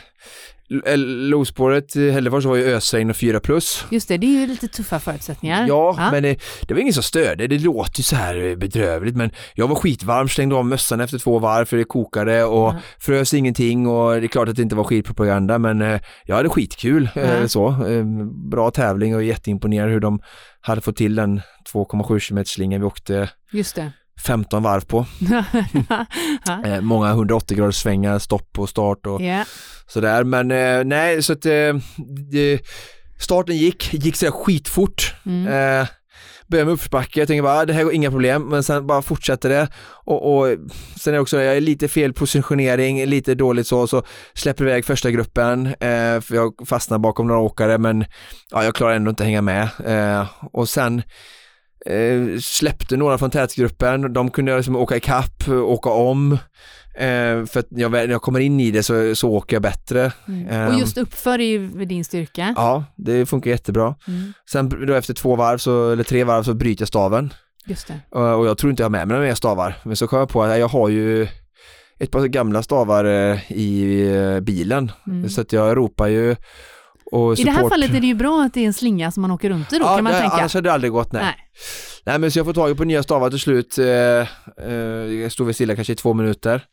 Lospåret 0.97 1.97
i 1.97 2.11
Hällefors 2.11 2.45
var 2.45 2.57
ju 2.57 2.65
ösregn 2.65 3.11
och 3.11 3.17
4 3.17 3.41
plus. 3.41 3.85
Just 3.91 4.09
det, 4.09 4.17
det 4.17 4.27
är 4.27 4.41
ju 4.41 4.47
lite 4.47 4.69
tuffa 4.69 5.01
förutsättningar. 5.01 5.67
Ja, 5.69 6.09
men 6.13 6.25
eh, 6.25 6.37
det 6.69 6.75
var 6.75 6.81
ingen 6.81 6.93
som 6.95 7.03
störde. 7.03 7.47
Det 7.47 7.59
låter 7.59 7.99
ju 8.01 8.03
så 8.03 8.17
här 8.17 8.43
eh, 8.51 8.57
bedrövligt, 8.57 9.17
men 9.17 9.31
jag 9.55 9.69
var 9.69 9.75
skitvarm, 9.77 10.29
slängde 10.29 10.55
av 10.55 10.67
mössan 10.67 11.01
efter 11.01 11.19
två 11.19 11.39
varv 11.39 11.65
för 11.65 11.77
det 11.77 11.85
kokade 11.85 12.45
och 12.45 12.61
Ja. 12.61 12.77
frös 12.99 13.35
ingenting 13.35 13.87
och 13.87 14.11
det 14.21 14.27
är 14.27 14.29
klart 14.29 14.49
att 14.49 14.57
det 14.57 14.63
inte 14.63 14.77
var 14.77 14.85
skitpropaganda, 14.85 15.59
men 15.59 15.83
eh, 15.83 16.01
jag 16.25 16.37
hade 16.37 16.49
skitkul. 16.49 17.09
Ja. 17.15 17.49
så. 17.49 17.75
Bra 18.51 18.71
tävling 18.71 19.17
och 19.17 19.23
jätteimponerad 19.25 19.91
hur 19.91 20.01
de 20.01 20.21
hade 20.61 20.81
fått 20.81 20.97
till 20.97 21.15
den 21.15 21.41
2,7 21.73 22.29
km 22.29 22.45
slingan 22.45 22.81
vi 22.81 22.87
åkte 22.87 23.31
Just 23.53 23.75
det. 23.77 23.93
15 24.27 24.63
varv 24.63 24.81
på. 24.85 25.07
Eh, 26.65 26.81
många 26.81 27.11
180 27.11 27.57
graders 27.57 27.77
svängar, 27.77 28.19
stopp 28.19 28.59
och 28.59 28.69
start 28.69 29.07
och 29.07 29.21
Ja. 29.23 29.45
sådär. 29.87 30.25
Men 30.25 30.51
eh, 30.51 30.85
nej, 30.85 31.23
så 31.23 31.33
att 31.33 31.47
eh, 31.47 31.75
starten 33.19 33.57
gick, 33.57 33.95
gick 33.95 34.17
sådär 34.17 34.33
skitfort. 34.33 35.15
Mm. 35.27 35.87
Började 36.47 36.65
med 36.67 36.73
uppförsbacke, 36.75 37.19
jag 37.21 37.29
tänkte 37.29 37.43
bara, 37.43 37.59
ah, 37.59 37.65
det 37.65 37.73
här 37.73 37.85
går 37.85 37.93
inga 37.93 38.11
problem, 38.11 38.43
men 38.49 38.63
sen 38.63 38.87
bara 38.87 39.03
fortsätter 39.03 39.49
det. 39.49 39.69
Och, 40.05 40.39
och 40.39 40.47
sen 41.01 41.13
är 41.13 41.17
det 41.17 41.21
också, 41.21 41.41
jag 41.43 41.57
är 41.57 41.61
lite 41.61 41.89
fel 41.89 42.13
positionering, 42.13 43.07
lite 43.07 43.35
dåligt 43.35 43.67
så, 43.67 43.87
så 43.87 44.03
släpper 44.35 44.65
iväg 44.65 44.85
första 44.85 45.11
gruppen, 45.11 45.75
för 46.23 46.35
jag 46.35 46.53
fastnar 46.67 46.99
bakom 46.99 47.27
några 47.27 47.41
åkare, 47.41 47.79
men 47.79 48.05
ja, 48.51 48.65
jag 48.65 48.75
klarar 48.75 48.95
ändå 48.95 49.11
inte 49.11 49.23
att 49.23 49.27
hänga 49.27 49.43
med. 49.43 49.69
Och 50.53 50.69
sen 50.69 51.03
eh, 51.87 52.39
släppte 52.41 52.97
några 52.97 53.19
från 53.19 53.31
tätgruppen, 53.31 54.13
de 54.13 54.31
kunde 54.31 54.57
liksom 54.57 54.77
åka 54.77 54.97
ikapp, 54.97 55.49
åka 55.49 55.91
om. 55.91 56.33
Eh, 56.95 57.47
för 57.47 57.59
att 57.59 57.67
jag, 57.71 57.93
när 57.93 58.09
jag 58.09 58.23
kommer 58.23 58.41
in 58.41 58.61
i 58.61 58.71
det 58.71 58.83
så, 58.83 59.15
så 59.15 59.31
åker 59.31 59.57
jag 59.57 59.63
bättre. 59.63 60.13
Mm. 60.29 60.69
Och 60.69 60.81
just 60.81 60.99
uppför 60.99 61.39
är 61.39 61.45
ju 61.45 61.85
din 61.85 62.05
styrka. 62.05 62.55
Ja, 62.57 62.85
det 62.97 63.27
funkar 63.27 63.51
jättebra. 63.51 63.95
Mm. 64.09 64.33
Sen 64.51 64.87
då 64.87 64.95
efter 64.95 65.15
två 65.15 65.37
varv, 65.37 65.59
så, 65.59 65.91
eller 65.91 66.05
tre 66.05 66.25
varv, 66.25 66.43
så 66.43 66.55
bryter 66.55 66.83
jag 66.83 66.89
staven. 66.89 67.33
Just 67.67 67.89
det. 67.89 68.01
Och 68.11 68.39
och 68.39 68.47
jag 68.47 68.59
tror 68.59 68.71
inte 68.71 68.83
jag 68.83 68.85
har 68.85 68.91
med 68.91 69.09
mig 69.09 69.15
några 69.15 69.29
mer 69.29 69.35
stavar. 69.35 69.75
Men 69.83 69.97
så 69.97 70.07
kom 70.07 70.19
jag 70.19 70.29
på 70.29 70.43
att 70.43 70.59
jag 70.59 70.69
har 70.69 70.89
ju 70.89 71.29
ett 71.99 72.11
par 72.11 72.27
gamla 72.27 72.63
stavar 72.63 73.05
eh, 73.05 73.53
i 73.53 74.03
eh, 74.17 74.41
bilen. 74.41 74.93
Mm. 75.07 75.29
Så 75.29 75.41
att 75.41 75.53
jag 75.53 75.77
ropar 75.77 76.07
ju 76.07 76.37
I 77.39 77.45
det 77.45 77.51
här 77.51 77.69
fallet 77.69 77.91
är 77.91 78.01
det 78.01 78.07
ju 78.07 78.15
bra 78.15 78.43
att 78.43 78.55
det 78.55 78.61
är 78.61 78.67
en 78.67 78.73
slinga 78.73 79.11
som 79.11 79.21
man 79.21 79.31
åker 79.31 79.51
runt 79.51 79.73
i 79.73 79.79
då, 79.79 79.85
ja, 79.85 79.95
kan 79.95 80.05
man 80.05 80.13
det, 80.13 80.19
tänka. 80.19 80.37
Annars 80.37 80.55
hade 80.55 80.69
det 80.69 80.73
aldrig 80.73 80.93
gått, 80.93 81.13
nej. 81.13 81.23
Nej. 81.23 81.35
nej. 82.05 82.19
men 82.19 82.31
så 82.31 82.39
jag 82.39 82.47
får 82.47 82.53
tag 82.53 82.77
på 82.77 82.85
nya 82.85 83.03
stavar 83.03 83.31
till 83.31 83.41
slut. 83.41 83.79
Eh, 83.79 83.87
eh, 83.87 84.75
jag 85.23 85.33
stod 85.33 85.47
väl 85.47 85.55
stilla 85.55 85.75
kanske 85.75 85.93
i 85.93 85.97
två 85.97 86.15
minuter. 86.15 86.65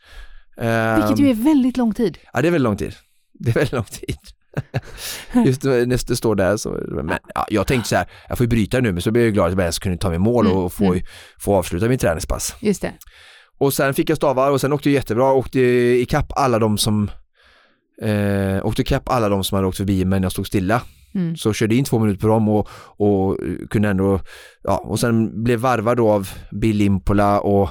Eh, 0.57 0.95
Vilket 0.95 1.19
ju 1.19 1.29
är 1.29 1.33
väldigt 1.33 1.77
lång 1.77 1.93
tid. 1.93 2.17
Ja, 2.33 2.41
det 2.41 2.47
är 2.47 2.51
väldigt 2.51 2.63
lång 2.63 2.77
tid. 2.77 2.95
Det 3.39 3.49
är 3.49 3.53
väldigt 3.53 3.73
lång 3.73 3.83
tid. 3.83 4.17
Just 5.45 5.63
när 5.63 6.07
det 6.07 6.15
står 6.15 6.35
där 6.35 6.57
så, 6.57 6.69
men 7.03 7.17
ja, 7.35 7.45
jag 7.49 7.67
tänkte 7.67 7.89
så 7.89 7.95
här, 7.95 8.07
jag 8.27 8.37
får 8.37 8.43
ju 8.45 8.49
bryta 8.49 8.79
nu 8.79 8.91
men 8.91 9.01
så 9.01 9.11
blev 9.11 9.23
jag 9.23 9.33
glad 9.33 9.45
att 9.45 9.51
jag 9.51 9.61
ens 9.61 9.79
kunde 9.79 9.97
ta 9.97 10.09
mig 10.09 10.19
mål 10.19 10.45
Mm, 10.45 10.57
och 10.57 10.73
få, 10.73 10.85
mm. 10.85 11.05
få 11.39 11.55
avsluta 11.55 11.87
min 11.89 11.99
träningspass. 11.99 12.55
Just 12.61 12.81
det. 12.81 12.93
Och 13.57 13.73
sen 13.73 13.93
fick 13.93 14.09
jag 14.09 14.17
stavar 14.17 14.51
och 14.51 14.61
sen 14.61 14.73
åkte 14.73 14.89
jag 14.89 14.93
jättebra, 14.93 15.31
åkte 15.33 15.59
ikapp 15.59 16.31
alla 16.35 16.59
de 16.59 16.77
som 16.77 17.11
eh, 18.01 18.65
åkte 18.65 18.81
ikapp 18.81 19.09
alla 19.09 19.29
de 19.29 19.43
som 19.43 19.55
hade 19.55 19.67
åkt 19.67 19.77
förbi 19.77 20.05
men 20.05 20.23
jag 20.23 20.31
stod 20.31 20.47
stilla. 20.47 20.81
Mm. 21.15 21.37
Så 21.37 21.53
körde 21.53 21.75
in 21.75 21.85
två 21.85 21.99
minuter 21.99 22.21
på 22.21 22.27
dem 22.27 22.49
och, 22.49 22.69
och 22.97 23.37
kunde 23.69 23.89
ändå, 23.89 24.19
ja 24.63 24.77
och 24.77 24.99
sen 24.99 25.43
blev 25.43 25.59
varvad 25.59 25.97
då 25.97 26.09
av 26.09 26.29
Bill 26.51 26.81
Impola 26.81 27.39
och 27.39 27.69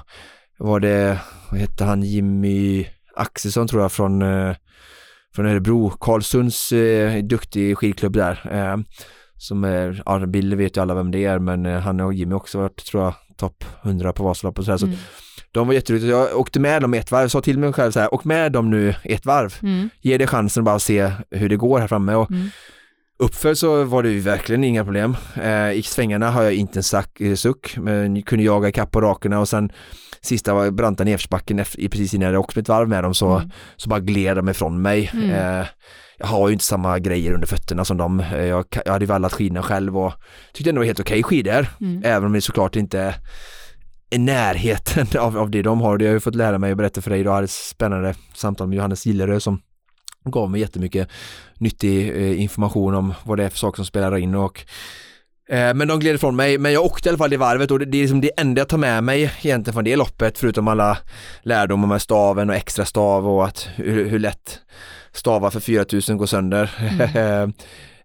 var 0.58 0.80
det, 0.80 1.18
vad 1.50 1.60
hette 1.60 1.84
han, 1.84 2.02
Jimmy 2.02 2.86
Axelsson 3.16 3.68
tror 3.68 3.82
jag 3.82 3.92
från, 3.92 4.22
eh, 4.22 4.54
från 5.34 5.46
Örebro, 5.46 5.90
Karlsunds 5.90 6.72
eh, 6.72 7.24
duktig 7.24 7.78
skidklubb 7.78 8.12
där. 8.12 8.48
Eh, 8.52 8.76
som 9.36 9.64
är, 9.64 10.02
ja 10.06 10.26
Bill 10.26 10.54
vet 10.54 10.76
ju 10.76 10.80
alla 10.80 10.94
vem 10.94 11.10
det 11.10 11.24
är 11.24 11.38
men 11.38 11.66
eh, 11.66 11.80
han 11.80 12.00
och 12.00 12.14
Jimmy 12.14 12.34
också 12.34 12.58
varit 12.58 12.84
tror 12.84 13.02
jag 13.02 13.14
topp 13.36 13.64
100 13.82 14.12
på 14.12 14.24
Vasaloppet 14.24 14.58
och 14.58 14.64
sådär. 14.64 14.78
Så 14.78 14.86
Mm. 14.86 14.98
De 15.56 15.66
var 15.66 15.74
jätteduktiga, 15.74 16.10
jag 16.16 16.36
åkte 16.38 16.60
med 16.60 16.82
dem 16.82 16.94
ett 16.94 17.10
varv, 17.10 17.28
sa 17.28 17.40
till 17.40 17.58
mig 17.58 17.72
själv 17.72 17.90
så 17.92 18.00
här, 18.00 18.14
åk 18.14 18.24
med 18.24 18.52
dem 18.52 18.70
nu 18.70 18.94
ett 19.04 19.26
varv. 19.26 19.54
Mm. 19.62 19.90
Ge 20.00 20.18
det 20.18 20.26
chansen 20.26 20.64
bara 20.64 20.74
att 20.74 20.82
se 20.82 21.12
hur 21.30 21.48
det 21.48 21.56
går 21.56 21.78
här 21.80 21.86
framme 21.88 22.14
och 22.14 22.30
Mm. 22.30 22.48
Uppför 23.18 23.54
så 23.54 23.84
var 23.84 24.02
det 24.02 24.08
ju 24.10 24.20
verkligen 24.20 24.64
inga 24.64 24.84
problem. 24.84 25.16
Eh, 25.42 25.70
I 25.72 25.82
svängarna 25.82 26.30
har 26.30 26.42
jag 26.42 26.54
inte 26.54 26.78
en 26.78 26.82
sack, 26.82 27.20
eh, 27.20 27.34
suck, 27.34 27.76
men 27.76 28.22
kunde 28.22 28.44
jaga 28.44 28.68
ikapp 28.68 28.90
på 28.90 29.00
rakerna 29.00 29.40
och 29.40 29.48
sen 29.48 29.70
sista 30.20 30.54
var 30.54 30.70
branta 30.70 31.04
nedförsbacken 31.04 31.56
precis 31.56 32.14
innan 32.14 32.22
jag 32.22 32.28
hade 32.28 32.38
åkt 32.38 32.56
ett 32.56 32.68
varv 32.68 32.88
med 32.88 33.04
dem 33.04 33.14
så, 33.14 33.36
Mm. 33.36 33.50
så 33.76 33.88
bara 33.88 34.00
gled 34.00 34.36
de 34.36 34.48
ifrån 34.48 34.82
mig. 34.82 35.10
Mm. 35.14 35.30
Eh, 35.30 35.66
jag 36.18 36.26
har 36.26 36.48
ju 36.48 36.52
inte 36.52 36.64
samma 36.64 36.98
grejer 36.98 37.32
under 37.32 37.46
fötterna 37.46 37.84
som 37.84 37.96
dem. 37.96 38.20
Eh, 38.20 38.44
jag, 38.44 38.64
jag 38.84 38.92
hade 38.92 39.06
vallat 39.06 39.32
skidorna 39.32 39.62
själv 39.62 39.98
och 39.98 40.12
tyckte 40.52 40.70
ändå 40.70 40.78
det 40.78 40.82
var 40.82 40.86
helt 40.86 41.00
okej 41.00 41.22
skidor. 41.22 41.66
Mm. 41.80 42.02
Även 42.04 42.24
om 42.26 42.32
det 42.32 42.40
såklart 42.40 42.76
inte 42.76 43.14
är 44.10 44.18
närheten 44.18 45.06
av, 45.20 45.38
av 45.38 45.50
det 45.50 45.62
de 45.62 45.80
har. 45.80 45.98
Det 45.98 46.04
har 46.04 46.08
jag 46.08 46.14
ju 46.14 46.20
fått 46.20 46.34
lära 46.34 46.58
mig 46.58 46.70
och 46.70 46.76
berätta 46.76 47.02
för 47.02 47.10
dig 47.10 47.20
idag. 47.20 47.30
Jag 47.30 47.34
hade 47.34 47.44
ett 47.44 47.50
spännande 47.50 48.14
samtal 48.34 48.68
med 48.68 48.76
Johannes 48.76 49.06
Gillerö 49.06 49.40
som 49.40 49.60
gav 50.24 50.50
mig 50.50 50.60
jättemycket 50.60 51.08
nyttig 51.58 52.08
eh, 52.08 52.40
information 52.42 52.94
om 52.94 53.14
vad 53.24 53.38
det 53.38 53.44
är 53.44 53.48
för 53.48 53.58
saker 53.58 53.76
som 53.76 53.84
spelar 53.84 54.16
in 54.16 54.34
och 54.34 54.64
eh, 55.48 55.74
men 55.74 55.88
de 55.88 56.00
gled 56.00 56.14
ifrån 56.14 56.36
mig, 56.36 56.58
men 56.58 56.72
jag 56.72 56.84
åkte 56.84 57.08
i 57.08 57.10
alla 57.10 57.18
fall 57.18 57.30
det 57.30 57.36
varvet 57.36 57.70
och 57.70 57.78
det, 57.78 57.84
det 57.84 57.98
är 57.98 58.02
liksom 58.02 58.20
det 58.20 58.30
enda 58.40 58.60
jag 58.60 58.68
tar 58.68 58.78
med 58.78 59.04
mig 59.04 59.22
egentligen 59.22 59.74
från 59.74 59.84
det 59.84 59.96
loppet 59.96 60.38
förutom 60.38 60.68
alla 60.68 60.98
lärdomar 61.42 61.88
med 61.88 62.02
staven 62.02 62.50
och 62.50 62.56
extra 62.56 62.84
stav 62.84 63.28
och 63.28 63.44
att 63.44 63.68
hur, 63.76 64.08
hur 64.08 64.18
lätt 64.18 64.60
stavar 65.12 65.50
för 65.50 65.60
4000 65.60 66.16
går 66.16 66.26
sönder. 66.26 66.70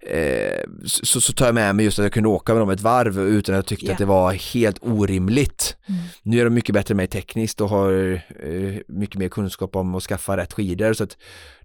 Eh, 0.07 0.63
så, 0.85 1.21
så 1.21 1.33
tar 1.33 1.45
jag 1.45 1.55
med 1.55 1.75
mig 1.75 1.85
just 1.85 1.99
att 1.99 2.03
jag 2.05 2.13
kunde 2.13 2.29
åka 2.29 2.53
med 2.53 2.61
dem 2.61 2.69
ett 2.69 2.81
varv 2.81 3.19
utan 3.19 3.55
att 3.55 3.57
jag 3.57 3.65
tyckte 3.65 3.85
Ja. 3.85 3.91
att 3.91 3.97
det 3.97 4.05
var 4.05 4.33
helt 4.53 4.77
orimligt. 4.81 5.75
Mm. 5.89 6.01
Nu 6.23 6.39
är 6.39 6.43
de 6.45 6.53
mycket 6.53 6.73
bättre 6.73 6.91
än 6.93 6.97
mig 6.97 7.07
tekniskt 7.07 7.61
och 7.61 7.69
har 7.69 8.13
eh, 8.13 8.75
mycket 8.87 9.15
mer 9.19 9.29
kunskap 9.29 9.75
om 9.75 9.95
att 9.95 10.03
skaffa 10.03 10.37
rätt 10.37 10.53
skidor 10.53 10.93
så 10.93 11.03
att 11.03 11.17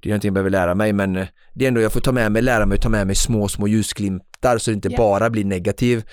det 0.02 0.08
är 0.08 0.10
någonting 0.10 0.28
jag 0.28 0.34
behöver 0.34 0.50
lära 0.50 0.74
mig 0.74 0.92
men 0.92 1.16
eh, 1.16 1.26
det 1.54 1.64
är 1.64 1.68
ändå 1.68 1.80
jag 1.80 1.92
får 1.92 2.00
ta 2.00 2.12
med 2.12 2.32
mig, 2.32 2.42
lära 2.42 2.66
mig, 2.66 2.78
ta 2.78 2.88
med 2.88 3.06
mig 3.06 3.16
små, 3.16 3.48
små 3.48 3.68
ljusglimtar 3.68 4.58
så 4.58 4.70
det 4.70 4.74
inte 4.74 4.88
Ja. 4.88 4.96
bara 4.96 5.30
blir 5.30 5.44
negativ 5.44 6.04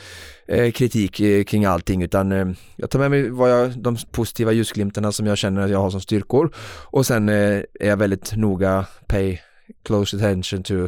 eh, 0.47 0.71
kritik 0.71 1.19
eh, 1.19 1.43
kring 1.43 1.65
allting 1.65 2.03
utan 2.03 2.31
eh, 2.31 2.45
jag 2.75 2.89
tar 2.89 2.99
med 2.99 3.11
mig 3.11 3.29
vad 3.29 3.51
jag, 3.51 3.79
de 3.83 3.97
positiva 4.11 4.51
ljusglimtarna 4.51 5.11
som 5.11 5.25
jag 5.27 5.37
känner 5.37 5.61
att 5.61 5.69
jag 5.71 5.79
har 5.79 5.89
som 5.89 6.01
styrkor 6.01 6.53
och 6.85 7.05
sen 7.05 7.29
är 7.29 7.65
jag 7.79 7.97
väldigt 7.97 8.35
noga, 8.35 8.85
pay 9.07 9.37
close 9.83 10.17
attention 10.17 10.63
to 10.63 10.87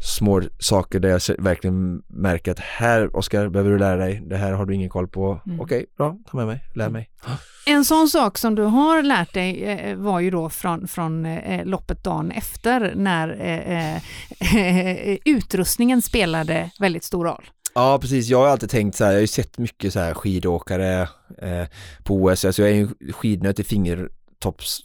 små 0.00 0.42
saker 0.58 1.00
där 1.00 1.08
jag 1.08 1.20
verkligen 1.38 2.02
märker 2.08 2.52
att 2.52 2.58
här 2.58 3.16
Oskar 3.16 3.48
behöver 3.48 3.70
du 3.70 3.78
lära 3.78 3.96
dig, 3.96 4.22
det 4.26 4.36
här 4.36 4.52
har 4.52 4.66
du 4.66 4.74
ingen 4.74 4.90
koll 4.90 5.08
på. 5.08 5.40
Mm. 5.46 5.60
Okej, 5.60 5.86
bra, 5.96 6.16
ta 6.30 6.36
med 6.36 6.46
mig, 6.46 6.64
lär 6.74 6.88
mig. 6.88 7.10
En 7.68 7.84
sån 7.84 8.08
sak 8.08 8.38
som 8.38 8.54
du 8.54 8.62
har 8.62 9.02
lärt 9.02 9.34
dig 9.34 9.64
eh, 9.64 9.96
var 9.96 10.20
ju 10.20 10.30
då 10.30 10.50
från, 10.50 10.88
från 10.88 11.26
eh, 11.26 11.64
loppet 11.64 12.04
dagen 12.04 12.30
efter 12.30 12.92
när 12.96 13.40
eh, 13.40 13.96
eh, 13.96 15.18
utrustningen 15.24 16.02
spelade 16.02 16.70
väldigt 16.80 17.04
stor 17.04 17.24
roll. 17.24 17.44
Ja 17.74 17.98
precis, 17.98 18.28
jag 18.28 18.38
har 18.38 18.46
alltid 18.46 18.70
tänkt 18.70 18.96
så 18.96 19.04
här, 19.04 19.10
jag 19.10 19.16
har 19.16 19.20
ju 19.20 19.26
sett 19.26 19.58
mycket 19.58 19.92
så 19.92 20.00
här 20.00 20.14
skidåkare 20.14 21.08
eh, 21.42 21.64
på 22.04 22.14
OS, 22.14 22.44
alltså 22.44 22.62
jag 22.62 22.70
är 22.70 22.74
ju 22.74 22.88
skidnöt 23.12 23.58
i 23.58 23.64
fingertopps, 23.64 24.80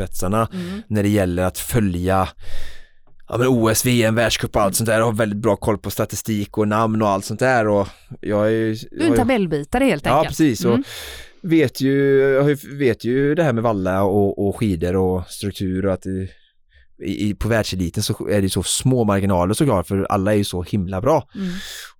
eh, 0.00 0.06
fingerspetsarna 0.06 0.48
när 0.88 1.02
det 1.02 1.08
gäller 1.08 1.42
att 1.42 1.58
följa 1.58 2.28
ja, 3.28 3.38
men 3.38 3.46
OS, 3.46 3.86
VM, 3.86 4.14
världscup 4.14 4.56
och 4.56 4.62
allt 4.62 4.76
sånt 4.76 4.86
där. 4.86 4.98
Jag 4.98 5.04
har 5.04 5.12
väldigt 5.12 5.38
bra 5.38 5.56
koll 5.56 5.78
på 5.78 5.90
statistik 5.90 6.58
och 6.58 6.68
namn 6.68 7.02
och 7.02 7.08
allt 7.08 7.24
sånt 7.24 7.40
där 7.40 7.68
och 7.68 7.88
jag 8.20 8.46
är 8.46 8.50
ju... 8.50 8.74
Du 8.90 9.04
är 9.04 9.10
en 9.10 9.16
tabellbitare 9.16 9.84
helt 9.84 10.06
Ja 10.06 10.16
enkelt. 10.18 10.28
precis, 10.30 10.64
och 10.64 10.72
Mm. 10.74 10.84
vet 11.42 11.80
ju, 11.80 12.18
jag 12.20 12.58
vet 12.78 13.04
ju 13.04 13.34
det 13.34 13.42
här 13.42 13.52
med 13.52 13.62
valla 13.62 14.02
och, 14.02 14.48
och 14.48 14.56
skidor 14.56 14.96
och 14.96 15.26
struktur 15.28 15.86
och 15.86 15.92
att 15.92 16.02
det, 16.02 16.28
i, 17.06 17.34
på 17.34 17.48
världseliten 17.48 18.02
så 18.02 18.28
är 18.28 18.42
det 18.42 18.50
så 18.50 18.62
små 18.62 19.04
marginaler 19.04 19.54
såklart 19.54 19.86
för 19.86 20.04
alla 20.04 20.32
är 20.32 20.36
ju 20.36 20.44
så 20.44 20.62
himla 20.62 21.00
bra. 21.00 21.28
Mm. 21.34 21.50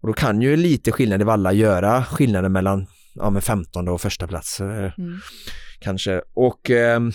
Och 0.01 0.09
då 0.09 0.13
kan 0.13 0.43
ju 0.43 0.57
lite 0.57 0.93
skillnad 0.93 1.21
i 1.21 1.25
valla 1.25 1.53
göra 1.53 2.05
skillnaden 2.05 2.53
mellan 2.53 2.87
ja, 3.15 3.31
men 3.31 3.43
15 3.43 3.89
och 3.89 4.01
första 4.01 4.27
plats 4.27 4.61
eh, 4.61 4.67
Mm. 4.69 5.21
kanske. 5.81 6.23
Och 6.35 6.71
ehm, 6.71 7.13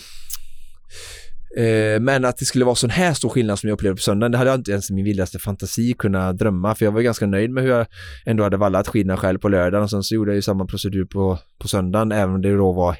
eh, 1.56 2.00
men 2.00 2.24
att 2.24 2.36
det 2.36 2.44
skulle 2.44 2.64
vara 2.64 2.74
sån 2.74 2.90
här 2.90 3.14
stor 3.14 3.28
skillnad 3.28 3.58
som 3.58 3.68
jag 3.68 3.74
upplevde 3.74 3.96
på 3.96 4.02
söndagen, 4.02 4.32
det 4.32 4.38
hade 4.38 4.50
jag 4.50 4.58
inte 4.58 4.70
ens 4.70 4.90
i 4.90 4.94
min 4.94 5.04
vildaste 5.04 5.38
fantasi 5.38 5.94
kunnat 5.98 6.38
drömma, 6.38 6.74
för 6.74 6.84
jag 6.84 6.92
var 6.92 7.00
ganska 7.00 7.26
nöjd 7.26 7.50
med 7.50 7.64
hur 7.64 7.70
jag 7.70 7.86
ändå 8.26 8.44
hade 8.44 8.56
vallat 8.56 8.88
skidorna 8.88 9.16
själv 9.16 9.38
på 9.38 9.48
lördagen 9.48 9.82
och 9.82 9.90
sen 9.90 10.02
så 10.02 10.14
gjorde 10.14 10.30
jag 10.30 10.36
ju 10.36 10.42
samma 10.42 10.66
procedur 10.66 11.04
på, 11.04 11.38
på 11.60 11.68
söndagen, 11.68 12.12
även 12.12 12.34
om 12.34 12.42
det 12.42 12.56
då 12.56 12.72
var 12.72 12.96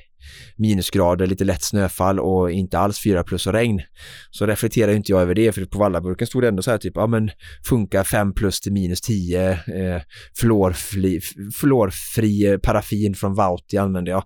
minusgrader, 0.56 1.26
lite 1.26 1.44
lätt 1.44 1.62
snöfall 1.62 2.20
och 2.20 2.50
inte 2.50 2.78
alls 2.78 3.02
4 3.02 3.24
plus 3.24 3.46
och 3.46 3.52
regn. 3.52 3.82
Så 4.30 4.46
reflekterar 4.46 4.92
inte 4.92 5.12
jag 5.12 5.22
över 5.22 5.34
det, 5.34 5.52
för 5.52 5.64
på 5.64 5.78
vallaburken 5.78 6.26
stod 6.26 6.42
det 6.42 6.48
ändå 6.48 6.62
så 6.62 6.70
här 6.70 6.78
typ, 6.78 6.92
ja 6.96 7.06
men 7.06 7.30
funkar 7.68 8.04
5 8.04 8.34
plus 8.34 8.60
till 8.60 8.72
minus 8.72 9.00
10, 9.00 9.50
eh, 9.50 10.02
fluorfri, 10.36 11.20
fluorfri 11.54 12.58
paraffin 12.62 13.14
från 13.14 13.34
Vauti 13.34 13.76
använde 13.76 14.10
jag 14.10 14.24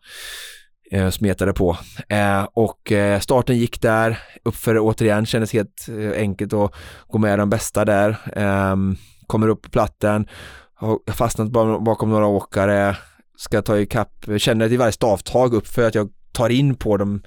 eh, 0.93 1.11
smetade 1.11 1.53
på. 1.53 1.77
Eh, 2.09 2.49
och 2.55 2.93
eh, 2.93 3.21
starten 3.21 3.59
gick 3.59 3.83
där, 3.83 4.19
uppför 4.45 4.79
återigen, 4.79 5.27
kändes 5.27 5.53
helt 5.53 5.89
eh, 5.89 6.21
enkelt 6.21 6.53
att 6.53 6.75
gå 7.09 7.19
med 7.19 7.39
de 7.39 7.51
bästa 7.51 7.85
där. 7.85 8.17
Ehm, 8.37 8.97
kommer 9.27 9.49
upp 9.49 9.63
på 9.63 9.71
platten, 9.71 10.29
har 10.75 11.13
fastnat 11.13 11.51
bakom 11.85 12.11
några 12.11 12.27
åkare, 12.27 12.97
ska 13.37 13.63
ta 13.63 13.79
ikapp, 13.79 14.29
känner 14.39 14.73
i 14.73 14.77
varje 14.77 14.93
stavtag 14.93 15.55
upp 15.55 15.67
för 15.67 15.87
att 15.87 15.95
jag 15.95 16.09
tar 16.33 16.49
in 16.49 16.75
på 16.75 16.97
de, 16.97 17.23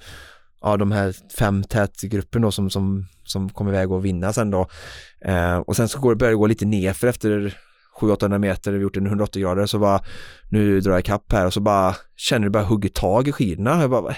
ja, 0.60 0.76
de 0.76 0.92
här 0.92 1.14
fem 1.38 1.64
tätgruppen 1.64 2.42
då 2.42 2.50
som, 2.50 2.70
som, 2.70 3.06
som 3.24 3.48
kommer 3.48 3.72
iväg 3.72 3.92
och 3.92 4.04
vinna 4.04 4.32
sen 4.32 4.50
då. 4.50 4.66
Eh, 5.24 5.56
och 5.56 5.76
sen 5.76 5.88
så 5.88 6.00
går 6.00 6.10
det, 6.10 6.16
börjar 6.16 6.32
det 6.32 6.38
gå 6.38 6.46
lite 6.46 6.66
nerför 6.66 7.06
efter 7.06 7.58
700-800 8.00 8.38
meter, 8.38 8.72
vi 8.72 8.78
gjort 8.78 8.96
en 8.96 9.06
180 9.06 9.42
grader, 9.42 9.66
så 9.66 9.78
bara 9.78 10.00
nu 10.48 10.80
drar 10.80 10.92
jag 10.92 11.00
ikapp 11.00 11.32
här 11.32 11.46
och 11.46 11.52
så 11.52 11.60
bara 11.60 11.94
känner 12.16 12.46
du 12.46 12.50
bara 12.50 12.64
hugger 12.64 12.88
tag 12.88 13.28
i 13.28 13.32
skidorna. 13.32 13.80
Jag 13.80 13.90
bara, 13.90 14.00
vad, 14.00 14.14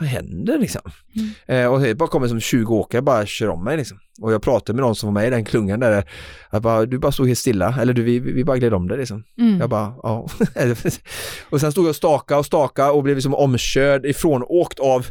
vad 0.00 0.08
händer 0.08 0.58
liksom? 0.58 0.80
Mm. 1.16 1.64
Eh, 1.64 1.72
och 1.72 1.80
det 1.80 1.94
bara 1.94 2.08
kommer 2.08 2.28
som 2.28 2.40
20 2.40 2.74
åkare 2.74 3.02
bara 3.02 3.26
kör 3.26 3.48
om 3.48 3.64
mig 3.64 3.76
liksom. 3.76 3.98
Och 4.20 4.32
jag 4.32 4.42
pratade 4.42 4.76
med 4.76 4.82
någon 4.82 4.94
som 4.94 5.06
var 5.06 5.20
med 5.20 5.26
i 5.26 5.30
den 5.30 5.44
klungan 5.44 5.80
där, 5.80 6.04
jag 6.50 6.62
bara, 6.62 6.86
du 6.86 6.98
bara 6.98 7.12
stod 7.12 7.26
helt 7.26 7.38
stilla, 7.38 7.76
eller 7.80 7.92
du, 7.92 8.02
vi, 8.02 8.18
vi 8.18 8.44
bara 8.44 8.58
gled 8.58 8.74
om 8.74 8.88
det 8.88 8.96
liksom. 8.96 9.24
Mm. 9.38 9.60
Jag 9.60 9.70
bara, 9.70 9.94
ja. 10.02 10.28
och 11.50 11.60
sen 11.60 11.72
stod 11.72 11.84
jag 11.84 11.88
och 11.88 11.96
staka 11.96 12.38
och 12.38 12.46
staka 12.46 12.92
och 12.92 13.02
blev 13.02 13.16
liksom 13.16 13.34
omkörd 13.34 14.06
ifrån, 14.06 14.44
åkt 14.46 14.78
av, 14.78 15.06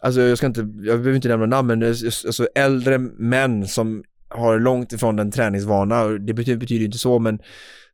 alltså 0.00 0.20
jag 0.20 0.38
ska 0.38 0.46
inte, 0.46 0.60
jag 0.60 0.98
behöver 0.98 1.14
inte 1.14 1.28
nämna 1.28 1.46
namn, 1.46 1.68
men 1.68 1.82
alltså 1.82 2.48
äldre 2.54 2.98
män 2.98 3.68
som 3.68 4.02
har 4.34 4.58
långt 4.58 4.92
ifrån 4.92 5.16
den 5.16 5.30
träningsvana, 5.30 6.04
det 6.04 6.34
betyder, 6.34 6.58
betyder 6.58 6.84
inte 6.84 6.98
så, 6.98 7.18
men 7.18 7.38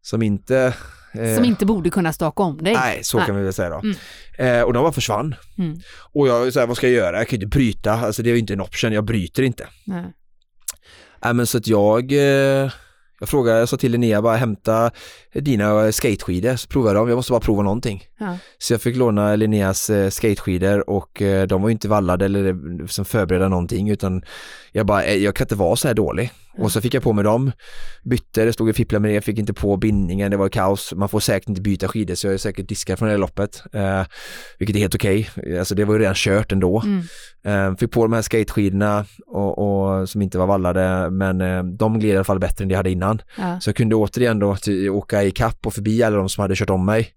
som 0.03 0.23
inte 0.23 0.75
eh, 1.15 1.35
Som 1.37 1.45
inte 1.45 1.67
borde 1.67 1.91
kunna 1.91 2.13
staka 2.13 2.43
om 2.43 2.59
dig. 2.59 2.75
Nej, 2.75 3.05
så 3.05 3.19
kan 3.19 3.37
vi 3.37 3.43
väl 3.43 3.53
säga 3.53 3.71
då. 3.71 3.81
Mm. 3.81 3.97
Eh, 4.39 4.63
och 4.63 4.73
de 4.73 4.83
bara 4.83 4.93
försvann. 4.93 5.35
Mm. 5.59 5.79
Och 6.13 6.29
jag 6.29 6.53
så 6.53 6.61
här, 6.61 6.67
vad 6.67 6.77
ska 6.77 6.89
jag 6.89 6.97
göra? 6.97 7.19
Jag 7.19 7.29
kan 7.29 7.39
ju 7.39 7.45
inte 7.45 7.57
bryta, 7.57 7.93
alltså 7.93 8.23
det 8.23 8.31
är 8.31 8.33
ju 8.33 8.39
inte 8.39 8.53
en 8.53 8.61
option, 8.61 8.93
jag 8.93 9.05
bryter 9.05 9.43
inte. 9.43 9.67
Nej. 9.87 10.05
Nej 11.25 11.35
men 11.35 11.47
så 11.47 11.59
att 11.59 11.67
jag, 11.67 12.13
eh, 12.13 12.71
jag 13.21 13.29
frågade, 13.29 13.59
jag 13.59 13.69
sa 13.69 13.77
till 13.77 13.93
Linnea 13.93 14.23
bara 14.23 14.37
hämta 14.37 14.91
dina 15.35 15.93
skateskidor 15.93 16.57
så 16.57 16.69
provade 16.69 16.91
jag 16.91 17.03
dem, 17.03 17.09
jag 17.09 17.17
måste 17.17 17.33
bara 17.33 17.41
prova 17.41 17.63
någonting. 17.63 18.05
Ja. 18.19 18.39
Så 18.59 18.73
jag 18.73 18.83
fick 18.83 18.97
låna 18.97 19.37
Linneas 19.37 19.91
eh, 19.91 20.11
skateskidor 20.11 20.91
och 20.91 21.23
eh, 21.23 21.47
de 21.47 21.63
var 21.63 21.69
ju 21.69 21.73
inte 21.73 21.89
vallade 21.89 22.25
eller 22.25 22.49
eh, 22.49 22.87
som 22.87 23.05
förberedda 23.05 23.49
någonting 23.49 23.91
utan 23.91 24.23
jag 24.73 24.87
bara, 24.87 25.07
jag 25.07 25.35
kan 25.35 25.45
inte 25.45 25.55
vara 25.55 25.77
så 25.77 25.89
här 25.89 25.95
dålig. 25.95 26.31
Och 26.61 26.73
så 26.73 26.81
fick 26.81 26.95
jag 26.95 27.03
på 27.03 27.13
mig 27.13 27.25
dem, 27.25 27.53
bytte, 28.03 28.45
det 28.45 28.53
stod 28.53 28.69
och 28.69 28.77
fipplade 28.77 29.03
med 29.03 29.15
det, 29.15 29.21
fick 29.21 29.39
inte 29.39 29.55
på 29.55 29.77
bindningen, 29.77 30.31
det 30.31 30.37
var 30.37 30.49
kaos. 30.49 30.93
Man 30.97 31.09
får 31.09 31.21
säkert 31.21 31.49
inte 31.49 31.61
byta 31.61 31.89
skidor 31.89 32.15
så 32.15 32.27
jag 32.27 32.35
är 32.35 32.39
säkert 32.39 32.69
diskad 32.69 32.99
från 32.99 33.09
det 33.09 33.13
här 33.13 33.19
loppet. 33.19 33.63
Eh, 33.73 34.03
vilket 34.59 34.77
är 34.77 34.81
helt 34.81 34.95
okej, 34.95 35.31
alltså 35.59 35.75
det 35.75 35.85
var 35.85 35.95
ju 35.95 36.01
redan 36.01 36.15
kört 36.15 36.53
ändå. 36.53 36.83
Mm. 36.85 37.03
Eh, 37.45 37.77
fick 37.77 37.91
på 37.91 38.03
de 38.03 38.13
här 38.13 38.23
skateskidorna 38.23 39.05
och, 39.27 39.59
och, 39.59 40.09
som 40.09 40.23
inte 40.23 40.39
var 40.39 40.47
vallade 40.47 41.11
men 41.11 41.41
eh, 41.41 41.63
de 41.65 41.99
gled 41.99 42.15
i 42.15 42.17
alla 42.17 42.25
fall 42.25 42.39
bättre 42.39 42.63
än 42.63 42.69
det 42.69 42.73
jag 42.73 42.79
hade 42.79 42.91
innan. 42.91 43.23
Ja. 43.37 43.61
Så 43.61 43.69
jag 43.69 43.77
kunde 43.77 43.95
återigen 43.95 44.39
då 44.39 44.57
åka 44.91 45.23
i 45.23 45.31
kapp 45.31 45.67
och 45.67 45.75
förbi 45.75 46.03
alla 46.03 46.17
de 46.17 46.29
som 46.29 46.43
hade 46.43 46.57
kört 46.57 46.71
om 46.71 46.85
mig. 46.85 47.09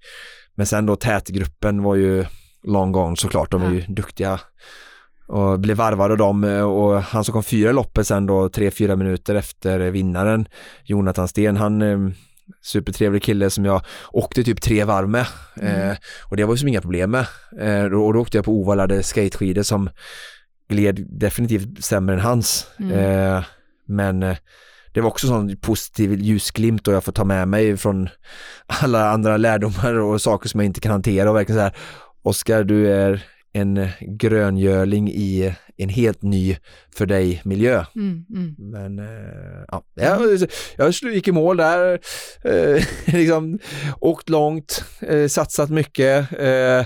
Men 0.55 0.65
sen 0.65 0.85
då 0.85 0.95
tätgruppen 0.95 1.83
var 1.83 1.95
ju 1.95 2.25
long 2.67 2.91
gone 2.91 3.15
såklart, 3.17 3.51
de 3.51 3.63
är 3.63 3.71
ju 3.71 3.81
duktiga 3.81 4.39
och 5.27 5.59
blev 5.59 5.77
varvad 5.77 6.11
av 6.11 6.17
dem 6.17 6.43
eh, 6.43 6.61
och 6.61 7.01
han 7.01 7.23
som 7.23 7.33
kom 7.33 7.43
fyra 7.43 7.69
i 7.69 7.73
loppet 7.73 8.07
sen 8.07 8.25
då 8.25 8.49
tre, 8.49 8.71
fyra 8.71 8.95
minuter 8.95 9.35
efter 9.35 9.79
vinnaren, 9.79 10.47
Jonathan 10.83 11.27
Sten, 11.27 11.57
han 11.57 11.81
eh, 11.81 11.97
supertrevlig 12.61 13.23
kille 13.23 13.49
som 13.49 13.65
jag 13.65 13.81
åkte 14.11 14.43
typ 14.43 14.61
tre 14.61 14.83
varv 14.83 15.09
med 15.09 15.25
eh, 15.61 15.97
och 16.29 16.37
det 16.37 16.45
var 16.45 16.53
ju 16.53 16.57
som 16.57 16.67
inga 16.67 16.81
problem 16.81 17.11
med. 17.11 17.25
Eh, 17.59 17.83
och 17.83 18.13
då 18.13 18.19
åkte 18.19 18.37
jag 18.37 18.45
på 18.45 18.51
ovallade 18.51 19.03
skateskidor 19.03 19.63
som 19.63 19.89
gled 20.69 21.07
definitivt 21.19 21.83
sämre 21.83 22.15
än 22.15 22.21
hans. 22.21 22.67
Mm. 22.79 22.91
Eh, 22.99 23.43
men 23.87 24.23
eh, 24.23 24.37
det 24.93 25.01
var 25.01 25.09
också 25.09 25.27
sån 25.27 25.57
positiv 25.57 26.13
ljusglimt 26.19 26.87
och 26.87 26.93
jag 26.93 27.03
får 27.03 27.11
ta 27.11 27.23
med 27.23 27.47
mig 27.47 27.77
från 27.77 28.09
alla 28.65 29.09
andra 29.09 29.37
lärdomar 29.37 29.93
och 29.93 30.21
saker 30.21 30.49
som 30.49 30.59
jag 30.59 30.65
inte 30.65 30.79
kan 30.79 30.91
hantera 30.91 31.29
och 31.29 31.35
verkligen 31.35 31.59
så 31.59 31.63
här 31.63 31.75
Oskar, 32.25 32.63
du 32.63 32.91
är 32.91 33.25
en 33.53 33.87
gröngöling 33.99 35.09
i 35.09 35.53
en 35.77 35.89
helt 35.89 36.21
ny 36.21 36.57
för 36.95 37.05
dig 37.05 37.41
miljö. 37.45 37.85
Mm, 37.95 38.25
mm. 38.29 38.55
Men 38.57 38.99
eh, 38.99 39.63
ja, 39.67 39.83
jag, 39.95 40.39
jag 40.77 40.93
gick 41.13 41.27
i 41.27 41.31
mål 41.31 41.57
där, 41.57 41.99
eh, 42.43 42.83
liksom 43.05 43.59
åkt 43.99 44.29
långt, 44.29 44.83
eh, 45.01 45.27
satsat 45.27 45.69
mycket, 45.69 46.31
eh, 46.39 46.85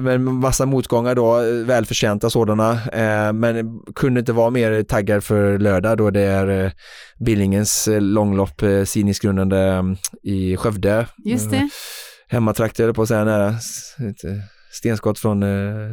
med 0.00 0.20
massa 0.20 0.66
motgångar 0.66 1.14
då, 1.14 1.40
eh, 1.40 1.66
välförtjänta 1.66 2.30
sådana, 2.30 2.72
eh, 2.72 3.32
men 3.32 3.80
kunde 3.94 4.20
inte 4.20 4.32
vara 4.32 4.50
mer 4.50 4.82
taggad 4.82 5.24
för 5.24 5.58
lördag 5.58 5.98
då 5.98 6.10
det 6.10 6.20
är 6.20 6.64
eh, 6.64 6.70
Billingens 7.18 7.88
eh, 7.88 8.00
långlopp, 8.00 8.62
eh, 8.62 8.84
Sinisgrundande 8.84 9.58
eh, 9.58 9.82
i 10.22 10.56
Skövde. 10.56 11.06
Just 11.24 11.50
det. 11.50 11.56
Eh, 11.56 11.66
Hemmatrakter 12.30 12.92
på 12.92 13.02
att 13.02 13.08
säga 13.08 13.24
nära, 13.24 13.54
stenskott 14.70 15.18
från 15.18 15.42
eh, 15.42 15.90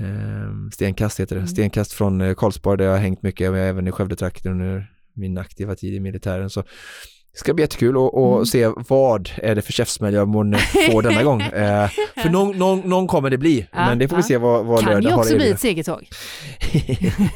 eh, 0.00 0.50
stenkast 0.72 1.20
heter 1.20 1.34
det, 1.34 1.40
Mm. 1.40 1.48
stenkast 1.48 1.92
från 1.92 2.20
eh, 2.20 2.34
Karlsborg 2.34 2.78
där 2.78 2.84
jag 2.84 2.92
har 2.92 2.98
hängt 2.98 3.22
mycket, 3.22 3.50
och 3.50 3.58
även 3.58 3.88
i 3.88 3.92
Skövdetrakten 3.92 4.52
under 4.52 4.86
min 5.14 5.38
aktiva 5.38 5.74
tid 5.74 5.94
i 5.94 6.00
militären. 6.00 6.50
Så 6.50 6.62
det 7.32 7.38
ska 7.38 7.54
bli 7.54 7.62
jättekul 7.64 7.96
att 7.96 8.14
att 8.14 8.32
Mm. 8.34 8.46
se 8.46 8.70
vad 8.88 9.30
är 9.36 9.54
det 9.54 9.62
för 9.62 9.72
käftsmäll 9.72 10.14
jag 10.14 10.26
får 10.90 11.02
denna 11.02 11.22
gång. 11.22 11.40
Eh, 11.52 11.88
för 12.22 12.28
någon, 12.30 12.58
någon, 12.58 12.80
någon 12.80 13.06
kommer 13.06 13.30
det 13.30 13.38
bli, 13.38 13.66
Ja, 13.72 13.86
men 13.86 13.98
det 13.98 14.08
får 14.08 14.16
vi 14.16 14.22
se 14.22 14.36
vad, 14.36 14.66
vad 14.66 14.80
Kan 14.80 14.88
ju 14.92 14.94
lördag 15.00 15.10
har 15.10 15.18
också 15.18 15.32
att 15.34 15.36
bli 15.38 15.44
erbjuda. 15.50 15.54
ett 15.54 15.60
segertåg. 15.60 16.08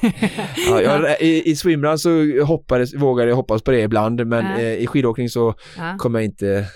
ja, 0.70 0.80
jag, 0.82 1.20
I 1.22 1.50
i 1.50 1.56
swimrun 1.56 1.98
så 1.98 2.42
hoppades, 2.44 2.94
vågade 2.94 3.28
jag 3.28 3.36
hoppas 3.36 3.62
på 3.62 3.70
det 3.70 3.80
ibland, 3.80 4.26
men 4.26 4.44
Ja. 4.46 4.58
eh, 4.58 4.74
i 4.74 4.86
skidåkning 4.86 5.28
så 5.28 5.54
Ja. 5.78 5.96
kommer 5.98 6.18
jag 6.18 6.24
inte. 6.24 6.66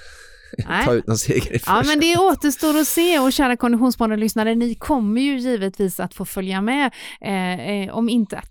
Ta 0.84 0.94
ut 0.94 1.06
någon 1.06 1.18
seger 1.18 1.52
i 1.52 1.52
Ja, 1.52 1.58
första. 1.58 1.82
men 1.82 2.00
det 2.00 2.16
återstår 2.16 2.78
att 2.80 2.86
se 2.88 3.18
och 3.18 3.32
kära 3.32 3.56
Konditionsbanan-lyssnare, 3.56 4.54
ni 4.54 4.74
kommer 4.74 5.20
ju 5.20 5.38
givetvis 5.38 6.00
att 6.00 6.14
få 6.14 6.24
följa 6.24 6.60
med 6.60 6.90
eh, 7.20 7.70
eh, 7.70 7.94
om 7.94 8.08
inte 8.08 8.42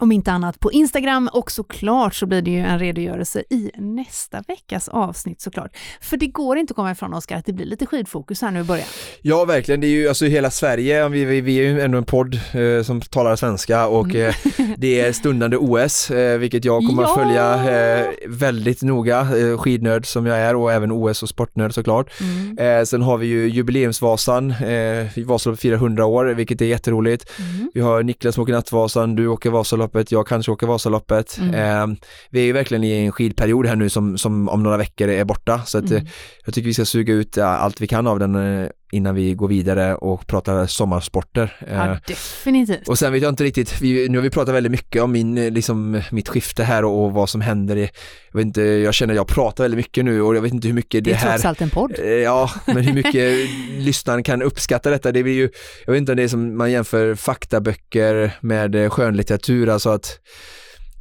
om 0.00 0.12
inte 0.12 0.32
annat 0.32 0.60
på 0.60 0.72
Instagram 0.72 1.28
och 1.32 1.50
såklart 1.50 2.14
så 2.14 2.26
blir 2.26 2.42
det 2.42 2.50
ju 2.50 2.58
en 2.58 2.78
redogörelse 2.78 3.42
i 3.50 3.70
nästa 3.78 4.42
veckas 4.48 4.88
avsnitt 4.88 5.40
såklart. 5.40 5.76
För 6.00 6.16
det 6.16 6.26
går 6.26 6.58
inte 6.58 6.70
att 6.72 6.76
komma 6.76 6.90
ifrån 6.90 7.14
Oskar 7.14 7.36
att 7.36 7.46
det 7.46 7.52
blir 7.52 7.66
lite 7.66 7.86
skidfokus 7.86 8.42
här 8.42 8.50
nu 8.50 8.60
i 8.60 8.64
början. 8.64 8.86
Ja, 9.22 9.44
verkligen. 9.44 9.80
Det 9.80 9.86
är 9.86 9.90
ju 9.90 10.08
alltså 10.08 10.24
hela 10.24 10.50
Sverige, 10.50 11.08
vi, 11.08 11.24
vi, 11.24 11.40
vi 11.40 11.56
är 11.56 11.62
ju 11.62 11.80
ändå 11.80 11.98
en 11.98 12.04
podd 12.04 12.34
eh, 12.34 12.82
som 12.84 13.00
talar 13.00 13.36
svenska 13.36 13.86
och 13.86 14.06
Mm. 14.10 14.16
eh, 14.28 14.34
det 14.76 15.00
är 15.00 15.12
stundande 15.12 15.56
OS, 15.56 16.10
eh, 16.10 16.38
vilket 16.38 16.64
jag 16.64 16.86
kommer 16.86 17.02
Ja! 17.02 17.08
att 17.08 17.14
följa 17.14 17.72
eh, 18.00 18.06
väldigt 18.28 18.82
noga, 18.82 19.20
eh, 19.20 19.58
skidnörd 19.58 20.06
som 20.06 20.26
jag 20.26 20.38
är 20.38 20.56
och 20.56 20.72
även 20.72 20.92
OS 20.92 21.22
och 21.22 21.28
sportnörd 21.28 21.74
såklart. 21.74 22.10
Mm. 22.20 22.58
Eh, 22.58 22.84
sen 22.84 23.02
har 23.02 23.18
vi 23.18 23.26
ju 23.26 23.48
jubileumsvasan, 23.48 24.50
eh, 24.50 25.06
Vasaloppet 25.26 25.60
firar 25.60 25.76
100 25.76 26.06
år, 26.06 26.24
vilket 26.26 26.60
är 26.60 26.64
jätteroligt. 26.66 27.30
Mm. 27.38 27.70
Vi 27.74 27.80
har 27.80 28.02
Niklas 28.02 28.34
som 28.34 28.42
åker 28.42 28.52
Nattvasan, 28.52 29.14
du 29.16 29.26
åker 29.26 29.50
Vasaloppet, 29.50 29.89
jag 30.08 30.26
kanske 30.26 30.52
åker 30.52 30.66
Vasaloppet. 30.66 31.38
Mm. 31.38 31.54
Eh, 31.54 31.96
vi 32.30 32.40
är 32.40 32.44
ju 32.44 32.52
verkligen 32.52 32.84
i 32.84 32.92
en 32.92 33.12
skidperiod 33.12 33.66
här 33.66 33.76
nu 33.76 33.88
som, 33.88 34.18
som 34.18 34.48
om 34.48 34.62
några 34.62 34.76
veckor 34.76 35.08
är 35.08 35.24
borta, 35.24 35.62
så 35.66 35.78
att, 35.78 35.90
Mm. 35.90 35.96
eh, 35.96 36.08
jag 36.44 36.54
tycker 36.54 36.66
vi 36.66 36.74
ska 36.74 36.84
suga 36.84 37.14
ut 37.14 37.36
ja, 37.36 37.44
allt 37.46 37.80
vi 37.80 37.86
kan 37.86 38.06
av 38.06 38.18
den 38.18 38.34
eh, 38.34 38.68
innan 38.90 39.14
vi 39.14 39.34
går 39.34 39.48
vidare 39.48 39.94
och 39.94 40.26
pratar 40.26 40.66
sommarsporter. 40.66 41.56
Ja, 41.70 41.98
definitivt. 42.06 42.88
Och 42.88 42.98
sen 42.98 43.12
vet 43.12 43.22
jag 43.22 43.28
inte 43.28 43.44
riktigt, 43.44 43.80
vi, 43.80 44.08
nu 44.08 44.18
har 44.18 44.22
vi 44.22 44.30
pratat 44.30 44.54
väldigt 44.54 44.72
mycket 44.72 45.02
om 45.02 45.12
min, 45.12 45.34
liksom, 45.34 46.02
mitt 46.10 46.28
skifte 46.28 46.64
här 46.64 46.84
och, 46.84 47.04
och 47.04 47.12
vad 47.12 47.28
som 47.28 47.40
händer. 47.40 47.76
I, 47.76 47.90
jag, 48.32 48.38
vet 48.38 48.46
inte, 48.46 48.62
jag 48.62 48.94
känner 48.94 49.14
att 49.14 49.16
jag 49.16 49.28
pratar 49.28 49.64
väldigt 49.64 49.78
mycket 49.78 50.04
nu 50.04 50.22
och 50.22 50.36
jag 50.36 50.42
vet 50.42 50.52
inte 50.52 50.68
hur 50.68 50.74
mycket 50.74 51.04
det, 51.04 51.10
det 51.10 51.16
är 51.16 51.18
här... 51.18 51.30
trots 51.30 51.44
allt 51.44 51.60
en 51.60 51.70
podd. 51.70 51.98
Ja, 52.24 52.50
men 52.66 52.76
hur 52.76 52.92
mycket 52.92 53.50
lyssnaren 53.78 54.22
kan 54.22 54.42
uppskatta 54.42 54.90
detta. 54.90 55.12
Det 55.12 55.22
blir 55.22 55.34
ju, 55.34 55.50
jag 55.86 55.92
vet 55.92 55.98
inte 55.98 56.12
om 56.12 56.16
det 56.16 56.22
är 56.22 56.28
som 56.28 56.56
man 56.56 56.70
jämför 56.70 57.14
faktaböcker 57.14 58.36
med 58.40 58.92
skönlitteratur, 58.92 59.68
alltså 59.68 59.90
att 59.90 60.18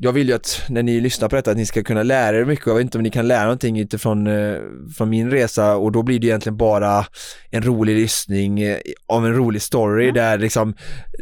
jag 0.02 0.12
vill 0.12 0.28
ju 0.28 0.34
att 0.34 0.62
när 0.70 0.84
ni 0.84 1.02
lyssnar 1.02 1.30
på 1.30 1.36
detta 1.36 1.52
att 1.52 1.58
ni 1.58 1.66
ska 1.66 1.84
kunna 1.84 2.04
lära 2.04 2.38
er 2.38 2.46
mycket. 2.46 2.68
Jag 2.68 2.76
vet 2.76 2.82
inte 2.82 2.98
om 2.98 3.04
ni 3.04 3.12
kan 3.12 3.28
lära 3.28 3.44
någonting 3.44 3.80
utifrån 3.80 4.28
eh, 4.28 4.56
från 4.98 5.10
min 5.10 5.32
resa 5.32 5.76
och 5.76 5.92
då 5.92 6.04
blir 6.04 6.20
det 6.20 6.28
egentligen 6.28 6.58
bara 6.58 7.06
en 7.52 7.64
rolig 7.64 7.96
lyssning 7.96 8.62
eh, 8.62 8.78
av 9.08 9.26
en 9.26 9.34
rolig 9.34 9.62
story 9.62 10.04
mm. 10.04 10.16
där 10.16 10.38
liksom 10.38 10.74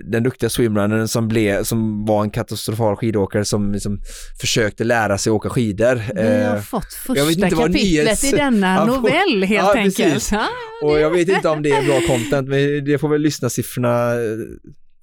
den 0.06 0.24
duktiga 0.24 0.50
swimrunnern 0.50 1.08
som, 1.08 1.28
blev, 1.28 1.64
som 1.64 2.06
var 2.06 2.24
en 2.24 2.30
katastrofal 2.30 2.96
skidåkare 2.96 3.46
som 3.46 3.72
liksom 3.72 4.00
försökte 4.42 4.84
lära 4.84 5.18
sig 5.18 5.32
åka 5.32 5.50
skidor. 5.50 6.02
Vi 6.16 6.44
har 6.44 6.56
eh, 6.56 6.62
fått 6.62 6.94
första 6.94 7.50
kapitlet 7.50 7.72
nyhets... 7.72 8.24
i 8.24 8.32
denna 8.32 8.86
novell 8.86 9.44
helt 9.48 9.52
ja, 9.52 9.76
enkelt. 9.76 10.32
Ja, 10.32 10.48
och 10.84 11.00
jag 11.00 11.10
vet 11.10 11.30
inte 11.30 11.50
om 11.50 11.64
det 11.64 11.72
är 11.72 11.86
bra 11.86 12.02
content 12.08 12.50
men 12.50 12.86
det 12.86 12.98
får 12.98 13.10
väl 13.10 13.22
lyssna 13.22 13.50
siffrorna 13.50 14.14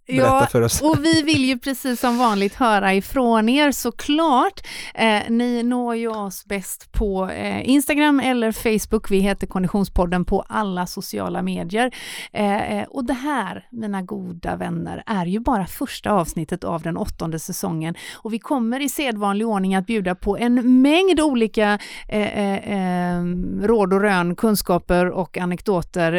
ja, 0.07 0.47
för 0.51 0.63
oss. 0.63 0.83
och 0.83 1.05
vi 1.05 1.23
vill 1.23 1.45
ju 1.45 1.59
precis 1.59 2.01
som 2.01 2.19
vanligt 2.19 2.55
höra 2.55 2.95
ifrån 2.95 3.49
er 3.49 3.71
såklart. 3.73 4.67
Eh, 4.95 5.23
ni 5.29 5.63
når 5.63 5.97
ju 5.97 6.09
oss 6.09 6.45
bäst 6.45 6.93
på 6.93 7.31
eh, 7.31 7.69
Instagram 7.71 8.21
eller 8.21 8.53
Facebook. 8.53 9.11
Vi 9.11 9.19
heter 9.19 9.47
Konditionspodden 9.47 10.25
på 10.25 10.45
alla 10.49 10.87
sociala 10.87 11.43
medier. 11.43 11.95
Eh, 12.33 12.79
eh, 12.79 12.87
och 12.89 13.05
det 13.05 13.13
här, 13.13 13.67
mina 13.71 14.03
goda 14.03 14.57
vänner, 14.57 15.03
är 15.07 15.27
ju 15.27 15.41
bara 15.41 15.67
första 15.67 16.11
avsnittet 16.11 16.65
av 16.65 16.83
den 16.83 16.97
åttonde 16.97 17.39
säsongen 17.39 17.95
och 18.15 18.33
vi 18.33 18.39
kommer 18.39 18.81
i 18.81 18.89
sedvanlig 18.89 19.47
ordning 19.47 19.75
att 19.75 19.87
bjuda 19.87 20.15
på 20.15 20.39
en 20.39 20.83
mängd 20.83 21.21
olika 21.21 21.79
eh, 22.09 22.55
eh, 22.55 23.25
råd 23.63 23.93
och 23.93 24.01
rön, 24.01 24.37
kunskaper 24.37 25.11
och 25.11 25.39
anekdoter 25.39 26.15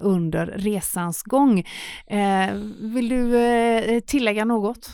under 0.00 0.46
resans 0.46 1.22
gång. 1.22 1.64
vill 2.80 3.08
du 3.08 3.25
eh, 3.34 4.00
tillägga 4.00 4.44
något? 4.44 4.90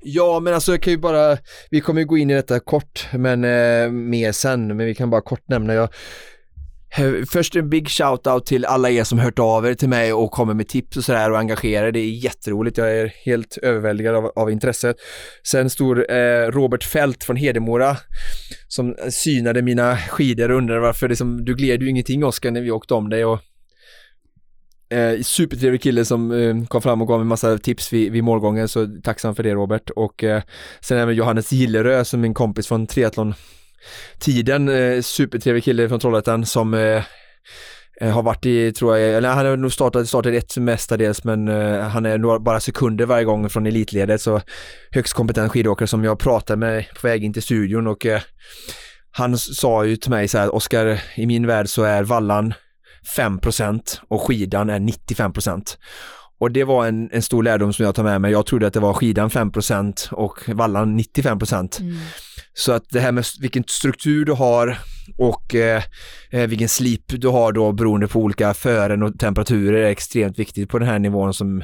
Ja, 0.00 0.40
men 0.40 0.54
alltså 0.54 0.72
jag 0.72 0.82
kan 0.82 0.92
ju 0.92 0.98
bara, 0.98 1.38
vi 1.70 1.80
kommer 1.80 2.00
ju 2.00 2.06
gå 2.06 2.18
in 2.18 2.30
i 2.30 2.34
detta 2.34 2.60
kort, 2.60 3.08
men 3.12 3.44
eh, 3.44 3.90
mer 3.90 4.32
sen, 4.32 4.66
men 4.66 4.86
vi 4.86 4.94
kan 4.94 5.10
bara 5.10 5.20
kort 5.20 5.48
nämna, 5.48 5.74
jag 5.74 5.88
eh, 6.98 7.12
Först 7.32 7.56
en 7.56 7.70
big 7.70 7.88
shout-out 7.88 8.44
till 8.44 8.64
alla 8.64 8.90
er 8.90 9.04
som 9.04 9.18
hört 9.18 9.38
av 9.38 9.66
er 9.66 9.74
till 9.74 9.88
mig 9.88 10.12
och 10.12 10.30
kommer 10.30 10.54
med 10.54 10.68
tips 10.68 10.96
och 10.96 11.04
sådär 11.04 11.30
och 11.30 11.38
engagerar 11.38 11.92
Det 11.92 12.00
är 12.00 12.10
jätteroligt, 12.10 12.78
jag 12.78 12.98
är 12.98 13.12
helt 13.24 13.56
överväldigad 13.56 14.14
av, 14.14 14.32
av 14.36 14.50
intresset. 14.50 14.96
Sen 15.46 15.70
stor 15.70 16.12
eh, 16.12 16.46
Robert 16.50 16.84
Fält 16.84 17.24
från 17.24 17.36
Hedemora 17.36 17.96
som 18.68 18.96
synade 19.10 19.62
mina 19.62 19.96
skidor 19.96 20.50
och 20.50 20.58
undrade 20.58 20.80
varför 20.80 21.08
liksom, 21.08 21.44
du 21.44 21.54
gled 21.54 21.82
ju 21.82 21.88
ingenting 21.88 22.24
Oskar 22.24 22.50
när 22.50 22.60
vi 22.60 22.70
åkte 22.70 22.94
om 22.94 23.08
dig 23.08 23.24
och 23.24 23.40
Eh, 24.90 25.22
supertrevlig 25.22 25.82
kille 25.82 26.04
som 26.04 26.32
eh, 26.32 26.64
kom 26.68 26.82
fram 26.82 27.02
och 27.02 27.08
gav 27.08 27.18
mig 27.18 27.26
massa 27.26 27.58
tips 27.58 27.92
vid, 27.92 28.12
vid 28.12 28.24
målgången, 28.24 28.68
så 28.68 28.88
tacksam 29.04 29.34
för 29.34 29.42
det 29.42 29.54
Robert. 29.54 29.90
Och 29.90 30.24
eh, 30.24 30.42
sen 30.80 30.98
även 30.98 31.14
Johannes 31.14 31.52
Gillerö 31.52 32.04
som 32.04 32.20
min 32.20 32.34
kompis 32.34 32.66
från 32.66 32.86
triathlon 32.86 33.34
tiden, 34.18 34.68
eh, 34.68 35.00
supertrevlig 35.00 35.64
kille 35.64 35.88
från 35.88 36.00
Trollhättan 36.00 36.46
som 36.46 36.74
eh, 36.74 37.02
eh, 38.00 38.10
har 38.10 38.22
varit 38.22 38.46
i, 38.46 38.72
tror 38.72 38.96
jag, 38.96 39.16
eller 39.16 39.28
han 39.28 39.46
har 39.46 39.56
nog 39.56 39.72
startat, 39.72 40.08
startat 40.08 40.32
ett 40.32 40.56
mestadels 40.56 41.24
men 41.24 41.48
eh, 41.48 41.80
han 41.80 42.06
är 42.06 42.18
nog 42.18 42.42
bara 42.42 42.60
sekunder 42.60 43.06
varje 43.06 43.24
gång 43.24 43.50
från 43.50 43.66
elitledet 43.66 44.20
så 44.20 44.40
högst 44.90 45.14
kompetent 45.14 45.52
skidåkare 45.52 45.88
som 45.88 46.04
jag 46.04 46.18
pratade 46.18 46.56
med 46.56 46.84
på 47.00 47.06
väg 47.06 47.24
in 47.24 47.32
till 47.32 47.42
studion 47.42 47.86
och 47.86 48.06
eh, 48.06 48.20
han 49.10 49.38
sa 49.38 49.84
ju 49.84 49.96
till 49.96 50.10
mig 50.10 50.28
så 50.28 50.38
här, 50.38 50.54
Oskar, 50.54 51.02
i 51.14 51.26
min 51.26 51.46
värld 51.46 51.68
så 51.68 51.82
är 51.82 52.02
vallan 52.02 52.54
5% 53.16 53.80
och 54.08 54.22
skidan 54.22 54.70
är 54.70 54.78
95% 54.78 55.76
och 56.40 56.50
det 56.50 56.64
var 56.64 56.86
en, 56.86 57.10
en 57.12 57.22
stor 57.22 57.42
lärdom 57.42 57.72
som 57.72 57.84
jag 57.84 57.94
tar 57.94 58.02
med 58.02 58.20
mig. 58.20 58.32
Jag 58.32 58.46
trodde 58.46 58.66
att 58.66 58.72
det 58.72 58.80
var 58.80 58.94
skidan 58.94 59.30
5% 59.30 60.12
och 60.12 60.48
vallan 60.48 60.96
95 60.96 61.38
mm. 61.52 61.98
Så 62.54 62.72
att 62.72 62.84
det 62.90 63.00
här 63.00 63.12
med 63.12 63.24
vilken 63.40 63.64
struktur 63.66 64.24
du 64.24 64.32
har 64.32 64.78
och 65.18 65.54
eh, 65.54 65.82
eh, 66.30 66.46
vilken 66.46 66.68
slip 66.68 67.04
du 67.06 67.28
har 67.28 67.52
då 67.52 67.72
beroende 67.72 68.08
på 68.08 68.20
olika 68.20 68.54
fören 68.54 69.02
och 69.02 69.18
temperaturer 69.18 69.82
är 69.82 69.90
extremt 69.90 70.38
viktigt 70.38 70.68
på 70.68 70.78
den 70.78 70.88
här 70.88 70.98
nivån 70.98 71.34
som, 71.34 71.62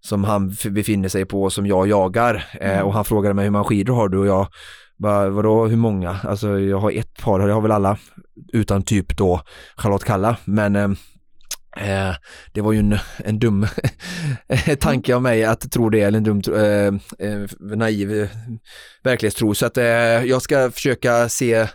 som 0.00 0.24
han 0.24 0.56
befinner 0.70 1.08
sig 1.08 1.24
på 1.24 1.42
och 1.42 1.52
som 1.52 1.66
jag 1.66 1.88
jagar. 1.88 2.48
Eh, 2.60 2.72
mm. 2.72 2.86
och 2.86 2.94
han 2.94 3.04
frågade 3.04 3.34
mig 3.34 3.44
hur 3.44 3.50
många 3.50 3.64
skidor 3.64 3.94
har 3.94 4.08
du 4.08 4.18
och 4.18 4.26
jag 4.26 4.46
bara, 5.02 5.30
vadå 5.30 5.66
hur 5.66 5.76
många? 5.76 6.18
Alltså 6.24 6.60
jag 6.60 6.78
har 6.78 6.90
ett 6.90 7.14
par, 7.14 7.48
jag 7.48 7.54
har 7.54 7.62
väl 7.62 7.72
alla 7.72 7.98
utan 8.52 8.82
typ 8.82 9.16
då 9.16 9.42
Charlotte 9.76 10.04
Kalla 10.04 10.36
men 10.44 10.76
ehm, 10.76 10.96
eh, 11.76 12.14
det 12.52 12.60
var 12.60 12.72
ju 12.72 12.78
en, 12.78 12.98
en 13.16 13.38
dum 13.38 13.66
tanke 14.80 15.14
av 15.14 15.22
mig 15.22 15.44
att 15.44 15.70
tro 15.70 15.90
det, 15.90 16.00
eller 16.00 16.18
en 16.18 16.24
dum, 16.24 16.42
ehm, 16.56 17.00
ehm, 17.18 17.42
eh, 17.42 17.76
naiv 17.76 18.28
verklighetstro. 19.02 19.54
Så 19.54 19.66
att 19.66 19.76
eh, 19.76 19.84
jag 20.24 20.42
ska 20.42 20.70
försöka 20.70 21.28
se 21.28 21.66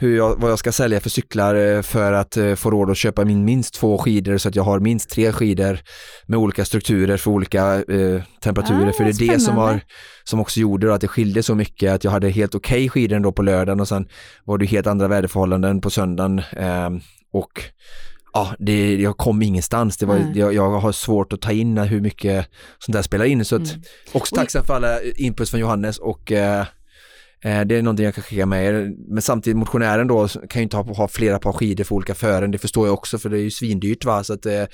hur 0.00 0.16
jag, 0.16 0.40
vad 0.40 0.50
jag 0.50 0.58
ska 0.58 0.72
sälja 0.72 1.00
för 1.00 1.10
cyklar 1.10 1.54
eh, 1.54 1.82
för 1.82 2.12
att 2.12 2.36
eh, 2.36 2.54
få 2.54 2.70
råd 2.70 2.90
att 2.90 2.96
köpa 2.96 3.24
min 3.24 3.44
minst 3.44 3.74
två 3.74 3.98
skidor 3.98 4.38
så 4.38 4.48
att 4.48 4.54
jag 4.54 4.62
har 4.62 4.80
minst 4.80 5.10
tre 5.10 5.32
skidor 5.32 5.80
med 6.26 6.38
olika 6.38 6.64
strukturer 6.64 7.16
för 7.16 7.30
olika 7.30 7.74
eh, 7.74 8.22
temperaturer. 8.42 8.88
Ah, 8.88 8.92
för 8.92 9.04
det 9.04 9.10
är 9.10 9.12
spännande. 9.12 9.34
det 9.34 9.40
som, 9.40 9.56
har, 9.56 9.80
som 10.24 10.40
också 10.40 10.60
gjorde 10.60 10.94
att 10.94 11.00
det 11.00 11.08
skilde 11.08 11.42
så 11.42 11.54
mycket 11.54 11.92
att 11.92 12.04
jag 12.04 12.10
hade 12.10 12.28
helt 12.28 12.54
okej 12.54 12.76
okay 12.76 12.88
skidor 12.88 13.16
ändå 13.16 13.32
på 13.32 13.42
lördagen 13.42 13.80
och 13.80 13.88
sen 13.88 14.08
var 14.44 14.58
det 14.58 14.66
helt 14.66 14.86
andra 14.86 15.08
väderförhållanden 15.08 15.80
på 15.80 15.90
söndagen. 15.90 16.38
Eh, 16.38 16.90
och 17.32 17.62
ja, 18.32 18.54
det, 18.58 18.96
jag 18.96 19.16
kom 19.16 19.42
ingenstans. 19.42 19.96
Det 19.96 20.06
var, 20.06 20.32
jag, 20.34 20.54
jag, 20.54 20.70
har 20.70 20.92
svårt 20.92 21.32
att 21.32 21.40
ta 21.40 21.52
in 21.52 21.78
hur 21.78 22.00
mycket 22.00 22.46
sånt 22.78 22.92
där 22.92 23.02
spelar 23.02 23.24
in. 23.24 23.44
Så 23.44 23.56
att, 23.56 23.70
mm. 23.70 23.82
också 24.12 24.34
tacksam 24.34 24.64
för 24.64 24.74
alla 24.74 25.02
inputs 25.02 25.50
från 25.50 25.60
Johannes 25.60 25.98
och 25.98 26.32
Eh, 26.32 26.64
det 27.42 27.76
är 27.76 27.82
någonting 27.82 28.04
jag 28.04 28.14
kan 28.14 28.24
skicka 28.24 28.46
med 28.46 28.66
er. 28.66 28.92
Men 29.08 29.22
samtidigt 29.22 29.56
motionären 29.56 30.08
då 30.08 30.28
kan 30.28 30.60
ju 30.60 30.62
inte 30.62 30.76
ha, 30.76 30.94
ha 30.94 31.08
flera 31.08 31.38
par 31.38 31.52
skidor 31.52 31.84
för 31.84 31.94
olika 31.94 32.14
fören. 32.14 32.50
Det 32.50 32.58
förstår 32.58 32.86
jag 32.86 32.94
också 32.94 33.18
för 33.18 33.28
det 33.28 33.38
är 33.38 33.42
ju 33.42 33.50
svindyrt 33.50 34.04
va. 34.04 34.24
Så 34.24 34.32
att, 34.32 34.46
eh, 34.46 34.64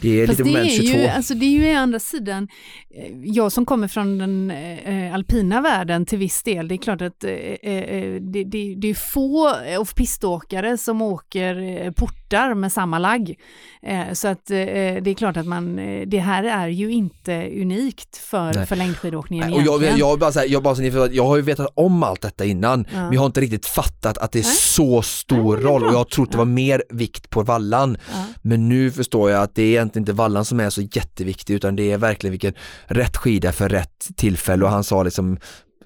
det 0.00 0.20
är 0.20 0.26
Fast 0.26 0.38
lite 0.38 0.50
moment 0.50 0.72
22. 0.72 0.98
Ju, 0.98 1.06
alltså 1.06 1.34
det 1.34 1.46
är 1.46 1.50
ju 1.50 1.74
å 1.74 1.78
andra 1.78 1.98
sidan, 1.98 2.48
eh, 2.94 3.12
jag 3.22 3.52
som 3.52 3.66
kommer 3.66 3.88
från 3.88 4.18
den 4.18 4.50
eh, 4.50 5.14
alpina 5.14 5.60
världen 5.60 6.06
till 6.06 6.18
viss 6.18 6.42
del, 6.42 6.68
det 6.68 6.74
är 6.74 6.76
klart 6.76 7.02
att 7.02 7.24
eh, 7.24 7.30
eh 7.30 8.20
det, 8.20 8.44
det, 8.44 8.74
det, 8.74 8.90
är 8.90 8.94
få 8.94 9.56
off-piståkare 9.78 10.76
som 10.76 11.02
åker 11.02 11.90
portar 12.32 12.54
med 12.54 12.72
samma 12.72 12.98
lagg. 12.98 13.38
Eh, 13.82 14.12
så 14.12 14.28
att 14.28 14.50
eh, 14.50 14.56
det 14.56 15.10
är 15.10 15.14
klart 15.14 15.36
att 15.36 15.46
man, 15.46 15.76
det 16.06 16.18
här 16.18 16.44
är 16.44 16.68
ju 16.68 16.90
inte 16.90 17.50
unikt 17.62 18.16
för, 18.16 18.66
för 18.66 18.76
längdskidåkningen 18.76 19.50
Nej, 19.50 19.68
och 19.68 19.82
jag, 19.82 19.98
jag, 19.98 20.18
bara 20.18 20.30
här, 20.30 20.46
jag, 20.48 20.62
bara 20.62 20.74
så 20.74 21.08
jag 21.12 21.24
har 21.24 21.36
ju 21.36 21.42
vetat 21.42 21.72
om 21.74 22.02
allt 22.02 22.20
detta 22.20 22.44
innan, 22.44 22.86
ja. 22.92 23.02
men 23.02 23.12
jag 23.12 23.20
har 23.20 23.26
inte 23.26 23.40
riktigt 23.40 23.66
fattat 23.66 24.18
att 24.18 24.32
det 24.32 24.38
är 24.38 24.42
Nej. 24.42 24.54
så 24.54 25.02
stor 25.02 25.56
Nej, 25.56 25.64
roll 25.64 25.84
och 25.84 25.94
jag 25.94 26.08
tror 26.08 26.24
att 26.24 26.32
det 26.32 26.38
var 26.38 26.44
mer 26.44 26.82
vikt 26.90 27.30
på 27.30 27.42
vallan. 27.42 27.96
Ja. 28.12 28.24
Men 28.42 28.68
nu 28.68 28.90
förstår 28.90 29.30
jag 29.30 29.42
att 29.42 29.54
det 29.54 29.62
är 29.62 29.68
egentligen 29.68 30.02
inte 30.02 30.12
vallan 30.12 30.44
som 30.44 30.60
är 30.60 30.70
så 30.70 30.82
jätteviktig 30.82 31.54
utan 31.54 31.76
det 31.76 31.92
är 31.92 31.98
verkligen 31.98 32.30
vilken 32.30 32.54
rätt 32.86 33.16
skida 33.16 33.52
för 33.52 33.68
rätt 33.68 34.08
tillfälle 34.16 34.64
och 34.64 34.70
han 34.70 34.84
sa 34.84 35.02
liksom 35.02 35.38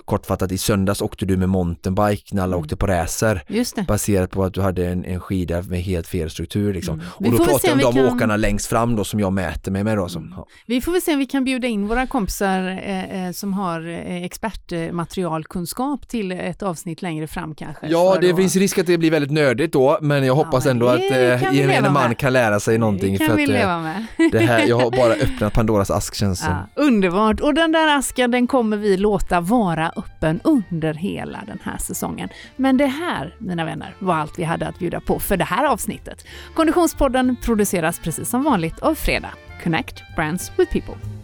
kortfattat 0.07 0.53
i 0.53 0.59
söndags 0.59 1.03
åkte 1.03 1.27
du 1.27 1.37
med 1.37 1.49
mountainbike 1.49 2.35
när 2.35 2.43
alla 2.43 2.55
mm. 2.55 2.65
åkte 2.65 2.77
på 2.77 2.87
racer. 2.87 3.45
Baserat 3.89 4.31
på 4.31 4.45
att 4.45 4.55
du 4.55 4.61
hade 4.61 4.87
en, 4.87 5.05
en 5.05 5.21
skida 5.21 5.63
med 5.63 5.83
helt 5.83 6.07
fel 6.07 6.31
struktur 6.31 6.75
liksom. 6.75 6.95
Mm. 6.95 7.07
Och 7.15 7.39
då 7.39 7.45
pratar 7.45 7.69
jag 7.69 7.75
om 7.75 7.95
de 7.95 7.95
kan... 7.95 8.17
åkarna 8.17 8.37
längst 8.37 8.67
fram 8.67 8.97
då 8.97 9.05
som 9.05 9.21
jag 9.21 9.33
mäter 9.33 9.73
mig 9.73 9.85
med 9.85 9.97
då. 9.97 10.09
Som, 10.09 10.35
ja. 10.37 10.47
Vi 10.67 10.81
får 10.81 10.93
väl 10.93 11.03
se 11.03 11.13
om 11.13 11.19
vi 11.19 11.27
kan 11.27 11.45
bjuda 11.45 11.67
in 11.67 11.87
våra 11.87 12.07
kompisar 12.07 12.69
eh, 12.69 13.27
eh 13.27 13.33
som 13.33 13.53
har 13.53 13.89
eh, 13.89 14.25
expertmaterialkunskap 14.25 16.09
till 16.09 16.33
ett 16.33 16.63
avsnitt 16.63 17.03
längre 17.03 17.27
fram 17.27 17.55
kanske. 17.55 17.87
Ja, 17.87 18.19
det 18.21 18.31
då... 18.31 18.37
finns 18.37 18.57
risk 18.57 18.79
att 18.79 18.87
det 18.87 18.99
blir 18.99 19.11
väldigt 19.11 19.31
nördigt 19.31 19.73
då, 19.73 19.99
men 20.01 20.25
jag 20.25 20.35
hoppas 20.35 20.65
ja, 20.65 20.71
ändå 20.71 20.89
att 20.89 21.11
eh, 21.11 21.55
gemene 21.55 21.91
man 21.91 22.15
kan 22.15 22.33
lära 22.33 22.61
sig 22.61 22.79
någonting. 22.79 23.13
Det 23.13 23.19
kan 23.19 23.27
för 23.27 23.35
att, 23.35 23.49
eh, 23.49 23.53
leva 23.53 23.81
med. 23.81 24.07
det 24.33 24.39
här, 24.39 24.67
jag 24.67 24.79
har 24.79 24.91
bara 24.91 25.13
öppnat 25.25 25.53
Pandoras 25.53 25.91
ask 25.91 26.15
känns 26.15 26.45
ja. 26.45 26.83
Underbart, 26.83 27.41
och 27.41 27.55
den 27.55 27.73
där 27.73 27.99
asken 27.99 28.31
den 28.31 28.47
kommer 28.47 28.77
vi 28.77 28.97
låta 28.97 29.41
vara 29.41 29.93
öppen 29.97 30.41
under 30.45 30.95
hela 30.95 31.43
den 31.47 31.59
här 31.63 31.79
säsongen. 31.79 32.29
Men 32.57 32.77
det 32.77 32.87
här, 32.87 33.35
mina 33.39 33.65
vänner, 33.65 33.95
var 33.99 34.15
allt 34.15 34.39
vi 34.39 34.45
hade 34.45 34.69
att 34.69 34.79
bjuda 34.79 35.01
på 35.01 35.19
för 35.19 35.37
det 35.37 35.45
här 35.45 35.65
avsnittet. 35.65 36.27
Konditionspodden 36.55 37.37
produceras 37.43 37.99
precis 37.99 38.29
som 38.29 38.43
vanligt 38.45 38.79
av 38.79 38.95
Fredag. 38.95 39.33
Connect 39.63 40.03
Brands 40.17 40.53
with 40.59 40.73
People. 40.73 41.16